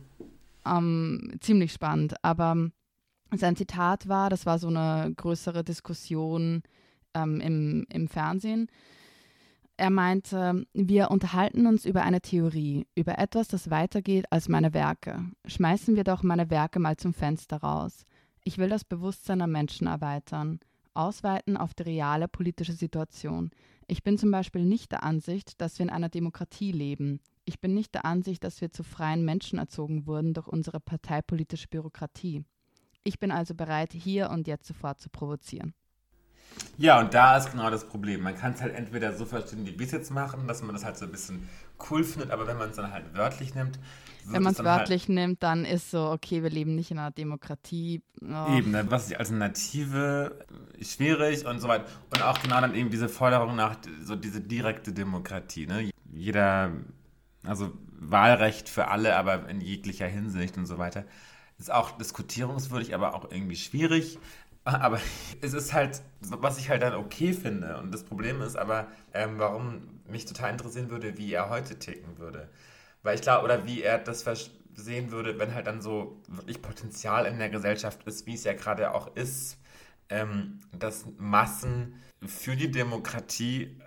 ähm, 0.65 1.37
ziemlich 1.39 1.73
spannend. 1.73 2.15
Aber 2.23 2.69
sein 3.35 3.55
Zitat 3.55 4.07
war, 4.07 4.29
das 4.29 4.45
war 4.45 4.59
so 4.59 4.67
eine 4.67 5.13
größere 5.15 5.63
Diskussion 5.63 6.63
ähm, 7.13 7.41
im, 7.41 7.85
im 7.89 8.07
Fernsehen. 8.07 8.67
Er 9.77 9.91
meinte, 9.91 10.65
wir 10.73 11.09
unterhalten 11.09 11.65
uns 11.65 11.85
über 11.85 12.03
eine 12.03 12.19
Theorie, 12.19 12.85
über 12.95 13.17
etwas, 13.17 13.47
das 13.47 13.69
weitergeht 13.69 14.25
als 14.29 14.49
meine 14.49 14.73
Werke. 14.73 15.23
Schmeißen 15.45 15.95
wir 15.95 16.03
doch 16.03 16.21
meine 16.21 16.49
Werke 16.49 16.79
mal 16.79 16.97
zum 16.97 17.13
Fenster 17.13 17.57
raus. 17.57 18.03
Ich 18.43 18.57
will 18.57 18.67
das 18.67 18.83
Bewusstsein 18.83 19.39
der 19.39 19.47
Menschen 19.47 19.87
erweitern, 19.87 20.59
ausweiten 20.99 21.57
auf 21.57 21.73
die 21.73 21.83
reale 21.83 22.27
politische 22.27 22.73
Situation. 22.73 23.51
Ich 23.87 24.03
bin 24.03 24.17
zum 24.17 24.29
Beispiel 24.31 24.65
nicht 24.65 24.91
der 24.91 25.03
Ansicht, 25.03 25.59
dass 25.61 25.79
wir 25.79 25.83
in 25.83 25.89
einer 25.89 26.09
Demokratie 26.09 26.71
leben. 26.71 27.21
Ich 27.45 27.59
bin 27.59 27.73
nicht 27.73 27.95
der 27.95 28.05
Ansicht, 28.05 28.43
dass 28.43 28.61
wir 28.61 28.71
zu 28.71 28.83
freien 28.83 29.25
Menschen 29.25 29.57
erzogen 29.57 30.05
wurden 30.05 30.33
durch 30.33 30.47
unsere 30.47 30.79
parteipolitische 30.79 31.67
Bürokratie. 31.67 32.43
Ich 33.03 33.19
bin 33.19 33.31
also 33.31 33.55
bereit, 33.55 33.93
hier 33.93 34.29
und 34.29 34.47
jetzt 34.47 34.67
sofort 34.67 34.99
zu 34.99 35.09
provozieren. 35.09 35.73
Ja, 36.77 36.99
und 36.99 37.13
da 37.13 37.37
ist 37.37 37.51
genau 37.51 37.69
das 37.69 37.87
Problem. 37.87 38.21
Man 38.21 38.35
kann 38.35 38.53
es 38.53 38.61
halt 38.61 38.75
entweder 38.75 39.13
so 39.15 39.25
verstehen, 39.25 39.65
wie 39.65 39.79
wir 39.79 39.85
es 39.85 39.91
jetzt 39.91 40.11
machen, 40.11 40.47
dass 40.47 40.61
man 40.61 40.73
das 40.73 40.85
halt 40.85 40.97
so 40.97 41.05
ein 41.05 41.11
bisschen 41.11 41.47
cool 41.89 42.03
findet, 42.03 42.31
aber 42.31 42.47
wenn 42.47 42.57
man 42.57 42.69
es 42.69 42.75
dann 42.75 42.91
halt 42.91 43.15
wörtlich 43.15 43.55
nimmt. 43.55 43.79
Wenn 44.25 44.43
man 44.43 44.53
es 44.53 44.63
wörtlich 44.63 45.03
halt 45.03 45.09
nimmt, 45.09 45.43
dann 45.43 45.65
ist 45.65 45.91
so, 45.91 46.11
okay, 46.11 46.43
wir 46.43 46.49
leben 46.49 46.75
nicht 46.75 46.91
in 46.91 46.99
einer 46.99 47.11
Demokratie. 47.11 48.01
Oh. 48.21 48.55
Eben, 48.55 48.73
dann 48.73 48.91
was 48.91 49.03
ist 49.03 49.11
die 49.11 49.17
Alternative 49.17 50.45
schwierig 50.81 51.45
und 51.45 51.59
so 51.59 51.67
weiter. 51.67 51.85
Und 52.13 52.21
auch 52.21 52.41
genau 52.41 52.61
dann 52.61 52.75
eben 52.75 52.89
diese 52.89 53.09
Forderung 53.09 53.55
nach 53.55 53.77
so 54.03 54.15
diese 54.15 54.41
direkte 54.41 54.93
Demokratie. 54.93 55.65
Ne? 55.65 55.89
Jeder, 56.11 56.71
also 57.43 57.71
Wahlrecht 57.99 58.69
für 58.69 58.89
alle, 58.89 59.15
aber 59.15 59.49
in 59.49 59.61
jeglicher 59.61 60.07
Hinsicht 60.07 60.57
und 60.57 60.65
so 60.65 60.77
weiter. 60.77 61.05
Ist 61.57 61.71
auch 61.71 61.91
diskutierungswürdig, 61.97 62.95
aber 62.95 63.15
auch 63.15 63.31
irgendwie 63.31 63.57
schwierig. 63.57 64.17
Aber 64.75 64.99
es 65.41 65.53
ist 65.53 65.73
halt, 65.73 66.01
was 66.21 66.57
ich 66.57 66.69
halt 66.69 66.81
dann 66.81 66.93
okay 66.93 67.33
finde. 67.33 67.77
Und 67.77 67.93
das 67.93 68.03
Problem 68.03 68.41
ist 68.41 68.55
aber, 68.55 68.87
ähm, 69.13 69.37
warum 69.37 70.01
mich 70.07 70.25
total 70.25 70.51
interessieren 70.51 70.89
würde, 70.89 71.17
wie 71.17 71.33
er 71.33 71.49
heute 71.49 71.77
ticken 71.77 72.17
würde. 72.17 72.49
Weil 73.03 73.15
ich 73.15 73.21
glaube, 73.21 73.45
oder 73.45 73.65
wie 73.65 73.81
er 73.81 73.99
das 73.99 74.25
sehen 74.73 75.11
würde, 75.11 75.39
wenn 75.39 75.53
halt 75.53 75.67
dann 75.67 75.81
so 75.81 76.21
wirklich 76.27 76.61
Potenzial 76.61 77.25
in 77.25 77.37
der 77.37 77.49
Gesellschaft 77.49 78.03
ist, 78.03 78.25
wie 78.25 78.33
es 78.33 78.43
ja 78.43 78.53
gerade 78.53 78.93
auch 78.93 79.15
ist, 79.15 79.57
ähm, 80.09 80.59
dass 80.77 81.05
Massen 81.17 82.01
für 82.25 82.55
die 82.55 82.71
Demokratie 82.71 83.79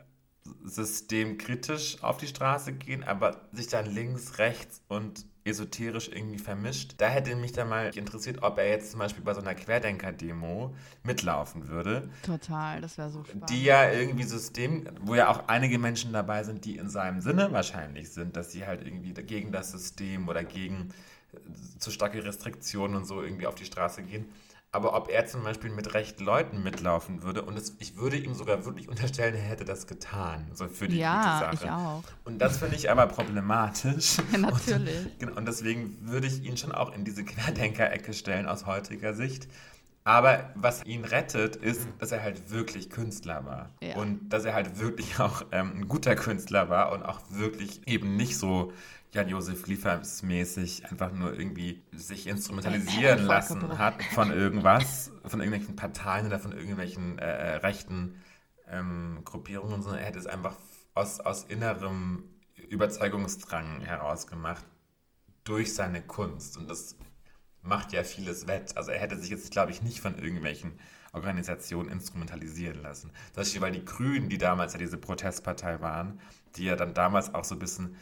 systemkritisch 0.65 2.03
auf 2.03 2.17
die 2.17 2.27
Straße 2.27 2.73
gehen, 2.73 3.05
aber 3.05 3.49
sich 3.53 3.69
dann 3.69 3.87
links, 3.87 4.39
rechts 4.39 4.83
und 4.89 5.27
esoterisch 5.45 6.09
irgendwie 6.09 6.39
vermischt. 6.39 6.95
Da 6.99 7.09
hätte 7.09 7.35
mich 7.37 7.53
dann 7.53 7.69
mal 7.69 7.91
interessiert, 7.97 8.43
ob 8.43 8.59
er 8.59 8.69
jetzt 8.69 8.91
zum 8.91 9.01
Beispiel 9.01 9.25
bei 9.25 9.35
so 9.35 9.41
einer 9.41 9.55
Querdenker-Demo 9.55 10.75
mitlaufen 11.03 11.69
würde. 11.69 12.09
Total, 12.23 12.81
das 12.81 12.99
wäre 12.99 13.11
so 13.11 13.25
spannend. 13.25 13.51
Die 13.51 13.65
ja 13.65 13.91
irgendwie 13.91 14.25
System, 14.25 14.87
wo 15.01 15.15
ja 15.15 15.29
auch 15.29 15.49
einige 15.49 15.79
Menschen 15.79 16.13
dabei 16.13 16.45
sind, 16.45 16.65
die 16.65 16.77
in 16.77 16.89
seinem 16.89 17.21
Sinne 17.21 17.53
wahrscheinlich 17.53 18.11
sind, 18.11 18.37
dass 18.37 18.53
sie 18.53 18.67
halt 18.67 18.87
irgendwie 18.87 19.13
gegen 19.13 19.53
das 19.53 19.73
System 19.73 20.29
oder 20.29 20.45
gegen 20.45 20.93
zu 21.79 21.91
starke 21.91 22.25
Restriktionen 22.25 22.97
und 22.97 23.07
so 23.07 23.23
irgendwie 23.23 23.47
auf 23.47 23.55
die 23.55 23.65
Straße 23.65 24.03
gehen. 24.03 24.27
Aber 24.75 24.95
ob 24.95 25.11
er 25.11 25.27
zum 25.27 25.45
Beispiel 25.45 25.71
mit 25.71 25.93
rechten 25.93 26.25
Leuten 26.25 26.63
mitlaufen 26.63 27.23
würde, 27.23 27.43
und 27.43 27.59
das, 27.59 27.75
ich 27.79 27.99
würde 27.99 28.17
ihm 28.17 28.33
sogar 28.33 28.65
wirklich 28.65 28.89
unterstellen, 28.89 29.35
er 29.35 29.43
hätte 29.43 29.67
das 29.67 29.87
getan, 29.87 30.51
so 30.55 30.67
für 30.67 30.89
die 30.89 30.97
ja, 30.97 31.41
gute 31.41 31.57
Sache. 31.59 31.65
Ich 31.67 31.71
auch. 31.71 32.03
Und 32.25 32.39
das 32.39 32.57
finde 32.57 32.77
ich 32.77 32.91
aber 32.91 33.07
problematisch. 33.07 34.17
Ja, 34.33 34.39
natürlich. 34.39 35.05
Und, 35.05 35.13
genau, 35.19 35.37
und 35.37 35.47
deswegen 35.47 35.99
würde 36.01 36.27
ich 36.27 36.43
ihn 36.43 36.57
schon 36.57 36.73
auch 36.73 36.95
in 36.95 37.05
diese 37.05 37.23
Querdenker-Ecke 37.23 38.15
stellen 38.15 38.47
aus 38.47 38.65
heutiger 38.65 39.13
Sicht. 39.13 39.47
Aber 40.05 40.51
was 40.55 40.85
ihn 40.85 41.05
rettet, 41.05 41.57
ist, 41.57 41.87
dass 41.99 42.11
er 42.11 42.23
halt 42.23 42.51
wirklich 42.51 42.89
Künstler 42.89 43.45
war. 43.45 43.71
Ja. 43.83 43.97
Und 43.97 44.31
dass 44.31 44.47
er 44.47 44.55
halt 44.55 44.81
wirklich 44.81 45.21
auch 45.21 45.43
ähm, 45.53 45.73
ein 45.77 45.89
guter 45.89 46.17
Künstler 46.17 46.71
war 46.71 46.93
und 46.93 47.03
auch 47.03 47.21
wirklich 47.29 47.87
eben 47.87 48.17
nicht 48.17 48.39
so 48.39 48.73
Jan-Josef 49.13 49.67
Liefers 49.67 50.23
mäßig 50.23 50.87
einfach 50.91 51.13
nur 51.13 51.39
irgendwie 51.39 51.83
sich 51.93 52.27
instrumentalisieren 52.27 53.25
lassen 53.25 53.79
hat 53.79 54.03
von 54.03 54.33
irgendwas, 54.33 55.11
von 55.27 55.41
irgendwelchen 55.41 55.77
Parteien 55.77 56.27
oder 56.27 56.39
von 56.39 56.53
irgendwelchen 56.53 57.19
äh, 57.19 57.25
äh, 57.25 57.57
rechten 57.57 58.23
ähm, 58.69 59.21
Gruppierungen, 59.25 59.83
sondern 59.83 60.01
er 60.01 60.07
hätte 60.07 60.19
es 60.19 60.27
einfach 60.27 60.57
aus, 60.95 61.21
aus 61.21 61.45
innerem 61.45 62.25
Überzeugungsdrang 62.69 63.83
heraus 63.83 64.27
gemacht 64.27 64.65
durch 65.45 65.75
seine 65.75 66.01
Kunst. 66.01 66.57
Und 66.57 66.71
das 66.71 66.97
macht 67.61 67.93
ja 67.93 68.05
vieles 68.05 68.47
wett. 68.47 68.77
Also 68.79 68.93
er 68.93 69.01
hätte 69.01 69.19
sich 69.19 69.29
jetzt, 69.29 69.51
glaube 69.51 69.73
ich, 69.73 69.83
nicht 69.83 70.01
von 70.01 70.19
irgendwelchen 70.19 70.79
Organisationen 71.13 71.91
instrumentalisieren 71.91 72.81
lassen. 72.81 73.11
Zum 73.33 73.43
Beispiel, 73.43 73.61
weil 73.61 73.73
die 73.73 73.85
Grünen, 73.85 74.31
die 74.31 74.39
damals 74.39 74.73
ja 74.73 74.79
diese 74.79 74.97
Protestpartei 74.97 75.81
waren, 75.83 76.19
die 76.57 76.65
ja 76.65 76.77
dann 76.77 76.95
damals 76.95 77.35
auch 77.35 77.45
so 77.45 77.55
ein 77.55 77.59
bisschen 77.59 77.97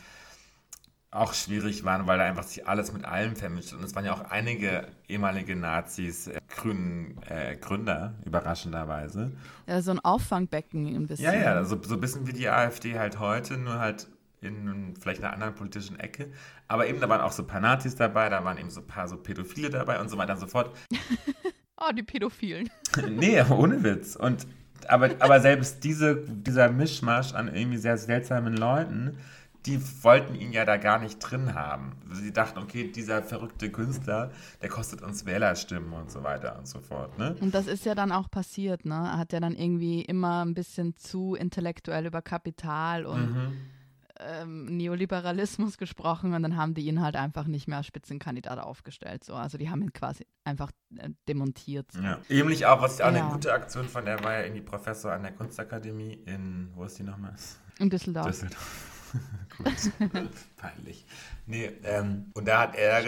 auch 1.13 1.35
schwierig 1.35 1.85
waren, 1.85 2.07
weil 2.07 2.19
da 2.19 2.25
einfach 2.25 2.45
sich 2.45 2.67
alles 2.69 2.93
mit 2.93 3.05
allem 3.05 3.35
vermischt. 3.35 3.73
Und 3.73 3.83
es 3.83 3.95
waren 3.95 4.05
ja 4.05 4.13
auch 4.13 4.31
einige 4.31 4.87
ehemalige 5.09 5.57
Nazis, 5.57 6.29
äh, 6.29 6.41
grünen 6.49 7.21
äh, 7.29 7.57
Gründer, 7.57 8.15
überraschenderweise. 8.25 9.33
Ja, 9.67 9.83
so 9.83 9.91
ein 9.91 9.99
Auffangbecken 9.99 10.87
ein 10.87 11.07
bisschen. 11.09 11.25
Ja, 11.25 11.35
ja, 11.35 11.65
so, 11.65 11.81
so 11.83 11.95
ein 11.95 12.01
bisschen 12.01 12.27
wie 12.29 12.33
die 12.33 12.49
AfD 12.49 12.99
halt 12.99 13.19
heute, 13.19 13.57
nur 13.57 13.81
halt 13.81 14.09
in 14.41 14.95
vielleicht 14.99 15.23
einer 15.23 15.33
anderen 15.33 15.55
politischen 15.55 15.99
Ecke. 15.99 16.31
Aber 16.69 16.87
eben, 16.87 17.01
da 17.01 17.09
waren 17.09 17.21
auch 17.21 17.33
so 17.33 17.43
ein 17.43 17.47
paar 17.49 17.61
Nazis 17.61 17.97
dabei, 17.97 18.29
da 18.29 18.45
waren 18.45 18.57
eben 18.59 18.71
so 18.71 18.81
ein 18.81 18.87
paar 18.87 19.09
so 19.09 19.17
Pädophile 19.17 19.71
dabei 19.71 20.01
und 20.01 20.09
so 20.09 20.17
weiter 20.17 20.35
und 20.35 20.41
so 20.41 20.47
fort. 20.47 20.75
oh, 21.77 21.93
die 21.93 22.05
Pädophilen. 22.05 22.71
nee, 23.09 23.43
ohne 23.43 23.83
Witz. 23.83 24.15
Und 24.15 24.47
aber, 24.89 25.11
aber 25.19 25.41
selbst 25.41 25.85
diese, 25.85 26.17
dieser 26.17 26.71
Mischmasch 26.71 27.35
an 27.35 27.55
irgendwie 27.55 27.77
sehr 27.77 27.99
seltsamen 27.99 28.57
Leuten 28.57 29.19
die 29.67 29.81
wollten 30.03 30.35
ihn 30.35 30.53
ja 30.53 30.65
da 30.65 30.79
gar 30.79 30.99
nicht 30.99 31.19
drin 31.19 31.55
haben. 31.55 31.93
Sie 32.13 32.33
dachten, 32.33 32.59
okay, 32.59 32.91
dieser 32.91 33.23
verrückte 33.23 33.71
Künstler, 33.71 34.31
der 34.63 34.69
kostet 34.71 35.03
uns 35.03 35.27
Wählerstimmen 35.27 35.93
und 35.93 36.11
so 36.11 36.23
weiter 36.23 36.59
und 36.59 36.67
so 36.67 36.81
fort. 36.81 37.19
Ne? 37.19 37.37
Und 37.41 37.55
das 37.55 37.67
ist 37.67 37.85
ja 37.85 37.95
dann 37.95 38.11
auch 38.11 38.31
passiert, 38.31 38.85
ne? 38.87 38.95
Er 38.95 39.19
hat 39.19 39.33
ja 39.33 39.41
dann 39.41 39.55
irgendwie 39.55 40.03
immer 40.03 40.45
ein 40.45 40.55
bisschen 40.55 40.97
zu 40.97 41.35
intellektuell 41.35 42.07
über 42.07 42.23
Kapital 42.23 43.05
und 43.05 43.35
mhm. 43.35 43.57
ähm, 44.19 44.65
Neoliberalismus 44.77 45.77
gesprochen 45.77 46.33
und 46.33 46.43
dann 46.43 46.57
haben 46.57 46.73
die 46.73 46.87
ihn 46.87 47.03
halt 47.03 47.17
einfach 47.17 47.47
nicht 47.47 47.69
mehr 47.69 47.79
als 47.79 47.87
Spitzenkandidat 47.87 48.59
aufgestellt. 48.59 49.25
So. 49.25 49.35
Also 49.35 49.59
die 49.59 49.69
haben 49.69 49.83
ihn 49.83 49.93
quasi 49.93 50.27
einfach 50.43 50.71
äh, 50.97 51.11
demontiert. 51.29 51.93
So. 51.93 52.01
Ja. 52.01 52.19
Ähnlich 52.31 52.65
auch, 52.65 52.81
was 52.81 52.95
ich 52.95 53.05
auch 53.05 53.13
ja. 53.13 53.25
eine 53.25 53.33
gute 53.33 53.53
Aktion 53.53 53.87
fand, 53.89 54.07
der 54.07 54.25
war 54.25 54.33
ja 54.33 54.45
irgendwie 54.45 54.63
Professor 54.63 55.13
an 55.13 55.23
der 55.23 55.33
Kunstakademie 55.33 56.19
in, 56.25 56.71
wo 56.75 56.85
ist 56.85 56.99
die 56.99 57.03
nochmal? 57.03 57.35
In 57.79 57.91
Düsseldorf. 57.91 58.27
Düsseldorf. 58.27 59.00
Peinlich. 60.57 61.05
Nee, 61.47 61.71
ähm, 61.85 62.31
und 62.35 62.47
da 62.47 62.61
hat 62.61 62.77
er, 62.77 63.05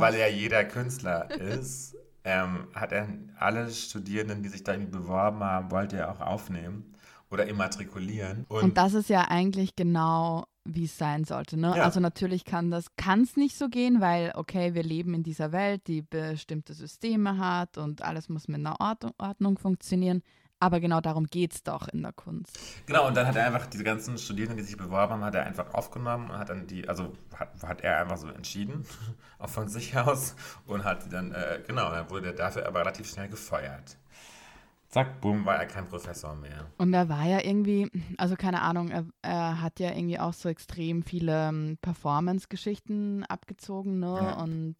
weil 0.00 0.14
er 0.14 0.32
jeder 0.32 0.64
Künstler 0.64 1.30
ist, 1.30 1.96
ähm, 2.24 2.68
hat 2.74 2.92
er 2.92 3.08
alle 3.38 3.70
Studierenden, 3.70 4.42
die 4.42 4.48
sich 4.48 4.64
da 4.64 4.72
irgendwie 4.72 4.92
beworben 4.92 5.40
haben, 5.40 5.70
wollte 5.70 5.96
er 5.96 6.12
auch 6.12 6.20
aufnehmen 6.20 6.94
oder 7.30 7.46
immatrikulieren. 7.46 8.44
Und, 8.48 8.62
und 8.62 8.76
das 8.76 8.94
ist 8.94 9.08
ja 9.08 9.22
eigentlich 9.22 9.74
genau 9.74 10.44
wie 10.64 10.84
es 10.84 10.96
sein 10.96 11.24
sollte. 11.24 11.56
Ne? 11.56 11.74
Ja. 11.76 11.84
Also 11.84 11.98
natürlich 11.98 12.44
kann 12.44 12.70
das 12.70 12.86
kann 12.96 13.22
es 13.22 13.36
nicht 13.36 13.56
so 13.56 13.68
gehen, 13.68 14.00
weil 14.00 14.32
okay, 14.36 14.74
wir 14.74 14.82
leben 14.82 15.14
in 15.14 15.22
dieser 15.22 15.50
Welt, 15.50 15.86
die 15.88 16.02
bestimmte 16.02 16.74
Systeme 16.74 17.38
hat 17.38 17.78
und 17.78 18.02
alles 18.02 18.28
muss 18.28 18.48
mit 18.48 18.60
einer 18.60 18.76
Ordnung 19.18 19.58
funktionieren. 19.58 20.22
Aber 20.62 20.78
genau 20.78 21.00
darum 21.00 21.26
geht 21.26 21.54
es 21.54 21.64
doch 21.64 21.88
in 21.88 22.02
der 22.02 22.12
Kunst. 22.12 22.56
Genau, 22.86 23.08
und 23.08 23.16
dann 23.16 23.26
hat 23.26 23.34
er 23.34 23.46
einfach 23.46 23.66
diese 23.66 23.82
ganzen 23.82 24.16
Studierenden, 24.16 24.58
die 24.58 24.62
sich 24.62 24.76
beworben 24.76 25.14
haben, 25.14 25.24
hat 25.24 25.34
er 25.34 25.44
einfach 25.44 25.74
aufgenommen 25.74 26.30
und 26.30 26.38
hat 26.38 26.50
dann 26.50 26.68
die, 26.68 26.88
also 26.88 27.14
hat, 27.34 27.60
hat 27.64 27.80
er 27.80 27.98
einfach 27.98 28.16
so 28.16 28.28
entschieden, 28.28 28.86
auch 29.40 29.48
von 29.48 29.66
sich 29.66 29.98
aus, 29.98 30.36
und 30.64 30.84
hat 30.84 31.12
dann, 31.12 31.32
äh, 31.32 31.60
genau, 31.66 31.90
dann 31.90 32.08
wurde 32.10 32.28
er 32.28 32.32
dafür 32.34 32.64
aber 32.68 32.78
relativ 32.78 33.10
schnell 33.10 33.28
gefeuert. 33.28 33.98
Zack, 34.86 35.20
boom, 35.20 35.44
war 35.44 35.56
er 35.56 35.66
kein 35.66 35.88
Professor 35.88 36.36
mehr. 36.36 36.68
Und 36.78 36.94
er 36.94 37.08
war 37.08 37.26
ja 37.26 37.42
irgendwie, 37.42 37.90
also 38.16 38.36
keine 38.36 38.62
Ahnung, 38.62 38.90
er, 38.90 39.04
er 39.22 39.60
hat 39.62 39.80
ja 39.80 39.90
irgendwie 39.90 40.20
auch 40.20 40.32
so 40.32 40.48
extrem 40.48 41.02
viele 41.02 41.48
ähm, 41.48 41.76
Performance-Geschichten 41.82 43.24
abgezogen, 43.24 43.98
ne? 43.98 44.16
Ja. 44.22 44.40
Und 44.40 44.76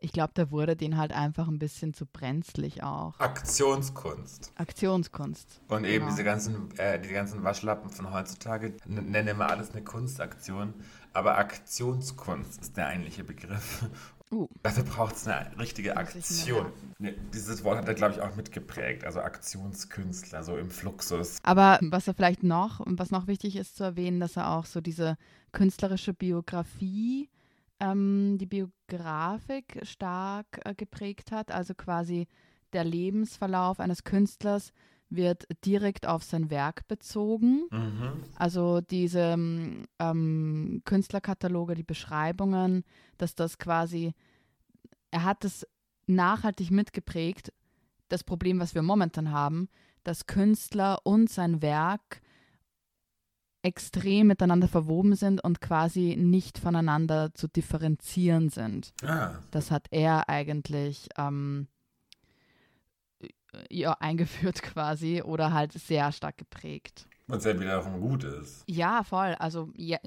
ich 0.00 0.12
glaube, 0.12 0.32
da 0.34 0.50
wurde 0.50 0.76
den 0.76 0.96
halt 0.96 1.12
einfach 1.12 1.48
ein 1.48 1.58
bisschen 1.58 1.94
zu 1.94 2.06
brenzlig 2.06 2.82
auch. 2.82 3.18
Aktionskunst. 3.20 4.52
Aktionskunst. 4.56 5.60
Und 5.68 5.84
eben 5.84 6.04
genau. 6.04 6.10
diese 6.10 6.24
ganzen, 6.24 6.78
äh, 6.78 6.98
die 7.00 7.10
ganzen 7.10 7.44
Waschlappen 7.44 7.90
von 7.90 8.12
heutzutage 8.12 8.74
nennen 8.86 9.38
wir 9.38 9.50
alles 9.50 9.72
eine 9.72 9.82
Kunstaktion. 9.82 10.74
Aber 11.12 11.38
Aktionskunst 11.38 12.60
ist 12.60 12.76
der 12.76 12.88
eigentliche 12.88 13.24
Begriff. 13.24 13.84
Uh. 14.32 14.46
Dafür 14.62 14.84
braucht 14.84 15.16
es 15.16 15.26
eine 15.26 15.58
richtige 15.58 15.96
Aktion. 15.96 16.66
Ja, 17.00 17.10
dieses 17.34 17.64
Wort 17.64 17.78
hat 17.78 17.88
er, 17.88 17.94
glaube 17.94 18.14
ich, 18.14 18.20
auch 18.20 18.36
mitgeprägt. 18.36 19.04
Also 19.04 19.20
Aktionskünstler, 19.20 20.44
so 20.44 20.56
im 20.56 20.70
Fluxus. 20.70 21.38
Aber 21.42 21.80
was 21.82 22.06
er 22.06 22.14
vielleicht 22.14 22.44
noch, 22.44 22.80
was 22.86 23.10
noch 23.10 23.26
wichtig 23.26 23.56
ist 23.56 23.76
zu 23.76 23.82
erwähnen, 23.82 24.20
dass 24.20 24.36
er 24.36 24.52
auch 24.52 24.66
so 24.66 24.80
diese 24.80 25.16
künstlerische 25.50 26.14
Biografie, 26.14 27.28
ähm, 27.80 28.36
die 28.38 28.46
Biografik 28.46 29.80
stark 29.82 30.60
äh, 30.64 30.74
geprägt 30.74 31.32
hat. 31.32 31.50
Also 31.50 31.74
quasi 31.74 32.26
der 32.72 32.84
Lebensverlauf 32.84 33.80
eines 33.80 34.04
Künstlers 34.04 34.72
wird 35.08 35.44
direkt 35.64 36.06
auf 36.06 36.22
sein 36.22 36.50
Werk 36.50 36.86
bezogen. 36.86 37.64
Mhm. 37.70 38.22
Also 38.36 38.80
diese 38.80 39.34
ähm, 39.98 40.82
Künstlerkataloge, 40.84 41.74
die 41.74 41.82
Beschreibungen, 41.82 42.84
dass 43.18 43.34
das 43.34 43.58
quasi, 43.58 44.12
er 45.10 45.24
hat 45.24 45.44
es 45.44 45.66
nachhaltig 46.06 46.70
mitgeprägt, 46.70 47.52
das 48.08 48.24
Problem, 48.24 48.60
was 48.60 48.74
wir 48.74 48.82
momentan 48.82 49.32
haben, 49.32 49.68
dass 50.04 50.26
Künstler 50.26 51.00
und 51.04 51.28
sein 51.28 51.60
Werk 51.60 52.20
extrem 53.62 54.28
miteinander 54.28 54.68
verwoben 54.68 55.14
sind 55.14 55.42
und 55.42 55.60
quasi 55.60 56.16
nicht 56.18 56.58
voneinander 56.58 57.34
zu 57.34 57.48
differenzieren 57.48 58.48
sind. 58.48 58.92
Ah. 59.04 59.34
Das 59.50 59.70
hat 59.70 59.86
er 59.90 60.28
eigentlich 60.28 61.08
ähm, 61.18 61.68
ja, 63.68 63.96
eingeführt 64.00 64.62
quasi 64.62 65.22
oder 65.22 65.52
halt 65.52 65.72
sehr 65.72 66.12
stark 66.12 66.38
geprägt. 66.38 67.06
Was 67.26 67.44
ja 67.44 67.58
wiederum 67.58 68.00
gut 68.00 68.24
ist. 68.24 68.64
Ja, 68.66 69.04
voll. 69.04 69.36
Also 69.38 69.70
ja, 69.76 69.98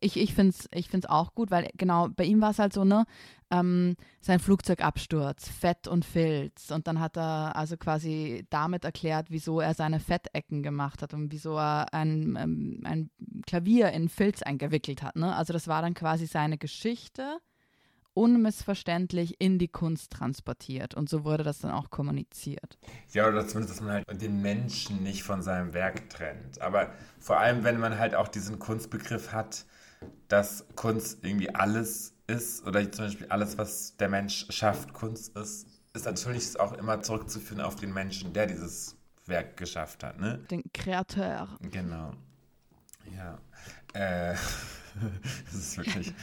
ich, 0.00 0.16
ich 0.16 0.34
finde 0.34 0.50
es 0.50 0.68
ich 0.72 0.88
find's 0.88 1.06
auch 1.06 1.34
gut, 1.34 1.50
weil 1.50 1.70
genau 1.74 2.08
bei 2.08 2.24
ihm 2.24 2.40
war 2.40 2.50
es 2.50 2.58
halt 2.58 2.72
so, 2.72 2.84
ne, 2.84 3.04
ähm, 3.50 3.96
sein 4.20 4.40
Flugzeugabsturz, 4.40 5.48
Fett 5.48 5.86
und 5.88 6.04
Filz. 6.04 6.70
Und 6.70 6.86
dann 6.86 7.00
hat 7.00 7.16
er 7.16 7.56
also 7.56 7.76
quasi 7.76 8.46
damit 8.50 8.84
erklärt, 8.84 9.26
wieso 9.30 9.60
er 9.60 9.74
seine 9.74 10.00
Fettecken 10.00 10.62
gemacht 10.62 11.02
hat 11.02 11.14
und 11.14 11.32
wieso 11.32 11.56
er 11.56 11.92
ein, 11.92 12.36
ähm, 12.40 12.80
ein 12.84 13.10
Klavier 13.46 13.92
in 13.92 14.08
Filz 14.08 14.42
eingewickelt 14.42 15.02
hat. 15.02 15.16
Ne? 15.16 15.34
Also 15.34 15.52
das 15.52 15.68
war 15.68 15.82
dann 15.82 15.94
quasi 15.94 16.26
seine 16.26 16.58
Geschichte 16.58 17.38
unmissverständlich 18.14 19.40
in 19.40 19.58
die 19.58 19.68
Kunst 19.68 20.12
transportiert. 20.12 20.94
Und 20.94 21.08
so 21.08 21.24
wurde 21.24 21.44
das 21.44 21.58
dann 21.58 21.72
auch 21.72 21.90
kommuniziert. 21.90 22.78
Ja, 23.12 23.28
oder 23.28 23.46
zumindest, 23.46 23.76
dass 23.76 23.84
man 23.84 23.92
halt 23.92 24.22
den 24.22 24.40
Menschen 24.40 25.02
nicht 25.02 25.22
von 25.22 25.42
seinem 25.42 25.74
Werk 25.74 26.08
trennt. 26.10 26.60
Aber 26.60 26.92
vor 27.18 27.38
allem, 27.38 27.64
wenn 27.64 27.78
man 27.78 27.98
halt 27.98 28.14
auch 28.14 28.28
diesen 28.28 28.58
Kunstbegriff 28.58 29.32
hat, 29.32 29.66
dass 30.28 30.64
Kunst 30.76 31.24
irgendwie 31.24 31.54
alles 31.54 32.14
ist 32.26 32.66
oder 32.66 32.90
zum 32.90 33.06
Beispiel 33.06 33.26
alles, 33.28 33.58
was 33.58 33.96
der 33.96 34.08
Mensch 34.08 34.46
schafft, 34.50 34.92
Kunst 34.92 35.36
ist, 35.36 35.66
ist 35.92 36.06
natürlich 36.06 36.58
auch 36.58 36.72
immer 36.72 37.02
zurückzuführen 37.02 37.60
auf 37.60 37.76
den 37.76 37.92
Menschen, 37.92 38.32
der 38.32 38.46
dieses 38.46 38.96
Werk 39.26 39.56
geschafft 39.56 40.02
hat. 40.02 40.18
Ne? 40.18 40.38
Den 40.50 40.64
Kreateur. 40.72 41.48
Genau. 41.70 42.12
Ja. 43.16 43.38
Äh, 43.94 44.34
das 45.44 45.54
ist 45.54 45.76
wirklich 45.76 46.14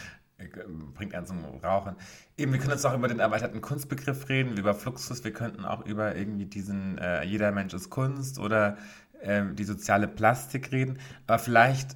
bringt 0.93 1.13
einen 1.13 1.25
zum 1.25 1.43
Rauchen. 1.63 1.95
Eben, 2.37 2.51
wir 2.53 2.59
können 2.59 2.71
jetzt 2.71 2.85
auch 2.85 2.93
über 2.93 3.07
den 3.07 3.19
erweiterten 3.19 3.61
Kunstbegriff 3.61 4.29
reden, 4.29 4.57
über 4.57 4.73
Fluxus, 4.73 5.23
wir 5.23 5.33
könnten 5.33 5.65
auch 5.65 5.85
über 5.85 6.15
irgendwie 6.15 6.45
diesen 6.45 6.97
äh, 6.97 7.23
Jeder 7.23 7.51
Mensch 7.51 7.73
ist 7.73 7.89
Kunst 7.89 8.39
oder 8.39 8.77
äh, 9.21 9.43
die 9.53 9.63
soziale 9.63 10.07
Plastik 10.07 10.71
reden, 10.71 10.99
aber 11.27 11.39
vielleicht 11.39 11.95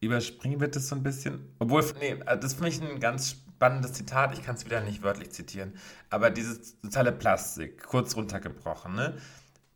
überspringen 0.00 0.60
wir 0.60 0.68
das 0.68 0.88
so 0.88 0.96
ein 0.96 1.02
bisschen. 1.02 1.54
Obwohl, 1.58 1.84
nee, 2.00 2.12
äh, 2.26 2.36
das 2.36 2.52
ist 2.52 2.58
für 2.58 2.64
mich 2.64 2.80
ein 2.82 3.00
ganz 3.00 3.30
spannendes 3.30 3.94
Zitat, 3.94 4.36
ich 4.36 4.44
kann 4.44 4.56
es 4.56 4.64
wieder 4.64 4.80
nicht 4.80 5.02
wörtlich 5.02 5.30
zitieren, 5.30 5.74
aber 6.10 6.30
diese 6.30 6.60
soziale 6.82 7.12
Plastik, 7.12 7.82
kurz 7.84 8.16
runtergebrochen, 8.16 8.94
ne? 8.94 9.16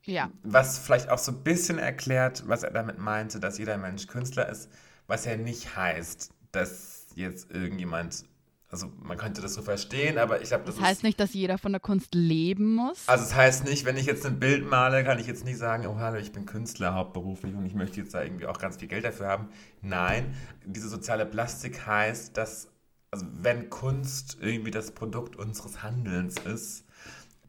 Ja. 0.04 0.30
Was 0.42 0.78
vielleicht 0.78 1.10
auch 1.10 1.18
so 1.18 1.32
ein 1.32 1.42
bisschen 1.42 1.78
erklärt, 1.78 2.44
was 2.46 2.62
er 2.62 2.70
damit 2.70 2.98
meinte, 2.98 3.38
dass 3.38 3.58
jeder 3.58 3.76
Mensch 3.76 4.06
Künstler 4.06 4.48
ist, 4.48 4.70
was 5.06 5.24
ja 5.24 5.36
nicht 5.36 5.76
heißt, 5.76 6.32
dass 6.52 6.89
jetzt 7.16 7.50
irgendjemand, 7.50 8.24
also 8.68 8.92
man 9.02 9.18
könnte 9.18 9.40
das 9.40 9.54
so 9.54 9.62
verstehen, 9.62 10.18
aber 10.18 10.42
ich 10.42 10.48
glaube, 10.48 10.64
das, 10.64 10.76
das 10.76 10.84
heißt 10.84 10.98
ist, 11.00 11.04
nicht, 11.04 11.20
dass 11.20 11.34
jeder 11.34 11.58
von 11.58 11.72
der 11.72 11.80
Kunst 11.80 12.14
leben 12.14 12.74
muss. 12.74 13.08
Also 13.08 13.24
es 13.24 13.30
das 13.30 13.38
heißt 13.38 13.64
nicht, 13.64 13.84
wenn 13.84 13.96
ich 13.96 14.06
jetzt 14.06 14.24
ein 14.26 14.38
Bild 14.38 14.68
male, 14.68 15.04
kann 15.04 15.18
ich 15.18 15.26
jetzt 15.26 15.44
nicht 15.44 15.58
sagen, 15.58 15.86
oh 15.86 15.96
hallo, 15.96 16.18
ich 16.18 16.32
bin 16.32 16.46
Künstler 16.46 16.94
hauptberuflich 16.94 17.54
und 17.54 17.66
ich 17.66 17.74
möchte 17.74 18.00
jetzt 18.00 18.14
da 18.14 18.22
irgendwie 18.22 18.46
auch 18.46 18.58
ganz 18.58 18.76
viel 18.76 18.88
Geld 18.88 19.04
dafür 19.04 19.26
haben. 19.26 19.48
Nein, 19.82 20.34
diese 20.64 20.88
soziale 20.88 21.26
Plastik 21.26 21.86
heißt, 21.86 22.36
dass 22.36 22.68
also 23.10 23.26
wenn 23.32 23.70
Kunst 23.70 24.38
irgendwie 24.40 24.70
das 24.70 24.92
Produkt 24.92 25.36
unseres 25.36 25.82
Handelns 25.82 26.36
ist, 26.38 26.84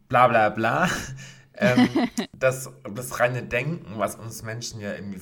bla 0.10 0.28
bla 0.28 0.50
bla, 0.50 0.90
ähm, 1.56 1.88
das, 2.34 2.70
das 2.94 3.20
reine 3.20 3.44
Denken, 3.44 3.98
was 3.98 4.16
uns 4.16 4.44
Menschen 4.44 4.82
ja 4.82 4.94
irgendwie 4.94 5.22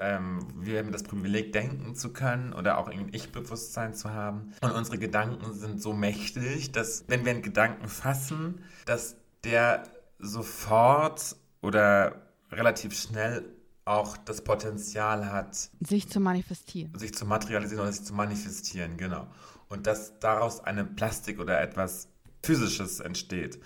ähm, 0.00 0.46
wir 0.56 0.78
haben 0.78 0.92
das 0.92 1.02
Privileg, 1.02 1.52
denken 1.52 1.94
zu 1.94 2.12
können 2.12 2.52
oder 2.52 2.78
auch 2.78 2.88
ein 2.88 3.08
Ich-Bewusstsein 3.12 3.94
zu 3.94 4.10
haben. 4.10 4.52
Und 4.62 4.72
unsere 4.72 4.98
Gedanken 4.98 5.52
sind 5.52 5.82
so 5.82 5.92
mächtig, 5.92 6.72
dass 6.72 7.04
wenn 7.08 7.24
wir 7.24 7.32
einen 7.32 7.42
Gedanken 7.42 7.88
fassen, 7.88 8.62
dass 8.86 9.16
der 9.44 9.84
sofort 10.18 11.36
oder 11.62 12.22
relativ 12.50 12.98
schnell 12.98 13.44
auch 13.84 14.16
das 14.16 14.42
Potenzial 14.42 15.30
hat, 15.30 15.70
sich 15.80 16.08
zu 16.08 16.20
manifestieren. 16.20 16.96
Sich 16.98 17.14
zu 17.14 17.26
materialisieren 17.26 17.82
oder 17.82 17.92
sich 17.92 18.04
zu 18.04 18.14
manifestieren, 18.14 18.96
genau. 18.96 19.26
Und 19.68 19.86
dass 19.86 20.18
daraus 20.18 20.62
eine 20.62 20.84
Plastik 20.84 21.40
oder 21.40 21.60
etwas 21.60 22.08
Physisches 22.42 23.00
entsteht. 23.00 23.60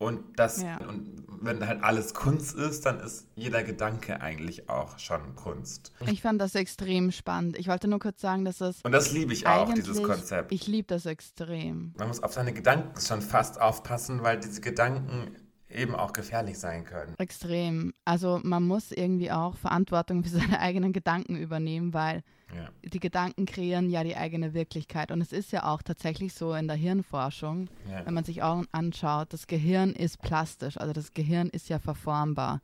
Und 0.00 0.38
das, 0.38 0.62
ja. 0.62 0.78
und 0.88 1.26
wenn 1.42 1.66
halt 1.66 1.84
alles 1.84 2.14
Kunst 2.14 2.56
ist, 2.56 2.86
dann 2.86 3.00
ist 3.00 3.26
jeder 3.34 3.62
Gedanke 3.62 4.22
eigentlich 4.22 4.70
auch 4.70 4.98
schon 4.98 5.36
Kunst. 5.36 5.92
Ich 6.06 6.22
fand 6.22 6.40
das 6.40 6.54
extrem 6.54 7.12
spannend. 7.12 7.58
Ich 7.58 7.68
wollte 7.68 7.86
nur 7.86 7.98
kurz 7.98 8.22
sagen, 8.22 8.46
dass 8.46 8.62
es. 8.62 8.80
Und 8.82 8.92
das 8.92 9.12
liebe 9.12 9.34
ich 9.34 9.46
auch, 9.46 9.74
dieses 9.74 10.02
Konzept. 10.02 10.52
Ich 10.52 10.66
liebe 10.66 10.86
das 10.86 11.04
extrem. 11.04 11.92
Man 11.98 12.08
muss 12.08 12.22
auf 12.22 12.32
seine 12.32 12.54
Gedanken 12.54 12.98
schon 12.98 13.20
fast 13.20 13.60
aufpassen, 13.60 14.22
weil 14.22 14.40
diese 14.40 14.62
Gedanken 14.62 15.36
eben 15.68 15.94
auch 15.94 16.14
gefährlich 16.14 16.58
sein 16.58 16.86
können. 16.86 17.14
Extrem. 17.18 17.92
Also 18.06 18.40
man 18.42 18.66
muss 18.66 18.92
irgendwie 18.92 19.30
auch 19.30 19.58
Verantwortung 19.58 20.24
für 20.24 20.30
seine 20.40 20.60
eigenen 20.60 20.94
Gedanken 20.94 21.36
übernehmen, 21.36 21.92
weil 21.92 22.22
ja. 22.54 22.68
die 22.82 23.00
Gedanken 23.00 23.46
kreieren 23.46 23.90
ja 23.90 24.04
die 24.04 24.16
eigene 24.16 24.54
Wirklichkeit. 24.54 25.10
Und 25.10 25.20
es 25.20 25.32
ist 25.32 25.52
ja 25.52 25.64
auch 25.64 25.82
tatsächlich 25.82 26.34
so 26.34 26.54
in 26.54 26.66
der 26.66 26.76
Hirnforschung, 26.76 27.68
ja. 27.90 28.04
wenn 28.04 28.14
man 28.14 28.24
sich 28.24 28.42
auch 28.42 28.64
anschaut, 28.72 29.32
das 29.32 29.46
Gehirn 29.46 29.92
ist 29.92 30.20
plastisch, 30.20 30.78
also 30.78 30.92
das 30.92 31.14
Gehirn 31.14 31.48
ist 31.48 31.68
ja 31.68 31.78
verformbar. 31.78 32.60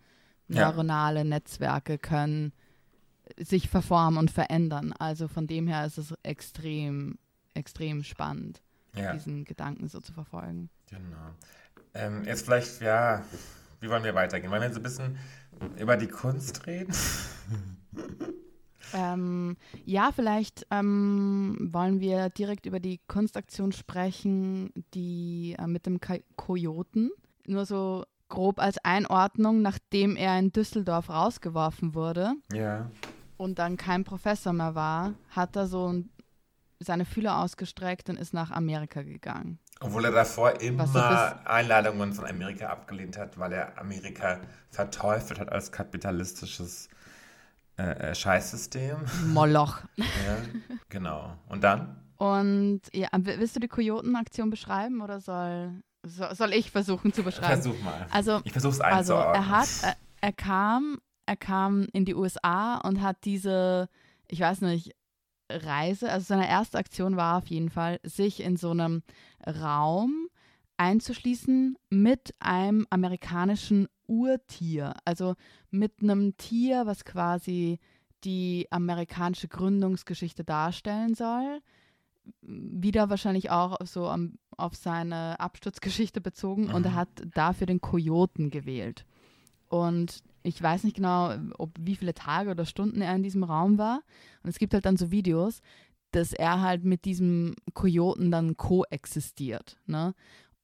Neuronale. 0.48 1.24
Netzwerke 1.24 1.98
können 1.98 2.52
sich 3.36 3.68
verformen 3.68 4.18
und 4.18 4.30
verändern. 4.30 4.92
Also 4.92 5.28
von 5.28 5.46
dem 5.46 5.66
her 5.66 5.84
ist 5.86 5.98
es 5.98 6.14
extrem, 6.22 7.18
extrem 7.54 8.04
spannend, 8.04 8.62
diesen 9.14 9.44
Gedanken 9.44 9.88
so 9.88 10.00
zu 10.00 10.12
verfolgen. 10.12 10.70
Genau. 10.88 11.34
Ähm, 11.94 12.24
jetzt 12.24 12.44
vielleicht, 12.44 12.80
ja, 12.80 13.24
wie 13.80 13.90
wollen 13.90 14.04
wir 14.04 14.14
weitergehen? 14.14 14.50
Wollen 14.50 14.62
wir 14.62 14.68
jetzt 14.68 14.76
ein 14.76 14.82
bisschen 14.82 15.18
über 15.78 15.96
die 15.96 16.08
Kunst 16.08 16.66
reden? 16.66 16.94
Ähm, 18.94 19.56
ja, 19.84 20.10
vielleicht 20.14 20.66
ähm, 20.70 21.70
wollen 21.72 22.00
wir 22.00 22.30
direkt 22.30 22.66
über 22.66 22.80
die 22.80 23.00
Kunstaktion 23.08 23.72
sprechen, 23.72 24.72
die 24.94 25.56
äh, 25.58 25.66
mit 25.66 25.86
dem 25.86 26.00
K 26.00 26.20
Kojoten. 26.36 27.10
Nur 27.46 27.66
so 27.66 28.04
grob 28.28 28.58
als 28.58 28.78
Einordnung, 28.84 29.62
nachdem 29.62 30.16
er 30.16 30.38
in 30.38 30.52
Düsseldorf 30.52 31.10
rausgeworfen 31.10 31.94
wurde 31.94 32.34
ja. 32.52 32.90
und 33.36 33.58
dann 33.58 33.76
kein 33.76 34.04
Professor 34.04 34.52
mehr 34.52 34.74
war, 34.74 35.14
hat 35.30 35.56
er 35.56 35.66
so 35.66 36.02
seine 36.80 37.04
Fühler 37.04 37.38
ausgestreckt 37.38 38.10
und 38.10 38.18
ist 38.18 38.34
nach 38.34 38.50
Amerika 38.50 39.02
gegangen. 39.02 39.58
Obwohl 39.80 40.06
er 40.06 40.10
davor 40.12 40.60
immer 40.60 41.46
Einladungen 41.46 42.12
von 42.14 42.26
Amerika 42.26 42.68
abgelehnt 42.68 43.18
hat, 43.18 43.38
weil 43.38 43.52
er 43.52 43.78
Amerika 43.78 44.40
verteufelt 44.70 45.38
hat 45.38 45.52
als 45.52 45.70
kapitalistisches 45.70 46.88
äh, 47.78 48.10
äh 48.10 48.14
Scheißsystem. 48.14 48.96
Moloch. 49.28 49.80
ja, 49.96 50.04
genau. 50.88 51.36
Und 51.48 51.64
dann? 51.64 51.96
Und 52.16 52.82
ja, 52.94 53.08
willst 53.12 53.56
du 53.56 53.60
die 53.60 53.68
Kojotenaktion 53.68 54.50
beschreiben 54.50 55.02
oder 55.02 55.20
soll, 55.20 55.82
soll, 56.02 56.34
soll 56.34 56.52
ich 56.54 56.70
versuchen 56.70 57.12
zu 57.12 57.22
beschreiben? 57.22 57.62
Versuch 57.62 57.82
mal. 57.82 58.06
Also, 58.10 58.40
ich 58.44 58.52
versuche 58.52 58.72
es 58.72 58.80
einzuordnen. 58.80 59.36
Also 59.36 59.52
er 59.52 59.58
hat, 59.58 59.68
er, 59.82 59.96
er 60.20 60.32
kam, 60.32 60.98
er 61.26 61.36
kam 61.36 61.86
in 61.92 62.04
die 62.04 62.14
USA 62.14 62.76
und 62.78 63.02
hat 63.02 63.24
diese, 63.24 63.88
ich 64.28 64.40
weiß 64.40 64.62
nicht, 64.62 64.94
Reise, 65.50 66.10
also 66.10 66.24
seine 66.24 66.48
erste 66.48 66.78
Aktion 66.78 67.16
war 67.16 67.38
auf 67.38 67.46
jeden 67.46 67.70
Fall, 67.70 68.00
sich 68.02 68.40
in 68.40 68.56
so 68.56 68.70
einem 68.70 69.02
Raum 69.46 70.25
einzuschließen 70.76 71.76
mit 71.90 72.34
einem 72.38 72.86
amerikanischen 72.90 73.88
Urtier, 74.06 74.94
also 75.04 75.34
mit 75.70 76.02
einem 76.02 76.36
Tier, 76.36 76.86
was 76.86 77.04
quasi 77.04 77.78
die 78.24 78.66
amerikanische 78.70 79.48
Gründungsgeschichte 79.48 80.44
darstellen 80.44 81.14
soll, 81.14 81.60
wieder 82.40 83.10
wahrscheinlich 83.10 83.50
auch 83.50 83.78
so 83.84 84.08
am, 84.08 84.38
auf 84.56 84.74
seine 84.74 85.38
Absturzgeschichte 85.38 86.20
bezogen 86.20 86.70
und 86.70 86.84
er 86.86 86.94
hat 86.94 87.08
dafür 87.34 87.66
den 87.66 87.80
Kojoten 87.80 88.50
gewählt. 88.50 89.06
Und 89.68 90.22
ich 90.42 90.62
weiß 90.62 90.84
nicht 90.84 90.96
genau, 90.96 91.34
ob 91.58 91.70
wie 91.80 91.96
viele 91.96 92.14
Tage 92.14 92.50
oder 92.50 92.66
Stunden 92.66 93.00
er 93.00 93.14
in 93.14 93.22
diesem 93.22 93.42
Raum 93.42 93.78
war. 93.78 94.02
Und 94.42 94.50
es 94.50 94.58
gibt 94.58 94.74
halt 94.74 94.86
dann 94.86 94.96
so 94.96 95.10
Videos, 95.10 95.60
dass 96.12 96.32
er 96.32 96.60
halt 96.60 96.84
mit 96.84 97.04
diesem 97.04 97.54
Kojoten 97.74 98.30
dann 98.30 98.56
koexistiert. 98.56 99.76
Ne? 99.86 100.14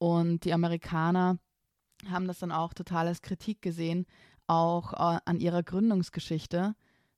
Und 0.03 0.43
die 0.43 0.51
Amerikaner 0.51 1.39
haben 2.09 2.27
das 2.27 2.39
dann 2.39 2.51
auch 2.51 2.73
total 2.73 3.07
als 3.07 3.21
Kritik 3.21 3.61
gesehen, 3.61 4.05
auch 4.47 4.91
äh, 4.91 5.19
an 5.23 5.39
ihrer 5.39 5.63
Gründungsgeschichte, 5.63 6.75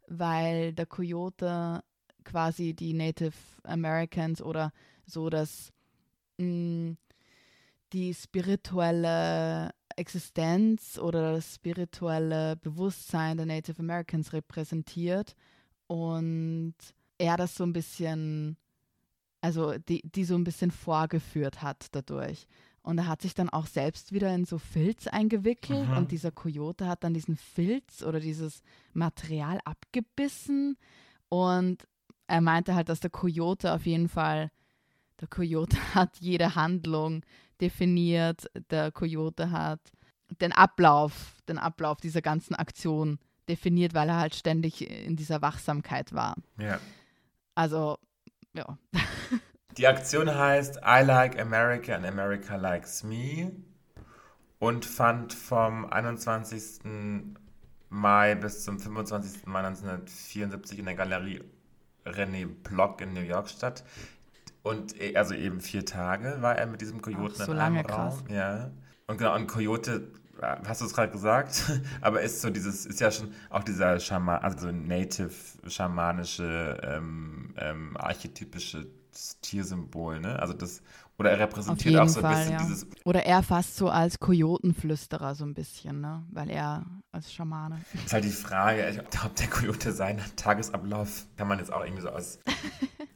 weil 0.08 0.72
der 0.72 0.86
Kojote 0.86 1.84
quasi 2.24 2.76
die 2.76 2.94
Native 2.94 3.34
Americans 3.64 4.40
oder 4.40 4.72
so 5.08 5.32
das 5.32 5.74
mh, 6.38 6.96
die 7.92 8.14
spirituelle 8.14 9.72
Existenz 9.96 11.00
oder 11.00 11.34
das 11.34 11.56
spirituelle 11.56 12.56
Bewusstsein 12.56 13.38
der 13.38 13.48
Native 13.48 13.80
Americans 13.80 14.32
repräsentiert 14.32 15.36
und 15.88 16.76
er 17.18 17.36
das 17.36 17.56
so 17.56 17.64
ein 17.64 17.74
bisschen, 17.74 18.58
also 19.42 19.76
die, 19.76 20.04
die 20.04 20.24
so 20.24 20.36
ein 20.36 20.44
bisschen 20.44 20.70
vorgeführt 20.70 21.64
hat 21.64 21.88
dadurch. 21.92 22.46
Und 22.86 23.00
er 23.00 23.08
hat 23.08 23.24
sich 23.24 23.34
dann 23.34 23.50
auch 23.50 23.66
selbst 23.66 24.12
wieder 24.12 24.34
in 24.36 24.46
so 24.46 24.60
Filz 24.60 25.08
eingewickelt 25.08 25.90
Mhm. 25.90 25.98
und 25.98 26.12
dieser 26.12 26.30
Kojote 26.32 26.88
hat 26.88 27.04
dann 27.04 27.16
diesen 27.16 27.36
Filz 27.36 28.04
oder 28.04 28.20
dieses 28.20 28.62
Material 28.94 29.60
abgebissen 29.66 30.78
und 31.28 31.88
er 32.28 32.42
meinte 32.42 32.76
halt, 32.76 32.90
dass 32.90 33.00
der 33.00 33.10
Kojote 33.10 33.74
auf 33.74 33.88
jeden 33.88 34.08
Fall, 34.08 34.52
der 35.20 35.28
Kojote 35.28 35.78
hat 35.96 36.18
jede 36.20 36.54
Handlung 36.54 37.24
definiert, 37.60 38.46
der 38.70 38.92
Kojote 38.92 39.50
hat 39.50 39.80
den 40.42 40.52
Ablauf, 40.52 41.42
den 41.48 41.58
Ablauf 41.58 42.00
dieser 42.02 42.22
ganzen 42.22 42.54
Aktion 42.54 43.18
definiert, 43.50 43.96
weil 43.96 44.10
er 44.10 44.18
halt 44.18 44.36
ständig 44.36 44.88
in 44.90 45.16
dieser 45.16 45.42
Wachsamkeit 45.42 46.14
war. 46.14 46.36
Ja. 46.60 46.80
Also, 47.56 47.98
ja. 48.54 48.78
Die 49.78 49.88
Aktion 49.88 50.34
heißt 50.34 50.78
I 50.86 51.04
Like 51.04 51.40
America 51.40 51.94
and 51.96 52.06
America 52.06 52.56
Likes 52.56 53.04
Me 53.04 53.52
und 54.60 54.86
fand 54.86 55.34
vom 55.34 55.86
21. 55.86 56.82
Mai 57.90 58.36
bis 58.36 58.64
zum 58.64 58.80
25. 58.80 59.46
Mai 59.48 59.60
1974 59.60 60.80
in 60.80 60.86
der 60.86 60.96
Galerie 60.96 61.44
René 62.06 62.48
Block 62.48 63.02
in 63.02 63.14
New 63.14 63.22
York 63.22 63.50
statt. 63.50 63.84
Und 64.64 65.00
e- 65.00 65.16
also 65.16 65.34
eben 65.34 65.60
vier 65.62 65.86
Tage 65.86 66.38
war 66.42 66.56
er 66.58 66.66
mit 66.66 66.82
diesem 66.82 67.02
Kojoten 67.02 67.36
Ach, 67.42 67.46
so 67.46 67.52
in 67.52 67.58
lange, 67.58 67.80
einem 67.80 67.90
Raum. 67.90 68.10
krass. 68.10 68.24
Ja. 68.30 68.72
Und 69.08 69.18
genau, 69.18 69.36
und 69.36 69.48
Coyote, 69.48 69.92
äh, 69.94 70.25
hast 70.42 70.82
du 70.82 70.86
es 70.86 70.94
gerade 70.94 71.12
gesagt, 71.12 71.64
aber 72.02 72.22
ist 72.22 72.42
so 72.42 72.50
dieses, 72.50 72.86
ist 72.86 73.00
ja 73.00 73.12
schon 73.12 73.34
auch 73.50 73.64
dieser 73.64 74.00
Schaman, 74.00 74.42
also 74.42 74.68
so 74.68 74.72
native 74.72 75.32
schamanische, 75.68 76.80
ähm, 76.84 77.54
ähm, 77.58 77.98
archetypische 77.98 78.88
Tiersymbol, 79.42 80.20
ne? 80.20 80.38
Also 80.40 80.54
das, 80.54 80.82
oder 81.18 81.32
er 81.32 81.40
repräsentiert 81.40 81.96
auch 81.98 82.10
so 82.10 82.20
ein 82.20 82.24
Fall, 82.24 82.36
bisschen 82.36 82.54
ja. 82.54 82.60
dieses 82.60 82.88
Oder 83.06 83.26
er 83.26 83.42
fast 83.44 83.78
so 83.78 83.90
als 83.90 84.20
Kojotenflüsterer 84.20 85.36
so 85.36 85.46
ein 85.46 85.54
bisschen, 85.54 86.02
ne? 86.02 86.24
Weil 86.32 86.50
er 86.50 86.86
als 87.12 87.32
Schamane. 87.32 87.80
ist 87.94 88.12
halt 88.12 88.26
die 88.26 88.30
Frage, 88.30 88.90
ich 88.90 89.10
glaube, 89.10 89.36
der 89.40 89.48
Coyote 89.48 89.94
seinen 89.94 90.22
Tagesablauf 90.36 91.26
kann 91.38 91.48
man 91.48 91.60
jetzt 91.60 91.72
auch 91.72 91.84
irgendwie 91.84 92.02
so 92.02 92.10
aus. 92.10 92.40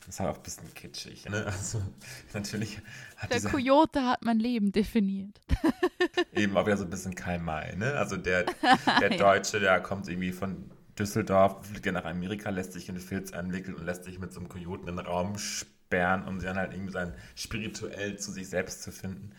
ist 0.10 0.20
halt 0.20 0.30
auch 0.30 0.38
ein 0.38 0.44
bisschen 0.44 0.74
kitschig, 0.74 1.30
ne? 1.30 1.46
Also 1.46 1.82
natürlich 2.34 2.82
hat 3.16 3.32
Der 3.32 3.42
Kojote 3.42 4.04
hat 4.04 4.24
mein 4.24 4.40
Leben 4.40 4.72
definiert. 4.72 5.40
eben 6.34 6.58
auch 6.58 6.66
wieder 6.66 6.78
so 6.78 6.84
ein 6.84 6.90
bisschen 6.90 7.16
Karl 7.16 7.40
May, 7.40 7.76
ne? 7.76 7.94
Also 7.94 8.18
der, 8.18 8.46
der 9.00 9.12
Deutsche, 9.12 9.60
der 9.60 9.80
kommt 9.82 10.08
irgendwie 10.08 10.32
von 10.32 10.72
Düsseldorf, 10.98 11.66
fliegt 11.68 11.86
ja 11.86 11.92
nach 11.92 12.06
Amerika, 12.06 12.50
lässt 12.50 12.74
sich 12.74 12.90
in 12.90 12.96
den 12.96 13.02
Filz 13.02 13.32
einwickeln 13.32 13.76
und 13.76 13.86
lässt 13.86 14.04
sich 14.04 14.20
mit 14.20 14.34
so 14.34 14.40
einem 14.40 14.50
Kojoten 14.50 14.88
in 14.88 14.98
den 14.98 15.06
Raum 15.06 15.38
sperren, 15.38 16.28
um 16.28 16.42
dann 16.42 16.58
halt 16.58 16.74
irgendwie 16.74 16.92
sein 16.92 17.14
spirituell 17.36 18.18
zu 18.18 18.32
sich 18.32 18.50
selbst 18.50 18.84
zu 18.84 18.92
finden. 18.92 19.32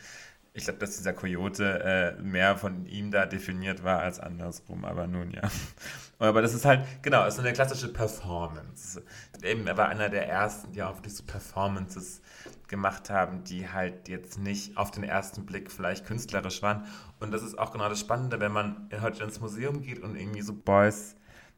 Ich 0.53 0.65
glaube, 0.65 0.79
dass 0.79 0.97
dieser 0.97 1.13
Kojote 1.13 2.17
äh, 2.19 2.23
mehr 2.23 2.57
von 2.57 2.87
ihm 2.87 3.11
da 3.11 3.27
definiert 3.27 3.85
war 3.85 4.01
als 4.01 4.19
andersrum, 4.19 4.85
aber 4.85 5.07
nun 5.07 5.33
ja. 5.33 5.43
Aber 6.21 6.43
das 6.43 6.53
ist 6.53 6.67
halt, 6.67 6.85
genau, 7.03 7.25
es 7.25 7.35
ist 7.35 7.41
eine 7.41 7.53
klassische 7.55 7.91
Performance. 7.93 9.03
Eben, 9.43 9.67
er 9.67 9.77
war 9.79 9.89
einer 9.89 10.11
der 10.11 10.29
ersten, 10.29 10.71
die 10.73 10.83
auch 10.83 11.01
diese 11.01 11.23
Performances 11.23 12.21
gemacht 12.69 13.09
haben, 13.09 13.43
die 13.43 13.69
halt 13.71 14.09
jetzt 14.09 14.39
nicht 14.39 14.77
auf 14.77 14.91
den 14.91 15.03
ersten 15.03 15.47
Blick 15.47 15.71
vielleicht 15.73 16.07
künstlerisch 16.07 16.61
waren. 16.63 16.85
Und 17.21 17.33
das 17.33 17.43
ist 17.43 17.59
auch 17.59 17.73
genau 17.73 17.89
das 17.89 18.01
Spannende, 18.01 18.39
wenn 18.39 18.53
man 18.53 18.91
heute 19.01 19.25
ins 19.25 19.41
Museum 19.41 19.81
geht 19.81 20.01
und 20.01 20.15
irgendwie 20.15 20.43
so 20.43 20.53
Beuys 20.53 21.17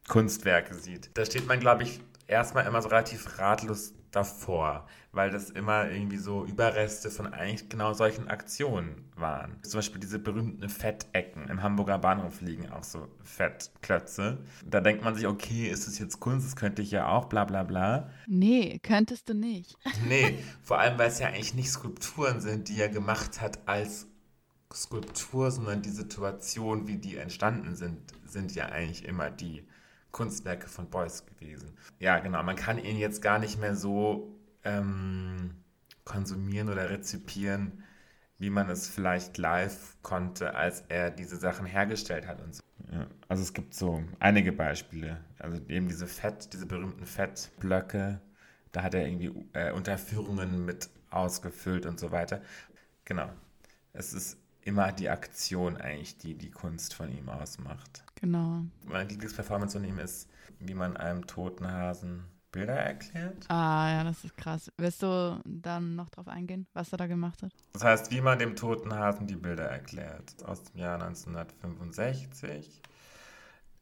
Kunstwerke 0.09 0.75
sieht. 0.75 1.11
Da 1.15 1.25
steht 1.25 1.47
man, 1.49 1.59
glaube 1.59 1.83
ich, 1.83 2.01
erstmal 2.29 2.65
immer 2.65 2.83
so 2.83 2.89
relativ 2.89 3.39
ratlos 3.39 3.95
davor, 4.13 4.87
weil 5.11 5.31
das 5.31 5.51
immer 5.51 5.91
irgendwie 5.91 6.19
so 6.19 6.45
Überreste 6.45 7.11
von 7.11 7.33
eigentlich 7.33 7.69
genau 7.69 7.93
solchen 7.95 8.29
Aktionen 8.29 9.11
waren. 9.17 9.57
Zum 9.63 9.79
Beispiel 9.79 10.01
diese 10.01 10.19
berühmten 10.19 10.69
Fettecken. 10.69 11.49
Im 11.49 11.63
Hamburger 11.63 11.99
Bahnhof 11.99 12.41
liegen 12.41 12.71
auch 12.71 12.85
so 12.85 13.09
Fettklötze. 13.25 14.39
Da 14.65 14.81
denkt 14.81 15.03
man 15.03 15.15
sich, 15.15 15.27
okay, 15.27 15.67
ist 15.69 15.87
das 15.89 15.99
jetzt 15.99 16.21
Kunst? 16.21 16.47
Das 16.47 16.57
könnte 16.57 16.83
ich 16.83 16.91
ja 16.91 17.09
auch, 17.09 17.25
bla 17.25 17.45
bla 17.45 17.65
bla. 17.65 18.11
Nee, 18.27 18.79
könntest 18.83 19.29
du 19.29 19.35
nicht. 19.35 19.77
Nee, 20.09 20.39
vor 20.63 20.79
allem, 20.79 20.99
weil 20.99 21.09
es 21.09 21.21
ja 21.21 21.29
eigentlich 21.29 21.55
nicht 21.55 21.71
Skulpturen 21.71 22.41
sind, 22.41 22.69
die 22.69 22.81
er 22.81 22.89
gemacht 22.89 23.41
hat 23.41 23.61
als 23.67 24.09
Skulptur, 24.75 25.51
sondern 25.51 25.81
die 25.81 25.91
Situation, 25.91 26.87
wie 26.89 26.99
die 26.99 27.17
entstanden 27.17 27.77
sind, 27.77 27.99
sind 28.25 28.55
ja 28.55 28.67
eigentlich 28.67 29.05
immer 29.05 29.31
die 29.31 29.65
Kunstwerke 30.13 30.69
von 30.69 30.91
Beuys 30.91 31.27
gewesen. 31.27 31.77
Ja, 31.99 32.19
genau, 32.19 32.43
man 32.43 32.57
kann 32.57 32.79
ihn 32.79 32.99
jetzt 32.99 33.23
gar 33.23 33.39
nicht 33.39 33.59
mehr 33.59 33.75
so 33.75 34.39
ähm, 34.65 35.55
konsumieren 36.05 36.69
oder 36.69 36.91
rezipieren, 36.91 37.83
wie 38.39 38.51
man 38.51 38.69
es 38.69 38.89
vielleicht 38.89 39.39
live 39.39 39.97
konnte, 40.03 40.55
als 40.55 40.85
er 40.89 41.11
diese 41.11 41.37
Sachen 41.37 41.67
hergestellt 41.67 42.27
hat 42.27 42.41
und 42.41 42.55
so. 42.55 42.63
Ja, 42.93 43.07
also 43.29 43.43
es 43.43 43.55
gibt 43.55 43.75
so 43.75 44.03
einige 44.19 44.53
Beispiele. 44.53 45.19
Also 45.39 45.63
eben 45.69 45.89
diese 45.89 46.07
Fett, 46.07 46.53
diese 46.53 46.67
berühmten 46.67 47.07
Fettblöcke, 47.07 48.21
da 48.73 48.83
hat 48.83 48.95
er 48.95 49.07
irgendwie 49.07 49.47
äh, 49.53 49.73
Unterführungen 49.73 50.65
mit 50.65 50.91
ausgefüllt 51.11 51.87
und 51.87 52.01
so 52.01 52.11
weiter. 52.11 52.43
Genau. 53.05 53.31
Es 53.93 54.13
ist 54.13 54.39
immer 54.63 54.93
die 54.93 55.09
Aktion 55.09 55.77
eigentlich, 55.77 56.19
die 56.19 56.35
die 56.35 56.51
Kunst 56.51 56.95
von 56.95 57.11
ihm 57.11 57.29
ausmacht. 57.29 58.02
Genau. 58.23 58.63
Meine 58.87 59.09
Lieblingsperformance 59.09 59.77
von 59.77 59.87
ihm 59.87 59.99
ist, 59.99 60.31
wie 60.61 60.75
man 60.75 60.97
einem 60.97 61.27
toten 61.27 61.71
Hasen 61.71 62.23
Bilder 62.53 62.75
erklärt. 62.75 63.51
Ah, 63.51 63.91
ja, 63.91 64.05
das 64.05 64.25
ist 64.25 64.37
krass. 64.37 64.71
Willst 64.77 65.03
du 65.03 65.41
dann 65.45 65.97
noch 65.97 66.09
drauf 66.11 66.29
eingehen, 66.29 66.69
was 66.73 66.93
er 66.93 66.99
da 66.99 67.07
gemacht 67.09 67.43
hat? 67.43 67.51
Das 67.73 67.83
heißt, 67.83 68.13
wie 68.13 68.21
man 68.21 68.39
dem 68.39 68.55
toten 68.55 68.95
Hasen 68.95 69.27
die 69.27 69.37
Bilder 69.37 69.65
erklärt. 69.65 70.37
Aus 70.45 70.63
dem 70.63 70.81
Jahr 70.81 71.03
1965. 71.03 72.83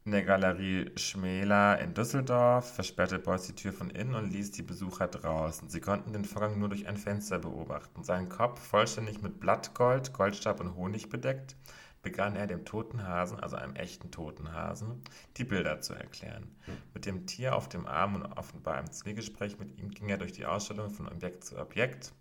In 0.06 0.12
der 0.12 0.22
Galerie 0.22 0.90
Schmäler 0.96 1.78
in 1.78 1.92
Düsseldorf 1.92 2.76
versperrte 2.76 3.18
Beuys 3.18 3.42
die 3.42 3.54
Tür 3.54 3.74
von 3.74 3.90
innen 3.90 4.14
und 4.14 4.30
ließ 4.30 4.52
die 4.52 4.62
Besucher 4.62 5.08
draußen. 5.08 5.68
Sie 5.68 5.80
konnten 5.80 6.14
den 6.14 6.24
Vorgang 6.24 6.58
nur 6.58 6.70
durch 6.70 6.86
ein 6.88 6.96
Fenster 6.96 7.38
beobachten. 7.38 8.04
Sein 8.04 8.30
Kopf, 8.30 8.58
vollständig 8.60 9.20
mit 9.20 9.38
Blattgold, 9.38 10.14
Goldstab 10.14 10.60
und 10.60 10.76
Honig 10.76 11.10
bedeckt, 11.10 11.56
begann 12.02 12.36
er 12.36 12.46
dem 12.46 12.64
toten 12.64 13.06
Hasen, 13.06 13.38
also 13.40 13.56
einem 13.56 13.74
echten 13.74 14.10
toten 14.10 14.52
Hasen, 14.52 15.02
die 15.36 15.44
Bilder 15.44 15.80
zu 15.80 15.94
erklären. 15.94 16.56
Mit 16.94 17.06
dem 17.06 17.26
Tier 17.26 17.54
auf 17.54 17.68
dem 17.68 17.86
Arm 17.86 18.14
und 18.14 18.24
offenbar 18.24 18.78
im 18.78 18.90
Zwiegespräch 18.90 19.58
mit 19.58 19.78
ihm 19.78 19.90
ging 19.90 20.08
er 20.08 20.18
durch 20.18 20.32
die 20.32 20.46
Ausstellung 20.46 20.90
von 20.90 21.08
Objekt 21.08 21.44
zu 21.44 21.58
Objekt. 21.58 22.12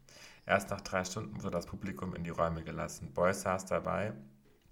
Erst 0.46 0.70
nach 0.70 0.82
drei 0.82 1.04
Stunden 1.04 1.44
wurde 1.44 1.52
das 1.52 1.66
Publikum 1.66 2.16
in 2.16 2.24
die 2.24 2.32
Räume 2.32 2.64
gelassen. 2.64 3.14
Beuys 3.14 3.42
saß 3.42 3.66
dabei, 3.66 4.14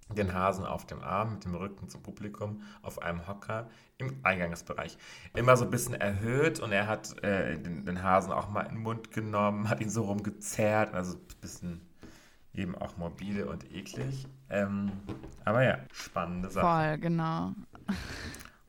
den 0.10 0.34
Hasen 0.34 0.66
auf 0.66 0.86
dem 0.86 1.01
Arm, 1.01 1.34
mit 1.34 1.45
dem 1.45 1.55
Rücken 1.55 1.89
zum 1.89 2.01
Publikum, 2.01 2.62
auf 2.82 3.01
einem 3.01 3.28
Hocker 3.28 3.70
im 3.97 4.20
Eingangsbereich. 4.24 4.97
Immer 5.36 5.58
so 5.58 5.66
ein 5.66 5.72
bisschen 5.72 5.93
erhöht 5.95 6.60
und 6.60 6.72
er 6.72 6.88
hat 6.88 7.22
äh, 7.24 7.60
den, 7.60 7.86
den 7.86 8.03
Hasen 8.03 8.32
auch 8.32 8.49
mal 8.49 8.62
in 8.62 8.76
den 8.76 8.84
Mund 8.84 9.12
genommen, 9.12 9.70
hat 9.70 9.82
ihn 9.82 9.89
so 9.89 10.03
rumgezerrt, 10.03 10.93
also 10.93 11.18
ein 11.18 11.41
bisschen 11.41 11.87
eben 12.58 12.76
auch 12.76 12.97
morbide 12.97 13.47
und 13.47 13.72
eklig. 13.72 14.28
Ähm, 14.49 14.91
aber 15.45 15.64
ja, 15.64 15.80
spannende 15.93 16.49
Sache. 16.49 16.66
Voll, 16.66 16.97
genau. 16.99 17.53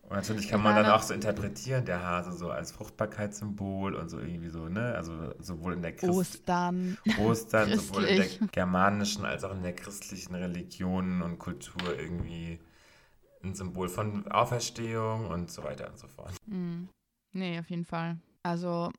Und 0.08 0.16
natürlich 0.16 0.48
kann 0.48 0.62
man 0.62 0.74
dann 0.74 0.86
auch 0.86 1.02
so 1.02 1.12
interpretieren, 1.12 1.84
der 1.84 2.02
Hase 2.02 2.32
so 2.32 2.50
als 2.50 2.72
Fruchtbarkeitssymbol 2.72 3.94
und 3.94 4.08
so 4.08 4.18
irgendwie 4.18 4.48
so, 4.48 4.68
ne? 4.68 4.94
Also 4.94 5.34
sowohl 5.38 5.74
in 5.74 5.82
der 5.82 5.94
Christ 5.94 6.10
Ostern. 6.10 6.96
Ostern, 7.18 7.74
sowohl 7.78 8.04
in 8.04 8.16
der 8.16 8.48
germanischen 8.50 9.26
als 9.26 9.44
auch 9.44 9.52
in 9.52 9.62
der 9.62 9.74
christlichen 9.74 10.34
Religion 10.34 11.20
und 11.20 11.38
Kultur 11.38 11.98
irgendwie 11.98 12.58
ein 13.44 13.54
Symbol 13.54 13.88
von 13.88 14.26
Auferstehung 14.28 15.26
und 15.26 15.50
so 15.50 15.62
weiter 15.62 15.88
und 15.88 15.98
so 15.98 16.08
fort. 16.08 16.32
Mhm. 16.46 16.88
Nee, 17.32 17.58
auf 17.58 17.68
jeden 17.68 17.84
Fall. 17.84 18.16
Also, 18.42 18.90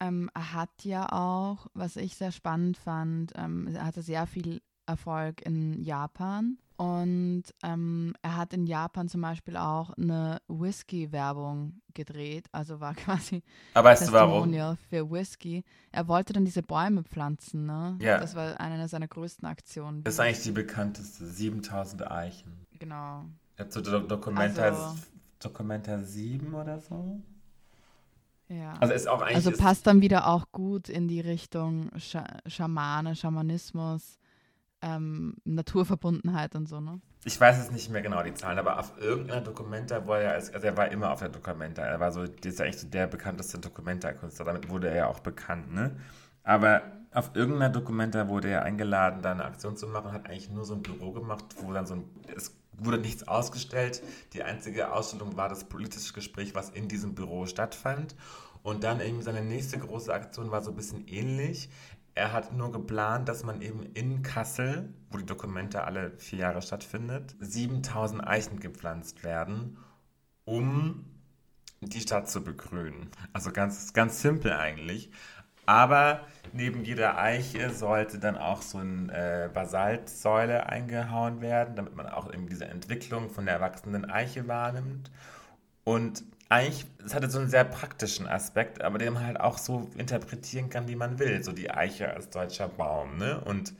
ähm, 0.00 0.30
er 0.34 0.52
hat 0.52 0.84
ja 0.84 1.10
auch, 1.12 1.66
was 1.74 1.96
ich 1.96 2.16
sehr 2.16 2.32
spannend 2.32 2.76
fand, 2.76 3.32
ähm, 3.36 3.68
er 3.74 3.84
hatte 3.84 4.02
sehr 4.02 4.26
viel 4.26 4.60
Erfolg 4.86 5.42
in 5.42 5.82
Japan. 5.82 6.58
Und 6.76 7.42
ähm, 7.64 8.14
er 8.22 8.36
hat 8.36 8.52
in 8.52 8.64
Japan 8.64 9.08
zum 9.08 9.20
Beispiel 9.20 9.56
auch 9.56 9.90
eine 9.94 10.40
Whisky-Werbung 10.46 11.80
gedreht, 11.92 12.46
also 12.52 12.78
war 12.78 12.94
quasi 12.94 13.42
Aber 13.74 13.88
weißt 13.88 14.08
du 14.08 14.12
warum? 14.12 14.52
für 14.88 15.10
Whisky. 15.10 15.64
Er 15.90 16.06
wollte 16.06 16.32
dann 16.32 16.44
diese 16.44 16.62
Bäume 16.62 17.02
pflanzen, 17.02 17.66
ne? 17.66 17.98
Ja. 18.00 18.20
Das 18.20 18.36
war 18.36 18.60
eine 18.60 18.86
seiner 18.86 19.08
größten 19.08 19.48
Aktionen. 19.48 20.04
Das 20.04 20.14
ist 20.14 20.20
eigentlich 20.20 20.44
die 20.44 20.52
bekannteste, 20.52 21.26
7000 21.26 22.08
Eichen. 22.08 22.64
Genau. 22.78 23.24
Er 23.56 23.64
hat 23.64 23.72
so 23.72 23.80
Do 23.80 23.98
Dokumenta, 23.98 24.62
also, 24.62 24.96
Dokumenta 25.40 25.98
7 25.98 26.54
oder 26.54 26.78
so. 26.78 27.20
Ja. 28.48 28.74
Also 28.80 28.94
ist 28.94 29.08
auch 29.08 29.20
eigentlich. 29.20 29.36
Also 29.36 29.52
passt 29.52 29.86
dann 29.86 30.00
wieder 30.00 30.26
auch 30.26 30.50
gut 30.52 30.88
in 30.88 31.08
die 31.08 31.20
Richtung 31.20 31.90
Sch 31.98 32.16
Schamane, 32.46 33.14
Schamanismus 33.14 34.18
ähm, 34.82 35.34
Naturverbundenheit 35.44 36.54
und 36.54 36.68
so, 36.68 36.80
ne? 36.80 37.00
Ich 37.24 37.40
weiß 37.40 37.58
jetzt 37.58 37.72
nicht 37.72 37.90
mehr 37.90 38.00
genau 38.00 38.22
die 38.22 38.32
Zahlen, 38.34 38.58
aber 38.58 38.78
auf 38.78 38.96
irgendeiner 38.98 39.40
Dokumenta 39.40 40.06
war 40.06 40.20
er, 40.20 40.34
also 40.34 40.50
er 40.50 40.76
war 40.76 40.88
immer 40.88 41.10
auf 41.10 41.18
der 41.18 41.28
Dokumenta. 41.28 41.82
Er 41.82 41.98
war 41.98 42.12
so, 42.12 42.26
das 42.26 42.52
ist 42.52 42.58
ja 42.60 42.64
eigentlich 42.64 42.80
so 42.80 42.86
der 42.86 43.08
bekannteste 43.08 43.58
Dokumenta-Künstler. 43.58 44.44
Damit 44.44 44.70
wurde 44.70 44.88
er 44.88 44.96
ja 44.96 45.06
auch 45.08 45.20
bekannt, 45.20 45.74
ne? 45.74 45.96
Aber 46.44 46.82
auf 47.12 47.34
irgendeiner 47.34 47.70
Dokumenta 47.70 48.28
wurde 48.28 48.48
er 48.48 48.62
eingeladen, 48.62 49.20
da 49.20 49.32
eine 49.32 49.44
Aktion 49.44 49.76
zu 49.76 49.88
machen, 49.88 50.12
hat 50.12 50.26
eigentlich 50.26 50.50
nur 50.50 50.64
so 50.64 50.74
ein 50.74 50.82
Büro 50.82 51.12
gemacht, 51.12 51.44
wo 51.60 51.72
dann 51.72 51.86
so 51.86 51.94
ein, 51.94 52.04
es 52.34 52.56
wurde 52.78 52.98
nichts 52.98 53.26
ausgestellt. 53.26 54.02
Die 54.32 54.42
einzige 54.42 54.92
Ausstellung 54.92 55.36
war 55.36 55.48
das 55.48 55.64
politische 55.64 56.12
Gespräch, 56.12 56.54
was 56.54 56.70
in 56.70 56.88
diesem 56.88 57.14
Büro 57.14 57.46
stattfand. 57.46 58.14
Und 58.62 58.84
dann 58.84 59.00
eben 59.00 59.22
seine 59.22 59.42
nächste 59.42 59.78
große 59.78 60.12
Aktion 60.12 60.50
war 60.50 60.62
so 60.62 60.70
ein 60.70 60.76
bisschen 60.76 61.06
ähnlich. 61.08 61.70
Er 62.14 62.32
hat 62.32 62.52
nur 62.52 62.72
geplant, 62.72 63.28
dass 63.28 63.44
man 63.44 63.62
eben 63.62 63.84
in 63.94 64.22
Kassel, 64.22 64.92
wo 65.10 65.18
die 65.18 65.26
Dokumente 65.26 65.84
alle 65.84 66.10
vier 66.18 66.40
Jahre 66.40 66.62
stattfindet, 66.62 67.36
7000 67.38 68.26
Eichen 68.26 68.58
gepflanzt 68.58 69.22
werden, 69.22 69.78
um 70.44 71.04
die 71.80 72.00
Stadt 72.00 72.28
zu 72.28 72.42
begrünen. 72.42 73.10
Also 73.32 73.52
ganz, 73.52 73.92
ganz 73.92 74.20
simpel 74.20 74.52
eigentlich. 74.52 75.12
Aber 75.64 76.26
neben 76.52 76.84
jeder 76.84 77.18
Eiche 77.18 77.70
sollte 77.70 78.18
dann 78.18 78.36
auch 78.36 78.62
so 78.62 78.78
eine 78.78 79.44
äh, 79.44 79.48
Basaltsäule 79.52 80.66
eingehauen 80.66 81.40
werden, 81.40 81.76
damit 81.76 81.94
man 81.94 82.06
auch 82.06 82.32
eben 82.32 82.48
diese 82.48 82.66
Entwicklung 82.66 83.30
von 83.30 83.46
der 83.46 83.54
erwachsenen 83.54 84.04
Eiche 84.10 84.48
wahrnimmt. 84.48 85.10
Und 85.84 86.24
eigentlich, 86.48 86.86
es 87.04 87.14
hatte 87.14 87.30
so 87.30 87.38
einen 87.38 87.50
sehr 87.50 87.64
praktischen 87.64 88.26
Aspekt, 88.26 88.82
aber 88.82 88.98
den 88.98 89.12
man 89.14 89.26
halt 89.26 89.40
auch 89.40 89.58
so 89.58 89.90
interpretieren 89.96 90.70
kann, 90.70 90.88
wie 90.88 90.96
man 90.96 91.18
will. 91.18 91.42
So 91.42 91.52
die 91.52 91.70
Eiche 91.70 92.12
als 92.12 92.30
deutscher 92.30 92.68
Baum, 92.68 93.18
ne? 93.18 93.40
Und 93.40 93.74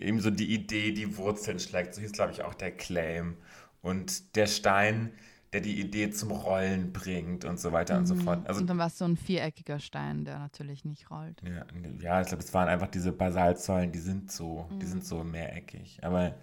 eben 0.00 0.20
so 0.20 0.30
die 0.30 0.52
Idee, 0.52 0.92
die 0.92 1.16
Wurzeln 1.16 1.58
schlägt. 1.58 1.94
So 1.94 2.00
hieß, 2.00 2.12
glaube 2.12 2.32
ich, 2.32 2.42
auch 2.44 2.54
der 2.54 2.72
Claim. 2.72 3.36
Und 3.82 4.36
der 4.36 4.46
Stein, 4.46 5.12
der 5.52 5.60
die 5.60 5.80
Idee 5.80 6.10
zum 6.10 6.30
Rollen 6.30 6.92
bringt 6.92 7.44
und 7.44 7.58
so 7.58 7.72
weiter 7.72 7.94
mhm. 7.94 8.00
und 8.00 8.06
so 8.06 8.14
mhm. 8.14 8.20
fort. 8.20 8.48
Also, 8.48 8.60
und 8.60 8.66
dann 8.66 8.78
war 8.78 8.88
es 8.88 8.98
so 8.98 9.04
ein 9.04 9.16
viereckiger 9.16 9.80
Stein, 9.80 10.24
der 10.24 10.38
natürlich 10.38 10.84
nicht 10.84 11.10
rollt. 11.10 11.40
Ja, 11.42 11.64
ja 12.00 12.20
ich 12.20 12.28
glaube, 12.28 12.42
es 12.42 12.52
waren 12.52 12.68
einfach 12.68 12.88
diese 12.88 13.12
Basaltsäulen, 13.12 13.92
die 13.92 13.98
sind 13.98 14.30
so, 14.30 14.66
mhm. 14.70 14.80
die 14.80 14.86
sind 14.86 15.04
so 15.04 15.24
mehreckig. 15.24 15.98
Aber 16.02 16.34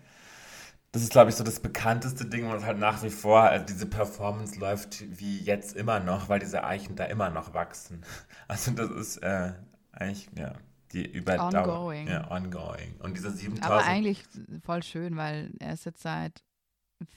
das 0.91 1.03
ist, 1.03 1.12
glaube 1.12 1.30
ich, 1.30 1.36
so 1.36 1.43
das 1.43 1.60
bekannteste 1.60 2.26
Ding, 2.26 2.49
was 2.49 2.64
halt 2.64 2.80
nach 2.80 3.03
wie 3.03 3.10
vor, 3.10 3.41
also 3.41 3.66
diese 3.66 3.86
Performance 3.86 4.58
läuft 4.58 5.03
wie 5.20 5.39
jetzt 5.39 5.76
immer 5.76 5.99
noch, 5.99 6.30
weil 6.30 6.39
diese 6.39 6.64
Eichen 6.64 6.95
da 6.95 7.03
immer 7.06 7.30
noch 7.30 7.53
wachsen. 7.53 8.01
Also 8.47 8.72
das 8.72 8.91
ist 8.91 9.18
äh, 9.18 9.53
eigentlich, 9.91 10.30
ja, 10.38 10.53
die 10.93 11.06
Überdauer. 11.06 11.80
Ongoing. 11.80 12.08
Ja, 12.08 12.30
ongoing. 12.32 12.95
Und 12.99 13.18
diese 13.18 13.32
7000... 13.32 13.66
Aber 13.66 13.84
eigentlich 13.84 14.24
voll 14.64 14.84
schön, 14.84 15.18
weil 15.18 15.51
er 15.60 15.74
ist 15.74 15.86
jetzt 15.86 16.01
seit 16.01 16.43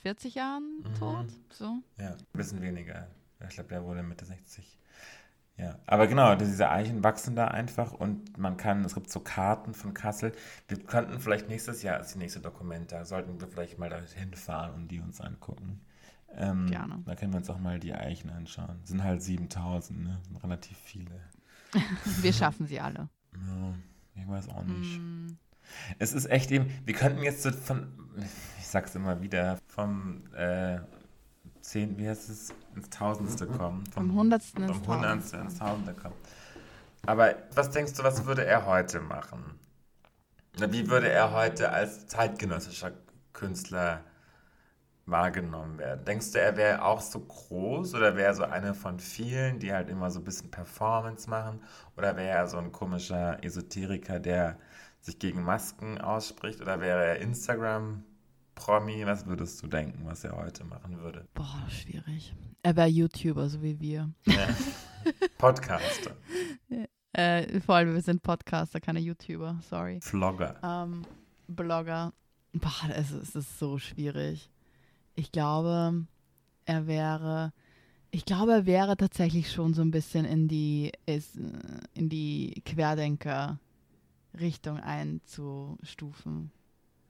40 0.02 0.34
Jahren 0.34 0.84
mhm. 0.84 0.94
tot, 0.94 1.26
so. 1.50 1.78
Ja, 1.98 2.12
ein 2.12 2.26
bisschen 2.32 2.60
weniger. 2.62 3.08
Ich 3.48 3.54
glaube, 3.54 3.68
der 3.68 3.84
wurde 3.84 4.02
Mitte 4.02 4.24
60. 4.24 4.78
Ja, 5.56 5.76
aber 5.86 6.06
genau, 6.06 6.36
diese 6.36 6.70
Eichen 6.70 7.02
wachsen 7.02 7.34
da 7.34 7.48
einfach 7.48 7.92
und 7.92 8.38
man 8.38 8.56
kann, 8.56 8.84
es 8.84 8.94
gibt 8.94 9.10
so 9.10 9.18
Karten 9.18 9.74
von 9.74 9.92
Kassel. 9.92 10.32
Wir 10.68 10.78
könnten 10.78 11.18
vielleicht 11.18 11.48
nächstes 11.48 11.82
Jahr 11.82 11.96
als 11.96 12.12
die 12.12 12.18
nächste 12.18 12.38
Dokumenta, 12.38 13.04
sollten 13.04 13.40
wir 13.40 13.48
vielleicht 13.48 13.76
mal 13.76 13.90
dahin 13.90 14.34
fahren 14.34 14.74
und 14.74 14.88
die 14.88 15.00
uns 15.00 15.20
angucken. 15.20 15.80
Ähm, 16.32 16.66
Gerne. 16.68 17.02
Da 17.04 17.16
können 17.16 17.32
wir 17.32 17.38
uns 17.38 17.50
auch 17.50 17.58
mal 17.58 17.80
die 17.80 17.92
Eichen 17.92 18.30
anschauen. 18.30 18.78
Sind 18.84 19.02
halt 19.02 19.22
7000, 19.22 20.00
ne? 20.00 20.18
Sind 20.22 20.42
relativ 20.44 20.78
viele. 20.78 21.20
wir 22.04 22.32
schaffen 22.32 22.66
sie 22.66 22.78
alle. 22.78 23.08
Ja, 23.34 23.74
ich 24.14 24.28
weiß 24.28 24.48
auch 24.50 24.64
nicht. 24.64 25.00
Mm. 25.00 25.38
Es 25.98 26.12
ist 26.12 26.26
echt 26.26 26.50
eben, 26.50 26.72
wir 26.84 26.94
könnten 26.94 27.22
jetzt 27.22 27.42
so 27.42 27.50
von, 27.50 27.88
ich 28.58 28.66
sag's 28.66 28.94
immer 28.94 29.20
wieder, 29.22 29.58
vom 29.66 30.22
äh, 30.34 30.78
zehn, 31.60 31.96
wie 31.98 32.08
heißt 32.08 32.30
es, 32.30 32.54
ins 32.74 32.90
Tausendste 32.90 33.46
kommen. 33.46 33.84
Vom, 33.92 34.14
Hundertsten 34.14 34.64
ins, 34.64 34.76
vom 34.78 34.86
Hundertste 34.86 35.36
ins 35.38 35.58
Tausendste 35.58 35.94
kommen. 35.94 36.16
Aber 37.06 37.34
was 37.54 37.70
denkst 37.70 37.94
du, 37.94 38.02
was 38.02 38.24
würde 38.24 38.44
er 38.44 38.66
heute 38.66 39.00
machen? 39.00 39.58
Wie 40.56 40.88
würde 40.88 41.08
er 41.08 41.32
heute 41.32 41.70
als 41.70 42.06
zeitgenössischer 42.08 42.92
Künstler 43.32 44.00
wahrgenommen 45.06 45.78
werden? 45.78 46.04
Denkst 46.04 46.32
du, 46.32 46.40
er 46.40 46.56
wäre 46.56 46.84
auch 46.84 47.00
so 47.00 47.20
groß 47.20 47.94
oder 47.94 48.16
wäre 48.16 48.28
er 48.28 48.34
so 48.34 48.42
einer 48.44 48.74
von 48.74 48.98
vielen, 48.98 49.58
die 49.58 49.72
halt 49.72 49.88
immer 49.88 50.10
so 50.10 50.20
ein 50.20 50.24
bisschen 50.24 50.50
Performance 50.50 51.30
machen? 51.30 51.62
Oder 51.96 52.16
wäre 52.16 52.36
er 52.36 52.46
so 52.46 52.58
ein 52.58 52.72
komischer 52.72 53.42
Esoteriker, 53.42 54.18
der 54.18 54.58
sich 55.00 55.18
gegen 55.18 55.42
Masken 55.42 55.98
ausspricht? 55.98 56.60
Oder 56.60 56.80
wäre 56.80 57.04
er 57.04 57.20
Instagram 57.20 58.04
Promi, 58.58 59.06
was 59.06 59.24
würdest 59.26 59.62
du 59.62 59.68
denken, 59.68 60.04
was 60.04 60.24
er 60.24 60.36
heute 60.36 60.64
machen 60.64 60.98
würde? 60.98 61.28
Boah, 61.34 61.64
schwierig. 61.70 62.34
Er 62.62 62.74
wäre 62.74 62.88
YouTuber, 62.88 63.48
so 63.48 63.62
wie 63.62 63.78
wir. 63.78 64.10
Ja. 64.24 64.48
Podcaster. 65.38 66.16
äh, 67.12 67.60
vor 67.60 67.76
allem, 67.76 67.94
wir 67.94 68.02
sind 68.02 68.20
Podcaster, 68.20 68.80
keine 68.80 68.98
YouTuber, 68.98 69.60
sorry. 69.62 70.00
Vlogger. 70.02 70.56
Ähm, 70.62 71.02
Blogger. 71.46 72.12
Boah, 72.52 72.90
es, 72.96 73.12
es 73.12 73.36
ist 73.36 73.58
so 73.60 73.78
schwierig. 73.78 74.50
Ich 75.14 75.30
glaube, 75.30 76.06
er 76.64 76.86
wäre. 76.88 77.52
Ich 78.10 78.24
glaube, 78.24 78.52
er 78.52 78.66
wäre 78.66 78.96
tatsächlich 78.96 79.52
schon 79.52 79.74
so 79.74 79.82
ein 79.82 79.90
bisschen 79.90 80.24
in 80.24 80.48
die, 80.48 80.92
in 81.92 82.08
die 82.08 82.62
Querdenker-Richtung 84.38 84.78
einzustufen. 84.78 86.50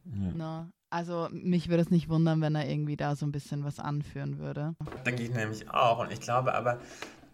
Ja. 0.04 0.32
Ne? 0.32 0.72
Also 0.90 1.28
mich 1.30 1.68
würde 1.68 1.82
es 1.82 1.90
nicht 1.90 2.08
wundern, 2.08 2.40
wenn 2.40 2.54
er 2.54 2.68
irgendwie 2.68 2.96
da 2.96 3.14
so 3.14 3.26
ein 3.26 3.32
bisschen 3.32 3.64
was 3.64 3.78
anführen 3.78 4.38
würde. 4.38 4.74
Denke 5.04 5.22
ich 5.22 5.30
nämlich 5.30 5.70
auch. 5.70 5.98
Und 5.98 6.12
ich 6.12 6.20
glaube 6.20 6.54
aber, 6.54 6.80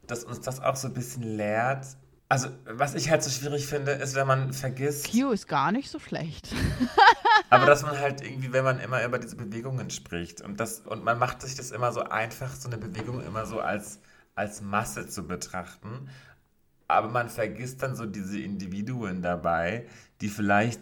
dass 0.07 0.25
uns 0.25 0.41
das 0.41 0.61
auch 0.61 0.77
so 0.77 0.89
ein 0.89 0.95
bisschen 0.95 1.23
lehrt. 1.23 1.87
Also, 2.29 2.49
was 2.65 2.95
ich 2.95 3.11
halt 3.11 3.23
so 3.23 3.31
schwierig 3.31 3.67
finde, 3.67 3.93
ist, 3.93 4.17
wenn 4.17 4.27
man 4.27 4.53
vergisst. 4.53 5.13
Q 5.13 5.31
ist 5.31 5.47
gar 5.47 5.71
nicht 5.71 5.89
so 5.89 6.01
schlecht. 6.01 6.53
aber 7.51 7.67
dass 7.67 7.83
man 7.83 7.97
halt 7.99 8.23
irgendwie, 8.23 8.53
wenn 8.53 8.65
man 8.65 8.81
immer 8.81 9.05
über 9.05 9.19
diese 9.19 9.37
Bewegungen 9.37 9.91
spricht 9.91 10.41
und 10.41 10.59
das 10.59 10.81
und 10.81 11.05
man 11.05 11.19
macht 11.19 11.43
sich 11.43 11.55
das 11.55 11.71
immer 11.71 11.93
so 11.93 12.01
einfach, 12.01 12.53
so 12.55 12.69
eine 12.69 12.79
Bewegung 12.79 13.23
immer 13.25 13.47
so 13.47 13.61
als, 13.61 14.01
als 14.35 14.63
Masse 14.63 15.07
zu 15.07 15.29
betrachten. 15.29 16.09
Aber 16.89 17.09
man 17.09 17.29
vergisst 17.29 17.83
dann 17.83 17.97
so 17.97 18.07
diese 18.07 18.39
Individuen 18.41 19.23
dabei, 19.23 19.87
die 20.21 20.29
vielleicht 20.29 20.81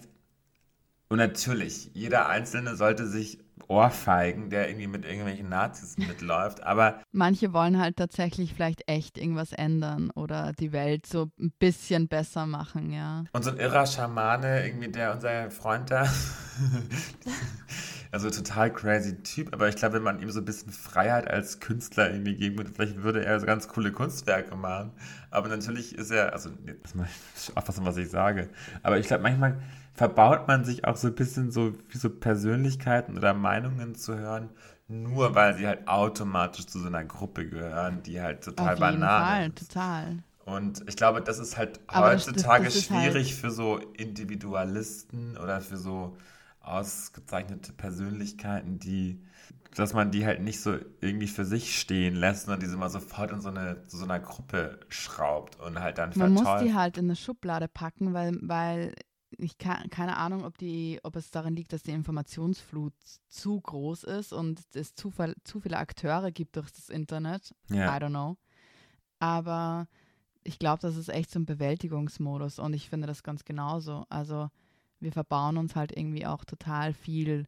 und 1.12 1.18
natürlich, 1.18 1.90
jeder 1.92 2.30
Einzelne 2.30 2.74
sollte 2.74 3.06
sich 3.06 3.38
ohrfeigen, 3.68 4.50
der 4.50 4.68
irgendwie 4.68 4.86
mit 4.86 5.04
irgendwelchen 5.04 5.48
Nazis 5.48 5.96
mitläuft, 5.98 6.62
aber... 6.62 7.00
Manche 7.12 7.52
wollen 7.52 7.78
halt 7.78 7.96
tatsächlich 7.96 8.54
vielleicht 8.54 8.88
echt 8.88 9.18
irgendwas 9.18 9.52
ändern 9.52 10.10
oder 10.10 10.52
die 10.52 10.72
Welt 10.72 11.06
so 11.06 11.30
ein 11.38 11.52
bisschen 11.58 12.08
besser 12.08 12.46
machen, 12.46 12.92
ja. 12.92 13.24
Und 13.32 13.44
so 13.44 13.50
ein 13.50 13.58
irrer 13.58 13.86
Schamane, 13.86 14.66
irgendwie 14.66 14.88
der, 14.88 15.14
unser 15.14 15.50
Freund 15.50 15.90
da, 15.90 16.04
also 18.12 18.30
total 18.30 18.72
crazy 18.72 19.22
Typ, 19.22 19.52
aber 19.52 19.68
ich 19.68 19.76
glaube, 19.76 19.96
wenn 19.96 20.02
man 20.02 20.20
ihm 20.20 20.30
so 20.30 20.40
ein 20.40 20.44
bisschen 20.44 20.72
Freiheit 20.72 21.28
als 21.28 21.60
Künstler 21.60 22.10
irgendwie 22.10 22.34
geben 22.34 22.58
würde, 22.58 22.70
vielleicht 22.70 23.02
würde 23.02 23.24
er 23.24 23.40
so 23.40 23.46
ganz 23.46 23.68
coole 23.68 23.92
Kunstwerke 23.92 24.54
machen, 24.54 24.92
aber 25.30 25.48
natürlich 25.48 25.96
ist 25.96 26.10
er, 26.10 26.32
also, 26.32 26.50
das 26.82 26.94
ist 27.34 27.56
aufpassen, 27.56 27.84
was 27.84 27.96
ich 27.96 28.10
sage, 28.10 28.48
aber 28.82 28.98
ich 28.98 29.06
glaube, 29.06 29.22
manchmal 29.22 29.60
verbaut 29.94 30.48
man 30.48 30.64
sich 30.64 30.84
auch 30.84 30.96
so 30.96 31.08
ein 31.08 31.14
bisschen 31.14 31.50
so 31.50 31.74
wie 31.90 31.98
so 31.98 32.10
Persönlichkeiten 32.10 33.16
oder 33.18 33.34
Meinungen 33.34 33.94
zu 33.94 34.16
hören, 34.18 34.50
nur 34.88 35.34
weil 35.34 35.56
sie 35.56 35.66
halt 35.66 35.88
automatisch 35.88 36.66
zu 36.66 36.78
so 36.80 36.86
einer 36.88 37.04
Gruppe 37.04 37.48
gehören, 37.48 38.02
die 38.02 38.20
halt 38.20 38.44
total 38.44 38.76
Auf 38.76 38.78
banal 38.78 39.28
ist. 39.30 39.52
total. 39.54 40.24
Und 40.44 40.82
ich 40.88 40.96
glaube, 40.96 41.22
das 41.22 41.38
ist 41.38 41.56
halt 41.56 41.80
Aber 41.86 42.10
heutzutage 42.10 42.64
das, 42.64 42.72
das, 42.74 42.74
das 42.74 42.86
schwierig 42.86 43.34
halt 43.34 43.36
für 43.36 43.50
so 43.50 43.78
Individualisten 43.78 45.36
oder 45.36 45.60
für 45.60 45.76
so 45.76 46.16
ausgezeichnete 46.60 47.72
Persönlichkeiten, 47.72 48.78
die 48.78 49.22
dass 49.74 49.94
man 49.94 50.10
die 50.10 50.26
halt 50.26 50.42
nicht 50.42 50.60
so 50.60 50.76
irgendwie 51.00 51.28
für 51.28 51.46
sich 51.46 51.78
stehen 51.80 52.14
lässt, 52.14 52.44
sondern 52.44 52.60
diese 52.60 52.76
mal 52.76 52.90
sofort 52.90 53.30
in 53.32 53.40
so 53.40 53.48
eine 53.48 53.86
zu 53.86 53.96
so 53.96 54.04
einer 54.04 54.20
Gruppe 54.20 54.80
schraubt 54.90 55.58
und 55.60 55.80
halt 55.80 55.96
dann 55.98 56.12
Man 56.14 56.32
muss 56.32 56.42
verteufelt. 56.44 56.54
die 56.54 56.74
halt 56.74 56.98
in 56.98 57.06
eine 57.06 57.16
Schublade 57.16 57.68
packen, 57.68 58.12
weil, 58.14 58.38
weil 58.42 58.94
ich 59.38 59.58
kann, 59.58 59.90
keine 59.90 60.16
Ahnung, 60.16 60.44
ob 60.44 60.58
die, 60.58 61.00
ob 61.02 61.16
es 61.16 61.30
daran 61.30 61.54
liegt, 61.54 61.72
dass 61.72 61.82
die 61.82 61.92
Informationsflut 61.92 62.94
zu 63.28 63.60
groß 63.60 64.04
ist 64.04 64.32
und 64.32 64.60
es 64.74 64.94
zu, 64.94 65.12
zu 65.44 65.60
viele 65.60 65.78
Akteure 65.78 66.30
gibt 66.30 66.56
durch 66.56 66.70
das 66.70 66.88
Internet. 66.88 67.54
Ja. 67.68 67.96
I 67.96 68.00
don't 68.00 68.10
know. 68.10 68.36
Aber 69.18 69.88
ich 70.44 70.58
glaube, 70.58 70.80
das 70.82 70.96
ist 70.96 71.08
echt 71.08 71.30
so 71.30 71.38
ein 71.38 71.46
Bewältigungsmodus 71.46 72.58
und 72.58 72.74
ich 72.74 72.88
finde 72.88 73.06
das 73.06 73.22
ganz 73.22 73.44
genauso. 73.44 74.04
Also 74.08 74.48
wir 75.00 75.12
verbauen 75.12 75.56
uns 75.56 75.76
halt 75.76 75.96
irgendwie 75.96 76.26
auch 76.26 76.44
total 76.44 76.92
viel 76.94 77.46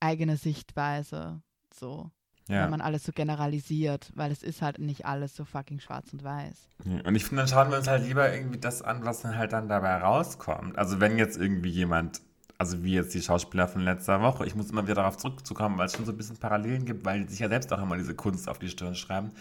eigene 0.00 0.36
Sichtweise, 0.36 1.42
so, 1.74 2.10
ja. 2.48 2.64
wenn 2.64 2.70
man 2.70 2.80
alles 2.80 3.04
so 3.04 3.12
generalisiert, 3.12 4.10
weil 4.14 4.32
es 4.32 4.42
ist 4.42 4.62
halt 4.62 4.78
nicht 4.78 5.06
alles 5.06 5.36
so 5.36 5.44
fucking 5.44 5.80
schwarz 5.80 6.12
und 6.12 6.24
weiß. 6.24 6.68
Und 7.04 7.14
ich 7.14 7.24
finde, 7.24 7.42
dann 7.42 7.48
schauen 7.48 7.70
wir 7.70 7.78
uns 7.78 7.88
halt 7.88 8.04
lieber 8.04 8.32
irgendwie 8.32 8.58
das 8.58 8.82
an, 8.82 9.04
was 9.04 9.20
dann 9.20 9.36
halt 9.36 9.52
dann 9.52 9.68
dabei 9.68 9.96
rauskommt. 9.96 10.78
Also 10.78 11.00
wenn 11.00 11.18
jetzt 11.18 11.36
irgendwie 11.36 11.70
jemand, 11.70 12.22
also 12.56 12.82
wie 12.82 12.94
jetzt 12.94 13.14
die 13.14 13.22
Schauspieler 13.22 13.68
von 13.68 13.82
letzter 13.82 14.22
Woche, 14.22 14.46
ich 14.46 14.54
muss 14.54 14.70
immer 14.70 14.84
wieder 14.84 14.96
darauf 14.96 15.16
zurückzukommen, 15.16 15.78
weil 15.78 15.86
es 15.86 15.94
schon 15.94 16.06
so 16.06 16.12
ein 16.12 16.16
bisschen 16.16 16.38
Parallelen 16.38 16.86
gibt, 16.86 17.04
weil 17.04 17.24
die 17.24 17.30
sich 17.30 17.40
ja 17.40 17.48
selbst 17.48 17.72
auch 17.72 17.82
immer 17.82 17.96
diese 17.96 18.14
Kunst 18.14 18.48
auf 18.48 18.58
die 18.58 18.68
Stirn 18.68 18.94
schreiben. 18.94 19.32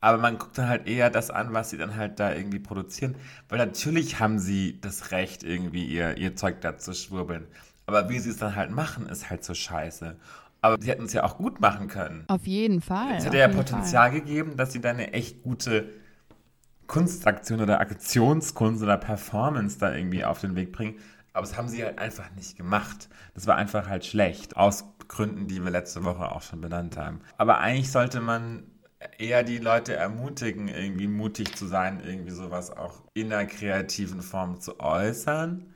Aber 0.00 0.16
man 0.16 0.38
guckt 0.38 0.56
dann 0.56 0.68
halt 0.68 0.88
eher 0.88 1.10
das 1.10 1.30
an, 1.30 1.52
was 1.52 1.70
sie 1.70 1.76
dann 1.76 1.94
halt 1.94 2.18
da 2.20 2.32
irgendwie 2.32 2.58
produzieren. 2.58 3.16
Weil 3.48 3.58
natürlich 3.58 4.18
haben 4.18 4.38
sie 4.38 4.80
das 4.80 5.10
Recht, 5.10 5.42
irgendwie 5.42 5.84
ihr, 5.84 6.16
ihr 6.16 6.36
Zeug 6.36 6.62
da 6.62 6.78
zu 6.78 6.94
schwurbeln. 6.94 7.46
Aber 7.84 8.08
wie 8.08 8.18
sie 8.18 8.30
es 8.30 8.38
dann 8.38 8.56
halt 8.56 8.70
machen, 8.70 9.06
ist 9.06 9.28
halt 9.28 9.44
so 9.44 9.52
scheiße. 9.52 10.16
Aber 10.62 10.76
sie 10.80 10.90
hätten 10.90 11.04
es 11.04 11.12
ja 11.12 11.24
auch 11.24 11.38
gut 11.38 11.60
machen 11.60 11.88
können. 11.88 12.24
Auf 12.28 12.46
jeden 12.46 12.80
Fall. 12.80 13.14
Es 13.16 13.24
hätte 13.24 13.38
ja 13.38 13.48
Potenzial 13.48 14.10
gegeben, 14.10 14.56
dass 14.56 14.72
sie 14.72 14.80
da 14.80 14.90
eine 14.90 15.12
echt 15.12 15.42
gute 15.42 15.88
Kunstaktion 16.86 17.60
oder 17.60 17.80
Aktionskunst 17.80 18.82
oder 18.82 18.96
Performance 18.96 19.78
da 19.78 19.94
irgendwie 19.94 20.24
auf 20.24 20.40
den 20.40 20.56
Weg 20.56 20.72
bringen. 20.72 20.96
Aber 21.32 21.46
das 21.46 21.56
haben 21.56 21.68
sie 21.68 21.84
halt 21.84 21.98
einfach 21.98 22.30
nicht 22.32 22.56
gemacht. 22.56 23.08
Das 23.34 23.46
war 23.46 23.56
einfach 23.56 23.88
halt 23.88 24.04
schlecht. 24.04 24.56
Aus 24.56 24.84
Gründen, 25.06 25.46
die 25.46 25.62
wir 25.62 25.70
letzte 25.70 26.04
Woche 26.04 26.32
auch 26.32 26.42
schon 26.42 26.60
benannt 26.60 26.96
haben. 26.96 27.20
Aber 27.38 27.58
eigentlich 27.58 27.90
sollte 27.90 28.20
man 28.20 28.64
eher 29.18 29.42
die 29.42 29.58
Leute 29.58 29.94
ermutigen, 29.94 30.68
irgendwie 30.68 31.08
mutig 31.08 31.56
zu 31.56 31.66
sein, 31.66 32.02
irgendwie 32.04 32.32
sowas 32.32 32.70
auch 32.76 33.04
in 33.14 33.32
einer 33.32 33.46
kreativen 33.46 34.22
Form 34.22 34.60
zu 34.60 34.78
äußern, 34.80 35.72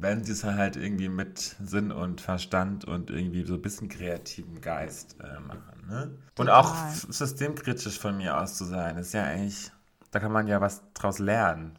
wenn 0.00 0.24
sie 0.24 0.32
es 0.32 0.44
halt 0.44 0.76
irgendwie 0.76 1.08
mit 1.08 1.38
Sinn 1.38 1.90
und 1.90 2.20
Verstand 2.20 2.84
und 2.84 3.10
irgendwie 3.10 3.44
so 3.44 3.54
ein 3.54 3.62
bisschen 3.62 3.88
kreativen 3.88 4.60
Geist 4.60 5.16
äh, 5.20 5.40
machen. 5.40 5.86
Ne? 5.88 6.10
Und 6.38 6.50
auch 6.50 6.74
systemkritisch 6.90 7.98
von 7.98 8.16
mir 8.16 8.38
aus 8.40 8.56
zu 8.56 8.64
sein, 8.64 8.98
ist 8.98 9.14
ja 9.14 9.24
eigentlich, 9.24 9.70
da 10.10 10.20
kann 10.20 10.32
man 10.32 10.46
ja 10.46 10.60
was 10.60 10.82
draus 10.92 11.18
lernen. 11.18 11.78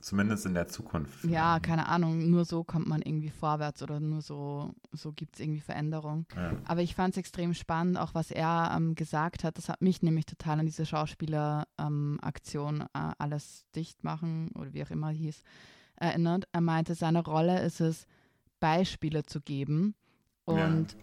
Zumindest 0.00 0.46
in 0.46 0.54
der 0.54 0.68
Zukunft. 0.68 1.24
Ja, 1.24 1.58
keine 1.60 1.88
Ahnung, 1.88 2.30
nur 2.30 2.44
so 2.44 2.62
kommt 2.64 2.86
man 2.86 3.02
irgendwie 3.02 3.30
vorwärts 3.30 3.82
oder 3.82 3.98
nur 4.00 4.22
so, 4.22 4.72
so 4.92 5.12
gibt 5.12 5.34
es 5.34 5.40
irgendwie 5.40 5.60
Veränderung. 5.60 6.24
Ja. 6.34 6.52
Aber 6.64 6.82
ich 6.82 6.94
fand 6.94 7.14
es 7.14 7.18
extrem 7.18 7.52
spannend, 7.52 7.98
auch 7.98 8.14
was 8.14 8.30
er 8.30 8.72
ähm, 8.74 8.94
gesagt 8.94 9.42
hat. 9.44 9.58
Das 9.58 9.68
hat 9.68 9.82
mich 9.82 10.00
nämlich 10.00 10.24
total 10.24 10.60
an 10.60 10.66
diese 10.66 10.86
Schauspieler-Aktion 10.86 12.82
äh, 12.82 12.86
Alles 13.18 13.66
dicht 13.74 14.04
machen 14.04 14.52
oder 14.54 14.72
wie 14.72 14.84
auch 14.84 14.90
immer 14.90 15.10
hieß, 15.10 15.42
erinnert. 16.00 16.44
Er 16.52 16.60
meinte, 16.60 16.94
seine 16.94 17.24
Rolle 17.24 17.60
ist 17.60 17.80
es, 17.80 18.06
Beispiele 18.60 19.22
zu 19.22 19.40
geben 19.40 19.94
und 20.44 20.96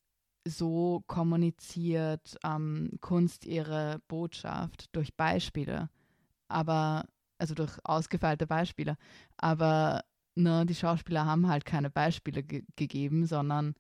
so 0.48 1.04
kommuniziert 1.08 2.38
ähm, 2.44 2.92
Kunst 3.02 3.46
ihre 3.46 4.00
Botschaft 4.08 4.94
durch 4.96 5.16
Beispiele. 5.16 5.90
Aber 6.48 7.06
also 7.38 7.56
durch 7.56 7.78
ausgefeilte 7.84 8.48
Beispiele. 8.48 8.98
Aber 9.38 10.04
ne, 10.36 10.66
die 10.66 10.76
Schauspieler 10.76 11.26
haben 11.26 11.48
halt 11.48 11.66
keine 11.66 11.90
Beispiele 11.90 12.44
ge 12.44 12.64
gegeben, 12.76 13.26
sondern 13.26 13.76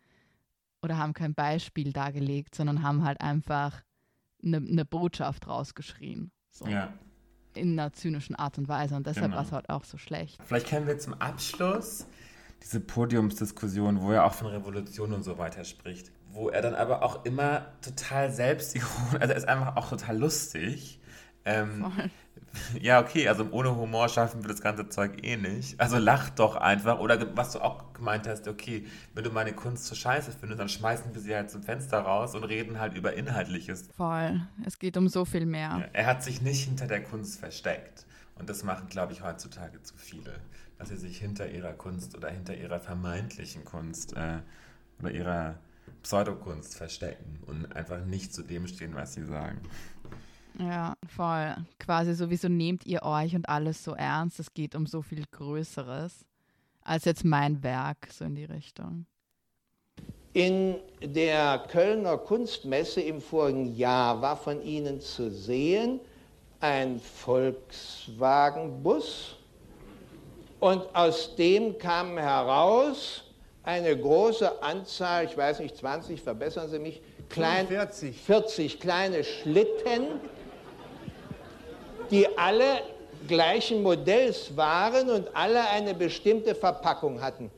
oder 0.82 0.97
haben 0.97 1.13
kein 1.13 1.34
Beispiel 1.34 1.93
dargelegt, 1.93 2.55
sondern 2.55 2.84
haben 2.84 3.03
halt 3.03 3.22
einfach 3.22 3.84
eine 4.43 4.61
ne 4.61 4.86
Botschaft 4.86 5.47
rausgeschrien. 5.47 6.32
So, 6.51 6.68
ja. 6.68 6.93
In 7.56 7.80
einer 7.80 7.93
zynischen 7.93 8.36
Art 8.36 8.58
und 8.58 8.68
Weise. 8.68 8.95
Und 8.95 9.08
deshalb 9.08 9.26
Genau. 9.28 9.38
war 9.38 9.43
es 9.43 9.51
halt 9.51 9.70
auch 9.70 9.84
so 9.84 9.97
schlecht. 9.97 10.38
Vielleicht 10.45 10.68
können 10.68 10.88
wir 10.88 10.97
zum 10.99 11.14
Abschluss 11.16 12.06
diese 12.62 12.80
Podiumsdiskussion, 12.80 14.01
wo 14.01 14.12
er 14.12 14.26
auch 14.26 14.34
von 14.34 14.47
Revolution 14.47 15.14
und 15.14 15.24
so 15.24 15.38
weiter 15.38 15.64
spricht, 15.64 16.12
wo 16.32 16.49
er 16.49 16.62
dann 16.62 16.76
aber 16.76 17.03
auch 17.03 17.26
immer 17.26 17.68
total 17.82 18.32
selbstironisch, 18.32 19.14
also 19.22 19.32
er 19.34 19.38
ist 19.38 19.47
einfach 19.47 19.76
auch 19.78 19.89
total 19.89 20.18
lustig. 20.18 20.99
Ähm, 21.45 21.82
Voll. 21.93 22.10
Ja, 22.82 23.02
okay, 23.02 23.28
also 23.28 23.48
ohne 23.52 23.76
Humor 23.76 24.10
schaffen 24.10 24.44
wir 24.44 24.50
das 24.50 24.62
ganze 24.62 24.88
Zeug 24.90 25.24
eh 25.24 25.38
nicht. 25.38 25.80
Also 25.80 25.98
lach 25.98 26.30
doch 26.30 26.56
einfach. 26.56 27.00
Oder 27.00 27.36
was 27.36 27.52
du 27.52 27.60
auch 27.60 27.94
gemeint 27.94 28.28
hast, 28.28 28.48
okay, 28.48 28.86
wenn 29.14 29.24
du 29.24 29.32
meine 29.32 29.54
Kunst 29.54 29.86
so 29.86 29.96
scheiße 29.96 30.32
findest, 30.32 30.60
dann 30.60 30.70
schmeißen 30.70 31.14
wir 31.14 31.22
sie 31.22 31.36
halt 31.36 31.50
zum 31.50 31.64
Fenster 31.64 32.00
raus 32.00 32.36
und 32.36 32.44
reden 32.44 32.80
halt 32.80 32.96
über 32.96 33.14
Inhaltliches. 33.14 33.90
Voll. 33.96 34.42
Es 34.66 34.80
geht 34.80 34.98
um 34.98 35.08
so 35.08 35.26
viel 35.26 35.46
mehr. 35.46 35.78
Ja, 35.80 35.86
er 35.94 36.06
hat 36.06 36.24
sich 36.24 36.42
nicht 36.42 36.66
hinter 36.66 36.88
der 36.88 37.04
Kunst 37.04 37.40
versteckt. 37.40 38.06
Und 38.38 38.50
das 38.50 38.64
machen, 38.64 38.88
glaube 38.88 39.14
ich, 39.14 39.22
heutzutage 39.22 39.82
zu 39.82 39.96
viele. 39.98 40.34
Dass 40.78 40.90
sie 40.90 40.98
sich 40.98 41.18
hinter 41.20 41.50
ihrer 41.50 41.74
Kunst 41.74 42.18
oder 42.18 42.30
hinter 42.30 42.56
ihrer 42.56 42.80
vermeintlichen 42.80 43.64
Kunst 43.64 44.14
äh, 44.18 44.40
oder 45.00 45.12
ihrer 45.12 45.56
Pseudokunst 46.04 46.76
verstecken 46.76 47.40
und 47.46 47.76
einfach 47.76 48.04
nicht 48.06 48.34
zu 48.34 48.44
dem 48.44 48.68
stehen, 48.68 48.94
was 48.94 49.14
sie 49.14 49.26
sagen. 49.26 49.62
Ja, 50.60 50.95
voll. 51.08 51.56
Quasi 51.80 52.14
sowieso 52.14 52.47
nehmt 52.47 52.86
ihr 52.86 53.03
euch 53.03 53.36
und 53.36 53.49
alles 53.49 53.84
so 53.84 53.93
ernst. 53.93 54.39
Es 54.39 54.53
geht 54.53 54.76
um 54.76 54.88
so 54.88 55.01
viel 55.01 55.26
Größeres 55.32 56.24
als 56.82 57.03
jetzt 57.06 57.26
mein 57.26 57.64
Werk, 57.64 58.08
so 58.12 58.26
in 58.26 58.36
die 58.36 58.45
Richtung. 58.45 59.08
In 60.34 60.76
der 61.01 61.66
Kölner 61.70 62.18
Kunstmesse 62.18 63.01
im 63.01 63.22
vorigen 63.22 63.76
Jahr 63.76 64.22
war 64.22 64.38
von 64.38 64.62
Ihnen 64.62 65.01
zu 65.01 65.32
sehen 65.32 65.99
ein 66.60 66.99
Volkswagen-Bus 66.99 69.38
und 70.60 70.84
aus 70.95 71.36
dem 71.36 71.78
kam 71.78 72.18
heraus 72.18 73.24
eine 73.64 73.97
große 73.97 74.62
Anzahl, 74.62 75.24
ich 75.26 75.38
weiß 75.38 75.60
nicht, 75.60 75.78
20, 75.78 76.22
verbessern 76.22 76.70
Sie 76.70 76.80
mich, 76.80 77.01
klein, 77.30 77.68
40. 77.68 78.20
40 78.20 78.80
kleine 78.80 79.24
Schlitten, 79.24 80.20
die 82.12 82.28
alle 82.38 82.82
gleichen 83.28 83.82
Modells 83.84 84.56
waren 84.56 85.10
und 85.10 85.36
alle 85.36 85.68
eine 85.70 85.93
bestimmte 85.93 86.53
Verpackung 86.56 87.22
hatten. 87.22 87.49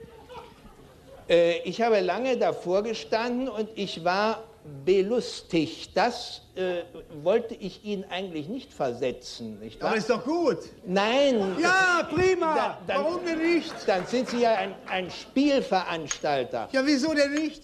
Äh, 1.30 1.60
Ich 1.64 1.82
habe 1.82 2.00
lange 2.00 2.38
davor 2.38 2.84
gestanden 2.84 3.50
und 3.50 3.70
ich 3.76 4.04
war 4.04 4.44
belustigt. 4.86 5.92
Das 5.96 6.42
äh, 6.56 6.82
wollte 7.24 7.56
ich 7.56 7.84
Ihnen 7.86 8.06
eigentlich 8.10 8.48
nicht 8.50 8.74
versetzen. 8.74 9.60
Nicht 9.60 9.82
wahr? 9.82 9.90
Aber 9.90 9.98
ist 9.98 10.10
doch 10.10 10.24
gut. 10.24 10.58
Nein. 10.86 11.56
Ja, 11.62 12.08
prima. 12.14 12.56
Da- 12.56 12.78
dann- 12.88 13.04
Warum 13.06 13.26
denn 13.26 13.40
nicht? 13.56 13.74
Dann 13.86 14.06
sind 14.06 14.30
Sie 14.30 14.42
ja 14.42 14.56
ein, 14.56 14.76
ein 14.90 15.10
Spielveranstalter. 15.10 16.70
Ja, 16.72 16.82
wieso 16.86 17.14
denn 17.14 17.34
nicht? 17.34 17.64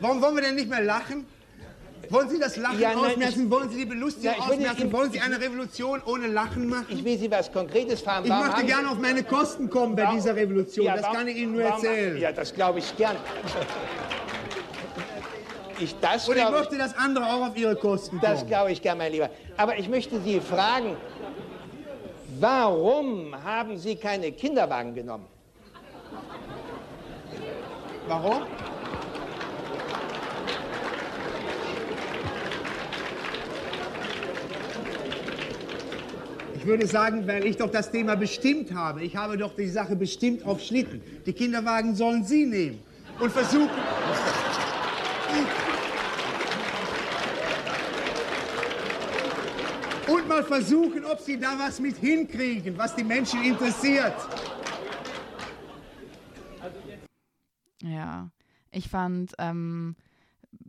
Warum 0.00 0.22
wollen 0.22 0.36
wir 0.36 0.42
denn 0.42 0.54
nicht 0.54 0.68
mehr 0.70 0.80
lachen? 0.82 1.26
Wollen 2.10 2.28
Sie 2.28 2.38
das 2.38 2.56
Lachen 2.56 2.78
Ja, 2.80 2.94
nein, 2.94 3.12
ausmerzen? 3.12 3.50
Wollen 3.50 3.68
Sie 3.70 3.76
die 3.78 3.84
Belustigung 3.86 4.32
Ja, 4.36 4.44
ich 4.44 4.52
ausmerzen? 4.52 4.92
Wollen 4.92 5.10
Sie 5.12 5.20
eine 5.20 5.40
Revolution 5.40 6.02
ohne 6.06 6.26
Lachen 6.28 6.68
machen? 6.68 6.86
Ich 6.88 7.04
will 7.04 7.18
Sie 7.18 7.30
was 7.30 7.50
Konkretes 7.52 8.00
fragen. 8.00 8.24
Ich 8.26 8.30
Warum 8.30 8.46
möchte 8.46 8.64
gerne 8.64 8.90
auf 8.90 8.98
meine 8.98 9.22
Kosten 9.22 9.68
kommen 9.70 9.96
bei 9.96 10.02
Warum- 10.04 10.16
dieser 10.16 10.34
Revolution. 10.36 10.86
Ja, 10.86 10.94
Das 10.94 11.02
warum- 11.04 11.16
kann 11.16 11.28
ich 11.28 11.36
Ihnen 11.36 11.52
nur 11.52 11.62
erzählen. 11.62 12.16
Ja, 12.18 12.32
das 12.32 12.52
glaube 12.54 12.78
ich 12.80 12.96
gern. 12.96 13.16
Ich, 15.78 15.94
das 16.00 16.26
Und 16.28 16.36
ich 16.36 16.42
ich, 16.42 16.50
möchte, 16.50 16.78
dass 16.78 16.96
andere 16.96 17.26
auch 17.26 17.48
auf 17.48 17.56
ihre 17.56 17.76
Kosten 17.76 18.18
das 18.22 18.38
kommen. 18.38 18.48
glaube 18.48 18.72
ich 18.72 18.80
gern, 18.80 18.96
mein 18.98 19.12
Lieber. 19.12 19.28
Aber 19.58 19.78
ich 19.78 19.88
möchte 19.90 20.20
Sie 20.22 20.40
fragen, 20.40 20.96
warum 22.40 23.34
haben 23.44 23.76
Sie 23.76 23.96
keine 23.96 24.32
Kinderwagen 24.32 24.94
genommen? 24.94 25.26
Warum? 28.08 28.42
Ich 36.66 36.72
würde 36.72 36.88
sagen, 36.88 37.28
weil 37.28 37.46
ich 37.46 37.56
doch 37.56 37.70
das 37.70 37.92
Thema 37.92 38.16
bestimmt 38.16 38.74
habe. 38.74 39.04
Ich 39.04 39.14
habe 39.14 39.38
doch 39.38 39.54
die 39.54 39.68
Sache 39.68 39.94
bestimmt 39.94 40.44
auf 40.44 40.60
Schlitten. 40.60 41.00
Die 41.24 41.32
Kinderwagen 41.32 41.94
sollen 41.94 42.24
Sie 42.24 42.44
nehmen 42.44 42.80
und 43.20 43.30
versuchen. 43.30 43.70
Und 50.08 50.28
mal 50.28 50.42
versuchen, 50.42 51.04
ob 51.04 51.20
Sie 51.20 51.38
da 51.38 51.56
was 51.56 51.78
mit 51.78 51.98
hinkriegen, 51.98 52.76
was 52.76 52.96
die 52.96 53.04
Menschen 53.04 53.44
interessiert. 53.44 54.16
Ja, 57.80 58.28
ich 58.72 58.88
fand, 58.88 59.34
ähm, 59.38 59.94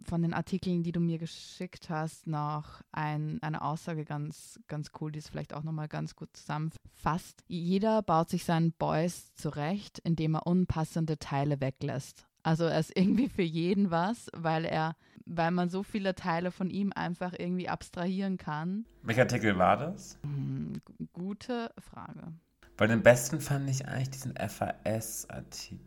von 0.04 0.22
den 0.22 0.34
Artikeln, 0.34 0.84
die 0.84 0.92
du 0.92 1.00
mir 1.00 1.18
geschickt 1.18 1.90
hast, 1.90 2.28
noch 2.28 2.82
ein, 2.92 3.42
eine 3.42 3.62
Aussage 3.62 4.06
ganz, 4.06 4.60
ganz 4.68 4.92
cool, 5.00 5.12
die 5.12 5.20
es 5.20 5.30
vielleicht 5.30 5.54
auch 5.54 5.64
nochmal 5.64 5.88
ganz 5.88 6.16
gut 6.16 6.36
zusammenfasst. 6.36 7.44
Jeder 7.48 8.02
baut 8.02 8.30
sich 8.30 8.46
seinen 8.46 8.72
Boys 8.74 9.34
zurecht, 9.36 10.00
indem 10.00 10.36
er 10.36 10.48
unpassende 10.48 11.18
Teile 11.18 11.62
weglässt. 11.62 12.28
Also 12.44 12.66
er 12.66 12.80
ist 12.80 12.96
irgendwie 12.96 13.28
für 13.28 13.42
jeden 13.42 13.92
was, 13.92 14.30
weil 14.34 14.64
er, 14.64 14.96
weil 15.26 15.52
man 15.52 15.70
so 15.70 15.84
viele 15.84 16.16
Teile 16.16 16.52
von 16.52 16.70
ihm 16.70 16.94
einfach 16.96 17.34
irgendwie 17.38 17.68
abstrahieren 17.68 18.38
kann. 18.38 18.86
Welcher 19.04 19.24
Artikel 19.24 19.58
war 19.58 19.76
das? 19.76 20.18
Hm, 20.24 20.82
gute 21.12 21.72
Frage. 21.80 22.34
Weil 22.78 22.88
den 22.88 23.02
besten 23.04 23.42
fand 23.42 23.70
ich 23.70 23.88
eigentlich 23.88 24.12
diesen 24.12 24.36
FAS-Artikel. 24.36 25.82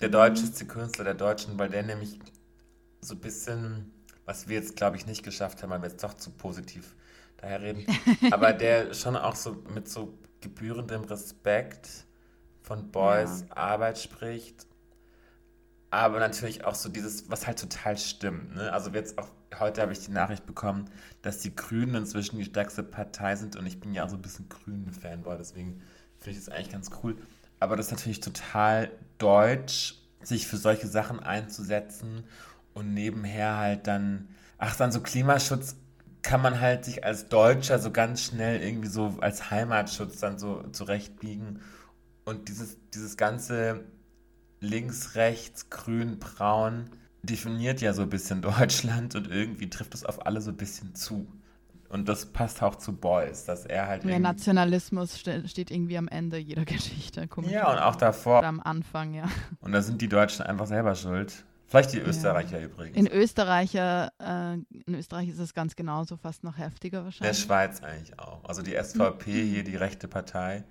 Der 0.00 0.08
deutscheste 0.08 0.64
Künstler 0.64 1.04
der 1.04 1.14
Deutschen, 1.14 1.58
weil 1.58 1.68
der 1.68 1.82
nämlich 1.82 2.18
so 3.02 3.14
ein 3.14 3.20
bisschen, 3.20 3.92
was 4.24 4.48
wir 4.48 4.56
jetzt 4.56 4.76
glaube 4.76 4.96
ich 4.96 5.06
nicht 5.06 5.22
geschafft 5.22 5.62
haben, 5.62 5.70
weil 5.70 5.82
wir 5.82 5.88
jetzt 5.88 6.02
doch 6.02 6.14
zu 6.14 6.30
positiv 6.30 6.94
daher 7.36 7.60
reden, 7.60 7.86
aber 8.30 8.52
der 8.52 8.94
schon 8.94 9.16
auch 9.16 9.36
so 9.36 9.62
mit 9.74 9.88
so 9.88 10.18
gebührendem 10.40 11.04
Respekt 11.04 12.06
von 12.62 12.90
Boys 12.90 13.44
ja. 13.48 13.56
Arbeit 13.56 13.98
spricht, 13.98 14.66
aber 15.90 16.18
natürlich 16.18 16.64
auch 16.64 16.74
so 16.74 16.88
dieses, 16.88 17.30
was 17.30 17.46
halt 17.46 17.58
total 17.58 17.98
stimmt. 17.98 18.54
Ne? 18.54 18.72
Also 18.72 18.90
jetzt 18.90 19.18
auch 19.18 19.28
heute 19.58 19.82
habe 19.82 19.92
ich 19.92 20.00
die 20.00 20.12
Nachricht 20.12 20.46
bekommen, 20.46 20.88
dass 21.22 21.40
die 21.40 21.54
Grünen 21.54 21.94
inzwischen 21.94 22.38
die 22.38 22.44
stärkste 22.44 22.82
Partei 22.82 23.36
sind 23.36 23.56
und 23.56 23.66
ich 23.66 23.80
bin 23.80 23.92
ja 23.92 24.04
auch 24.04 24.08
so 24.08 24.16
ein 24.16 24.22
bisschen 24.22 24.48
Grünen-Fanboy, 24.48 25.36
deswegen 25.36 25.82
finde 26.18 26.38
ich 26.38 26.44
das 26.44 26.54
eigentlich 26.54 26.70
ganz 26.70 26.90
cool. 27.02 27.16
Aber 27.60 27.76
das 27.76 27.86
ist 27.86 27.92
natürlich 27.92 28.20
total 28.20 28.90
deutsch, 29.18 29.94
sich 30.22 30.46
für 30.46 30.56
solche 30.56 30.88
Sachen 30.88 31.20
einzusetzen 31.20 32.24
und 32.74 32.92
nebenher 32.94 33.56
halt 33.56 33.86
dann, 33.86 34.28
ach, 34.58 34.76
dann 34.76 34.92
so 34.92 35.00
Klimaschutz 35.00 35.76
kann 36.22 36.42
man 36.42 36.60
halt 36.60 36.84
sich 36.84 37.04
als 37.04 37.28
Deutscher 37.28 37.78
so 37.78 37.90
ganz 37.90 38.22
schnell 38.22 38.60
irgendwie 38.60 38.88
so 38.88 39.16
als 39.20 39.50
Heimatschutz 39.50 40.18
dann 40.18 40.38
so 40.38 40.62
zurechtbiegen. 40.72 41.60
Und 42.24 42.48
dieses, 42.48 42.76
dieses 42.92 43.16
ganze 43.16 43.84
links, 44.60 45.14
rechts, 45.14 45.70
grün, 45.70 46.18
braun 46.18 46.90
definiert 47.22 47.80
ja 47.80 47.92
so 47.92 48.02
ein 48.02 48.10
bisschen 48.10 48.42
Deutschland 48.42 49.14
und 49.14 49.28
irgendwie 49.28 49.70
trifft 49.70 49.94
es 49.94 50.04
auf 50.04 50.26
alle 50.26 50.40
so 50.40 50.50
ein 50.50 50.56
bisschen 50.56 50.94
zu. 50.94 51.26
Und 51.90 52.08
das 52.08 52.26
passt 52.26 52.62
auch 52.62 52.76
zu 52.76 52.96
Beuys, 52.96 53.44
dass 53.44 53.66
er 53.66 53.88
halt. 53.88 54.04
Ja, 54.04 54.18
Nationalismus 54.20 55.18
ste 55.18 55.46
steht 55.48 55.72
irgendwie 55.72 55.98
am 55.98 56.06
Ende 56.06 56.38
jeder 56.38 56.64
Geschichte. 56.76 57.28
Ja, 57.48 57.72
und 57.72 57.78
auch 57.78 57.96
davor. 57.96 58.38
Oder 58.38 58.48
am 58.48 58.60
Anfang, 58.60 59.12
ja. 59.12 59.28
Und 59.60 59.72
da 59.72 59.82
sind 59.82 60.00
die 60.00 60.08
Deutschen 60.08 60.46
einfach 60.46 60.66
selber 60.66 60.94
schuld. 60.94 61.44
Vielleicht 61.66 61.92
die 61.92 61.98
Österreicher 61.98 62.58
ja. 62.58 62.66
übrigens. 62.66 62.96
In, 62.96 63.08
Österreicher, 63.08 64.12
äh, 64.20 64.54
in 64.54 64.94
Österreich 64.94 65.28
ist 65.28 65.38
es 65.40 65.52
ganz 65.52 65.74
genauso, 65.74 66.16
fast 66.16 66.44
noch 66.44 66.58
heftiger 66.58 67.04
wahrscheinlich. 67.04 67.20
In 67.20 67.36
der 67.36 67.46
Schweiz 67.46 67.82
eigentlich 67.82 68.18
auch. 68.18 68.44
Also 68.44 68.62
die 68.62 68.76
SVP, 68.80 69.30
mhm. 69.30 69.48
hier 69.48 69.64
die 69.64 69.76
rechte 69.76 70.06
Partei, 70.06 70.64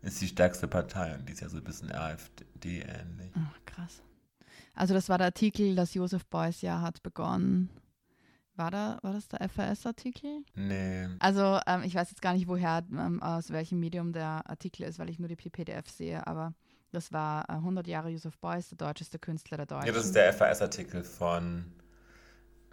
ist 0.00 0.20
die 0.20 0.28
stärkste 0.28 0.66
Partei 0.66 1.14
und 1.14 1.28
die 1.28 1.32
ist 1.32 1.40
ja 1.40 1.48
so 1.48 1.58
ein 1.58 1.64
bisschen 1.64 1.92
AfD 1.92 2.80
ähnlich. 2.80 3.32
Ach, 3.34 3.58
krass. 3.66 4.02
Also 4.74 4.92
das 4.94 5.08
war 5.08 5.18
der 5.18 5.26
Artikel, 5.26 5.74
das 5.76 5.94
Josef 5.94 6.26
Beuys 6.26 6.62
ja 6.62 6.80
hat 6.80 7.02
begonnen 7.02 7.70
war, 8.56 8.70
da, 8.70 8.98
war 9.02 9.12
das 9.12 9.28
der 9.28 9.48
FAS-Artikel? 9.48 10.44
Nee. 10.54 11.08
Also 11.18 11.60
ähm, 11.66 11.82
ich 11.82 11.94
weiß 11.94 12.10
jetzt 12.10 12.22
gar 12.22 12.34
nicht, 12.34 12.46
woher, 12.46 12.84
ähm, 12.92 13.22
aus 13.22 13.50
welchem 13.50 13.80
Medium 13.80 14.12
der 14.12 14.48
Artikel 14.48 14.84
ist, 14.84 14.98
weil 14.98 15.10
ich 15.10 15.18
nur 15.18 15.28
die 15.28 15.36
PDF 15.36 15.88
sehe, 15.88 16.26
aber 16.26 16.54
das 16.92 17.12
war 17.12 17.48
äh, 17.48 17.54
100 17.54 17.86
Jahre 17.86 18.10
Josef 18.10 18.38
Beuys, 18.38 18.68
der 18.68 18.78
deutscheste 18.78 19.18
Künstler 19.18 19.56
der 19.56 19.66
Deutschen. 19.66 19.86
Ja, 19.86 19.92
das 19.92 20.06
ist 20.06 20.14
der 20.14 20.32
FAS-Artikel 20.32 21.02
von, 21.02 21.72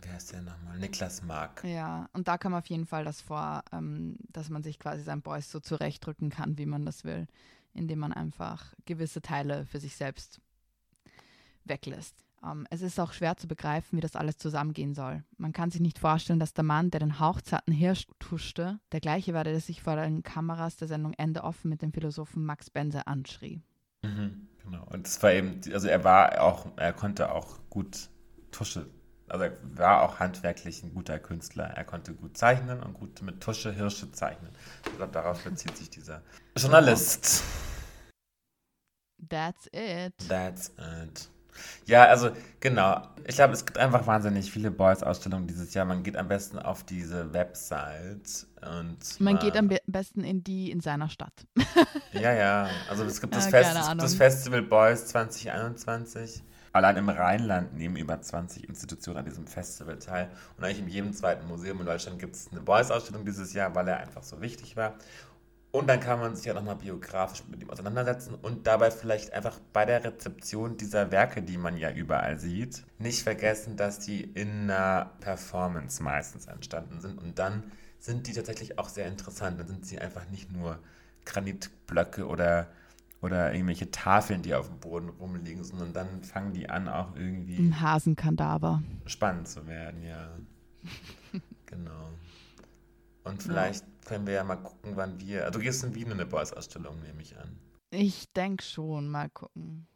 wer 0.01 0.17
ist 0.17 0.31
der 0.31 0.41
nochmal? 0.41 0.77
Niklas 0.77 1.23
Mark. 1.23 1.63
Ja, 1.63 2.09
und 2.13 2.27
da 2.27 2.37
kam 2.37 2.53
auf 2.53 2.67
jeden 2.67 2.85
Fall 2.85 3.03
das 3.03 3.21
vor, 3.21 3.63
ähm, 3.71 4.17
dass 4.29 4.49
man 4.49 4.63
sich 4.63 4.79
quasi 4.79 5.03
sein 5.03 5.21
Beuys 5.21 5.51
so 5.51 5.59
zurechtdrücken 5.59 6.29
kann, 6.29 6.57
wie 6.57 6.67
man 6.67 6.85
das 6.85 7.03
will, 7.03 7.27
indem 7.73 7.99
man 7.99 8.13
einfach 8.13 8.73
gewisse 8.85 9.21
Teile 9.21 9.65
für 9.65 9.79
sich 9.79 9.95
selbst 9.95 10.39
weglässt. 11.65 12.25
Ähm, 12.43 12.65
es 12.69 12.81
ist 12.81 12.99
auch 12.99 13.13
schwer 13.13 13.37
zu 13.37 13.47
begreifen, 13.47 13.97
wie 13.97 14.01
das 14.01 14.15
alles 14.15 14.37
zusammengehen 14.37 14.93
soll. 14.93 15.23
Man 15.37 15.53
kann 15.53 15.71
sich 15.71 15.81
nicht 15.81 15.99
vorstellen, 15.99 16.39
dass 16.39 16.53
der 16.53 16.63
Mann, 16.63 16.91
der 16.91 16.99
den 16.99 17.19
hauchzarten 17.19 17.73
Hirsch 17.73 18.07
tuschte, 18.19 18.79
der 18.91 18.99
gleiche 18.99 19.33
war, 19.33 19.43
der 19.43 19.59
sich 19.59 19.81
vor 19.81 19.95
den 19.95 20.23
Kameras 20.23 20.77
der 20.77 20.87
Sendung 20.87 21.13
Ende 21.13 21.43
offen 21.43 21.69
mit 21.69 21.81
dem 21.81 21.93
Philosophen 21.93 22.43
Max 22.43 22.69
Benzer 22.69 23.07
anschrie. 23.07 23.61
Mhm, 24.03 24.47
genau. 24.63 24.85
Und 24.85 25.07
es 25.07 25.21
war 25.21 25.33
eben, 25.33 25.61
also 25.71 25.87
er 25.87 26.03
war 26.03 26.41
auch, 26.41 26.67
er 26.77 26.93
konnte 26.93 27.31
auch 27.31 27.59
gut 27.69 28.09
Tusche, 28.51 28.89
also 29.27 29.45
er 29.45 29.57
war 29.77 30.01
auch 30.01 30.19
handwerklich 30.19 30.83
ein 30.83 30.93
guter 30.93 31.19
Künstler. 31.19 31.65
Er 31.65 31.85
konnte 31.85 32.13
gut 32.13 32.37
zeichnen 32.37 32.81
und 32.83 32.93
gut 32.93 33.21
mit 33.21 33.39
Tusche 33.41 33.71
Hirsche 33.71 34.11
zeichnen. 34.11 34.51
Ich 34.85 34.97
glaube, 34.97 35.13
darauf 35.13 35.43
bezieht 35.43 35.77
sich 35.77 35.89
dieser 35.89 36.21
Journalist. 36.57 37.43
That's 39.29 39.67
it. 39.71 40.13
That's 40.27 40.69
it. 40.69 41.29
Ja, 41.85 42.05
also 42.05 42.31
genau. 42.59 43.01
Ich 43.27 43.35
glaube, 43.35 43.53
es 43.53 43.65
gibt 43.65 43.77
einfach 43.77 44.07
wahnsinnig 44.07 44.51
viele 44.51 44.71
Boys-Ausstellungen 44.71 45.47
dieses 45.47 45.73
Jahr. 45.73 45.85
Man 45.85 46.03
geht 46.03 46.17
am 46.17 46.27
besten 46.27 46.59
auf 46.59 46.83
diese 46.83 47.33
Website 47.33 48.47
und. 48.61 49.19
Man 49.19 49.39
geht 49.39 49.55
am 49.57 49.67
be 49.67 49.79
besten 49.87 50.23
in 50.23 50.43
die 50.43 50.71
in 50.71 50.81
seiner 50.81 51.09
Stadt. 51.09 51.33
ja, 52.13 52.33
ja. 52.33 52.69
Also 52.89 53.03
es 53.03 53.21
gibt 53.21 53.35
das, 53.35 53.47
Fest, 53.47 53.75
es 53.77 53.89
gibt 53.89 54.01
das 54.01 54.15
Festival 54.15 54.61
Boys 54.61 55.07
2021. 55.07 56.43
Allein 56.73 56.95
im 56.95 57.09
Rheinland 57.09 57.73
nehmen 57.75 57.97
über 57.97 58.21
20 58.21 58.69
Institutionen 58.69 59.17
an 59.17 59.25
diesem 59.25 59.45
Festival 59.45 59.99
teil. 59.99 60.29
Und 60.57 60.63
eigentlich 60.63 60.79
in 60.79 60.87
jedem 60.87 61.13
zweiten 61.13 61.45
Museum 61.47 61.81
in 61.81 61.85
Deutschland 61.85 62.17
gibt 62.17 62.35
es 62.35 62.49
eine 62.49 62.61
Boys-Ausstellung 62.61 63.25
dieses 63.25 63.53
Jahr, 63.53 63.75
weil 63.75 63.89
er 63.89 63.97
einfach 63.97 64.23
so 64.23 64.39
wichtig 64.39 64.77
war. 64.77 64.95
Und 65.71 65.87
dann 65.87 66.01
kann 66.01 66.19
man 66.19 66.35
sich 66.35 66.45
ja 66.45 66.53
nochmal 66.53 66.75
biografisch 66.75 67.43
mit 67.49 67.61
ihm 67.61 67.69
auseinandersetzen 67.69 68.35
und 68.35 68.67
dabei 68.67 68.91
vielleicht 68.91 69.31
einfach 69.31 69.57
bei 69.71 69.85
der 69.85 70.03
Rezeption 70.03 70.75
dieser 70.75 71.11
Werke, 71.11 71.41
die 71.41 71.57
man 71.57 71.77
ja 71.77 71.91
überall 71.91 72.37
sieht, 72.39 72.83
nicht 72.99 73.23
vergessen, 73.23 73.77
dass 73.77 73.99
die 73.99 74.21
in 74.21 74.69
einer 74.69 75.11
Performance 75.21 76.03
meistens 76.03 76.47
entstanden 76.47 76.99
sind. 76.99 77.17
Und 77.17 77.39
dann 77.39 77.71
sind 77.99 78.27
die 78.27 78.33
tatsächlich 78.33 78.79
auch 78.79 78.89
sehr 78.89 79.07
interessant. 79.07 79.61
Dann 79.61 79.67
sind 79.67 79.85
sie 79.85 79.97
einfach 79.97 80.29
nicht 80.29 80.51
nur 80.51 80.77
Granitblöcke 81.23 82.27
oder, 82.27 82.67
oder 83.21 83.53
irgendwelche 83.53 83.91
Tafeln, 83.91 84.41
die 84.41 84.53
auf 84.53 84.67
dem 84.67 84.79
Boden 84.79 85.07
rumliegen, 85.07 85.63
sondern 85.63 85.93
dann 85.93 86.23
fangen 86.23 86.51
die 86.51 86.69
an, 86.69 86.89
auch 86.89 87.15
irgendwie. 87.15 87.57
Ein 87.57 87.79
Hasenkadaver. 87.79 88.83
Spannend 89.05 89.47
zu 89.47 89.65
werden, 89.67 90.03
ja. 90.03 90.31
genau. 91.65 92.09
Und 93.23 93.41
vielleicht. 93.41 93.85
Können 94.11 94.27
wir 94.27 94.33
ja 94.33 94.43
mal 94.43 94.57
gucken, 94.57 94.97
wann 94.97 95.17
wir. 95.21 95.45
Also 95.45 95.59
du 95.59 95.63
gehst 95.63 95.85
in 95.85 95.95
Wien 95.95 96.07
in 96.07 96.13
eine 96.13 96.25
Boys-Ausstellung, 96.25 97.01
nehme 97.01 97.21
ich 97.21 97.37
an. 97.37 97.57
Ich 97.91 98.29
denke 98.33 98.61
schon, 98.61 99.07
mal 99.07 99.29
gucken. 99.29 99.87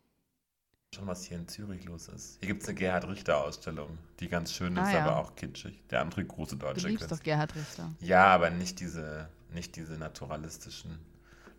Schon, 0.94 1.06
was 1.06 1.26
hier 1.26 1.38
in 1.38 1.50
Zürich 1.50 1.84
los 1.84 2.08
ist. 2.08 2.38
Hier 2.40 2.48
gibt 2.48 2.64
es 2.64 2.70
eine 2.70 2.78
Gerhard 2.78 3.06
Richter-Ausstellung, 3.10 3.98
die 4.22 4.30
ganz 4.30 4.54
schön 4.54 4.78
ah, 4.78 4.88
ist, 4.88 4.94
ja. 4.94 5.06
aber 5.06 5.18
auch 5.18 5.36
kitschig. 5.36 5.84
Der 5.90 6.00
andere 6.00 6.24
große 6.24 6.56
deutsche 6.56 6.84
Du 6.84 6.88
liebst 6.88 7.12
doch 7.12 7.22
Gerhard 7.22 7.54
Richter. 7.56 7.92
Ja, 8.00 8.28
aber 8.28 8.50
nicht 8.52 8.80
diese, 8.80 9.28
nicht 9.54 9.76
diese 9.76 9.98
naturalistischen 9.98 10.98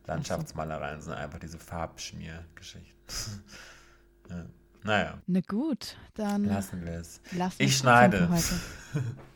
Landschaftsmalereien, 0.07 1.03
sondern 1.03 1.25
einfach 1.25 1.39
diese 1.39 1.59
Farbschmiergeschichten. 1.59 2.97
ja. 4.31 4.47
Naja. 4.83 5.19
Na 5.27 5.41
gut, 5.41 5.99
dann. 6.15 6.45
Lassen 6.45 6.87
wir 6.87 6.95
es. 6.95 7.21
Ich 7.59 7.77
schneide. 7.77 8.31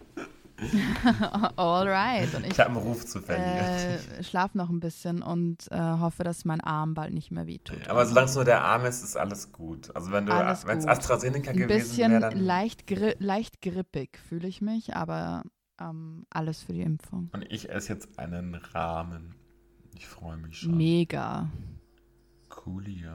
Alright. 1.56 2.28
ich, 2.42 2.50
ich 2.52 2.60
habe 2.60 2.70
einen 2.70 2.78
Ruf 2.78 3.06
zu 3.06 3.20
verlieren. 3.20 3.98
Äh, 4.18 4.22
schlaf 4.22 4.54
noch 4.54 4.70
ein 4.70 4.80
bisschen 4.80 5.22
und 5.22 5.70
äh, 5.70 5.78
hoffe, 5.78 6.24
dass 6.24 6.44
mein 6.44 6.60
Arm 6.60 6.94
bald 6.94 7.14
nicht 7.14 7.30
mehr 7.30 7.46
wehtut. 7.46 7.88
aber 7.88 8.06
solange 8.06 8.26
es 8.26 8.34
nur 8.34 8.44
der 8.44 8.62
Arm 8.62 8.84
ist, 8.84 9.02
ist 9.02 9.16
alles 9.16 9.52
gut. 9.52 9.94
Also 9.94 10.12
wenn 10.12 10.26
du, 10.26 10.32
wenn 10.32 10.78
es 10.78 10.86
AstraZeneca 10.86 11.52
gewesen 11.52 11.98
wäre, 11.98 12.14
Ein 12.14 12.20
bisschen 12.20 12.44
leicht, 12.44 12.86
gri 12.86 13.14
leicht 13.18 13.62
grippig 13.62 14.18
fühle 14.18 14.48
ich 14.48 14.60
mich, 14.60 14.94
aber 14.94 15.42
ähm, 15.80 16.26
alles 16.30 16.62
für 16.62 16.72
die 16.72 16.82
Impfung. 16.82 17.30
Und 17.32 17.50
ich 17.50 17.70
esse 17.70 17.92
jetzt 17.92 18.18
einen 18.18 18.54
Rahmen. 18.54 19.34
Ich 19.94 20.06
freue 20.06 20.36
mich 20.36 20.58
schon. 20.58 20.76
Mega. 20.76 21.48
Coolio. 22.48 23.10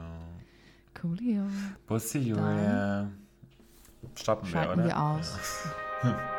Coolio. 1.00 1.46
Bussi, 1.86 2.18
Julia. 2.18 3.10
Stoppen 4.14 4.52
wir, 4.52 4.70
oder? 4.70 4.84
wir 4.84 5.00
aus. 5.00 5.38
Ja. 6.02 6.32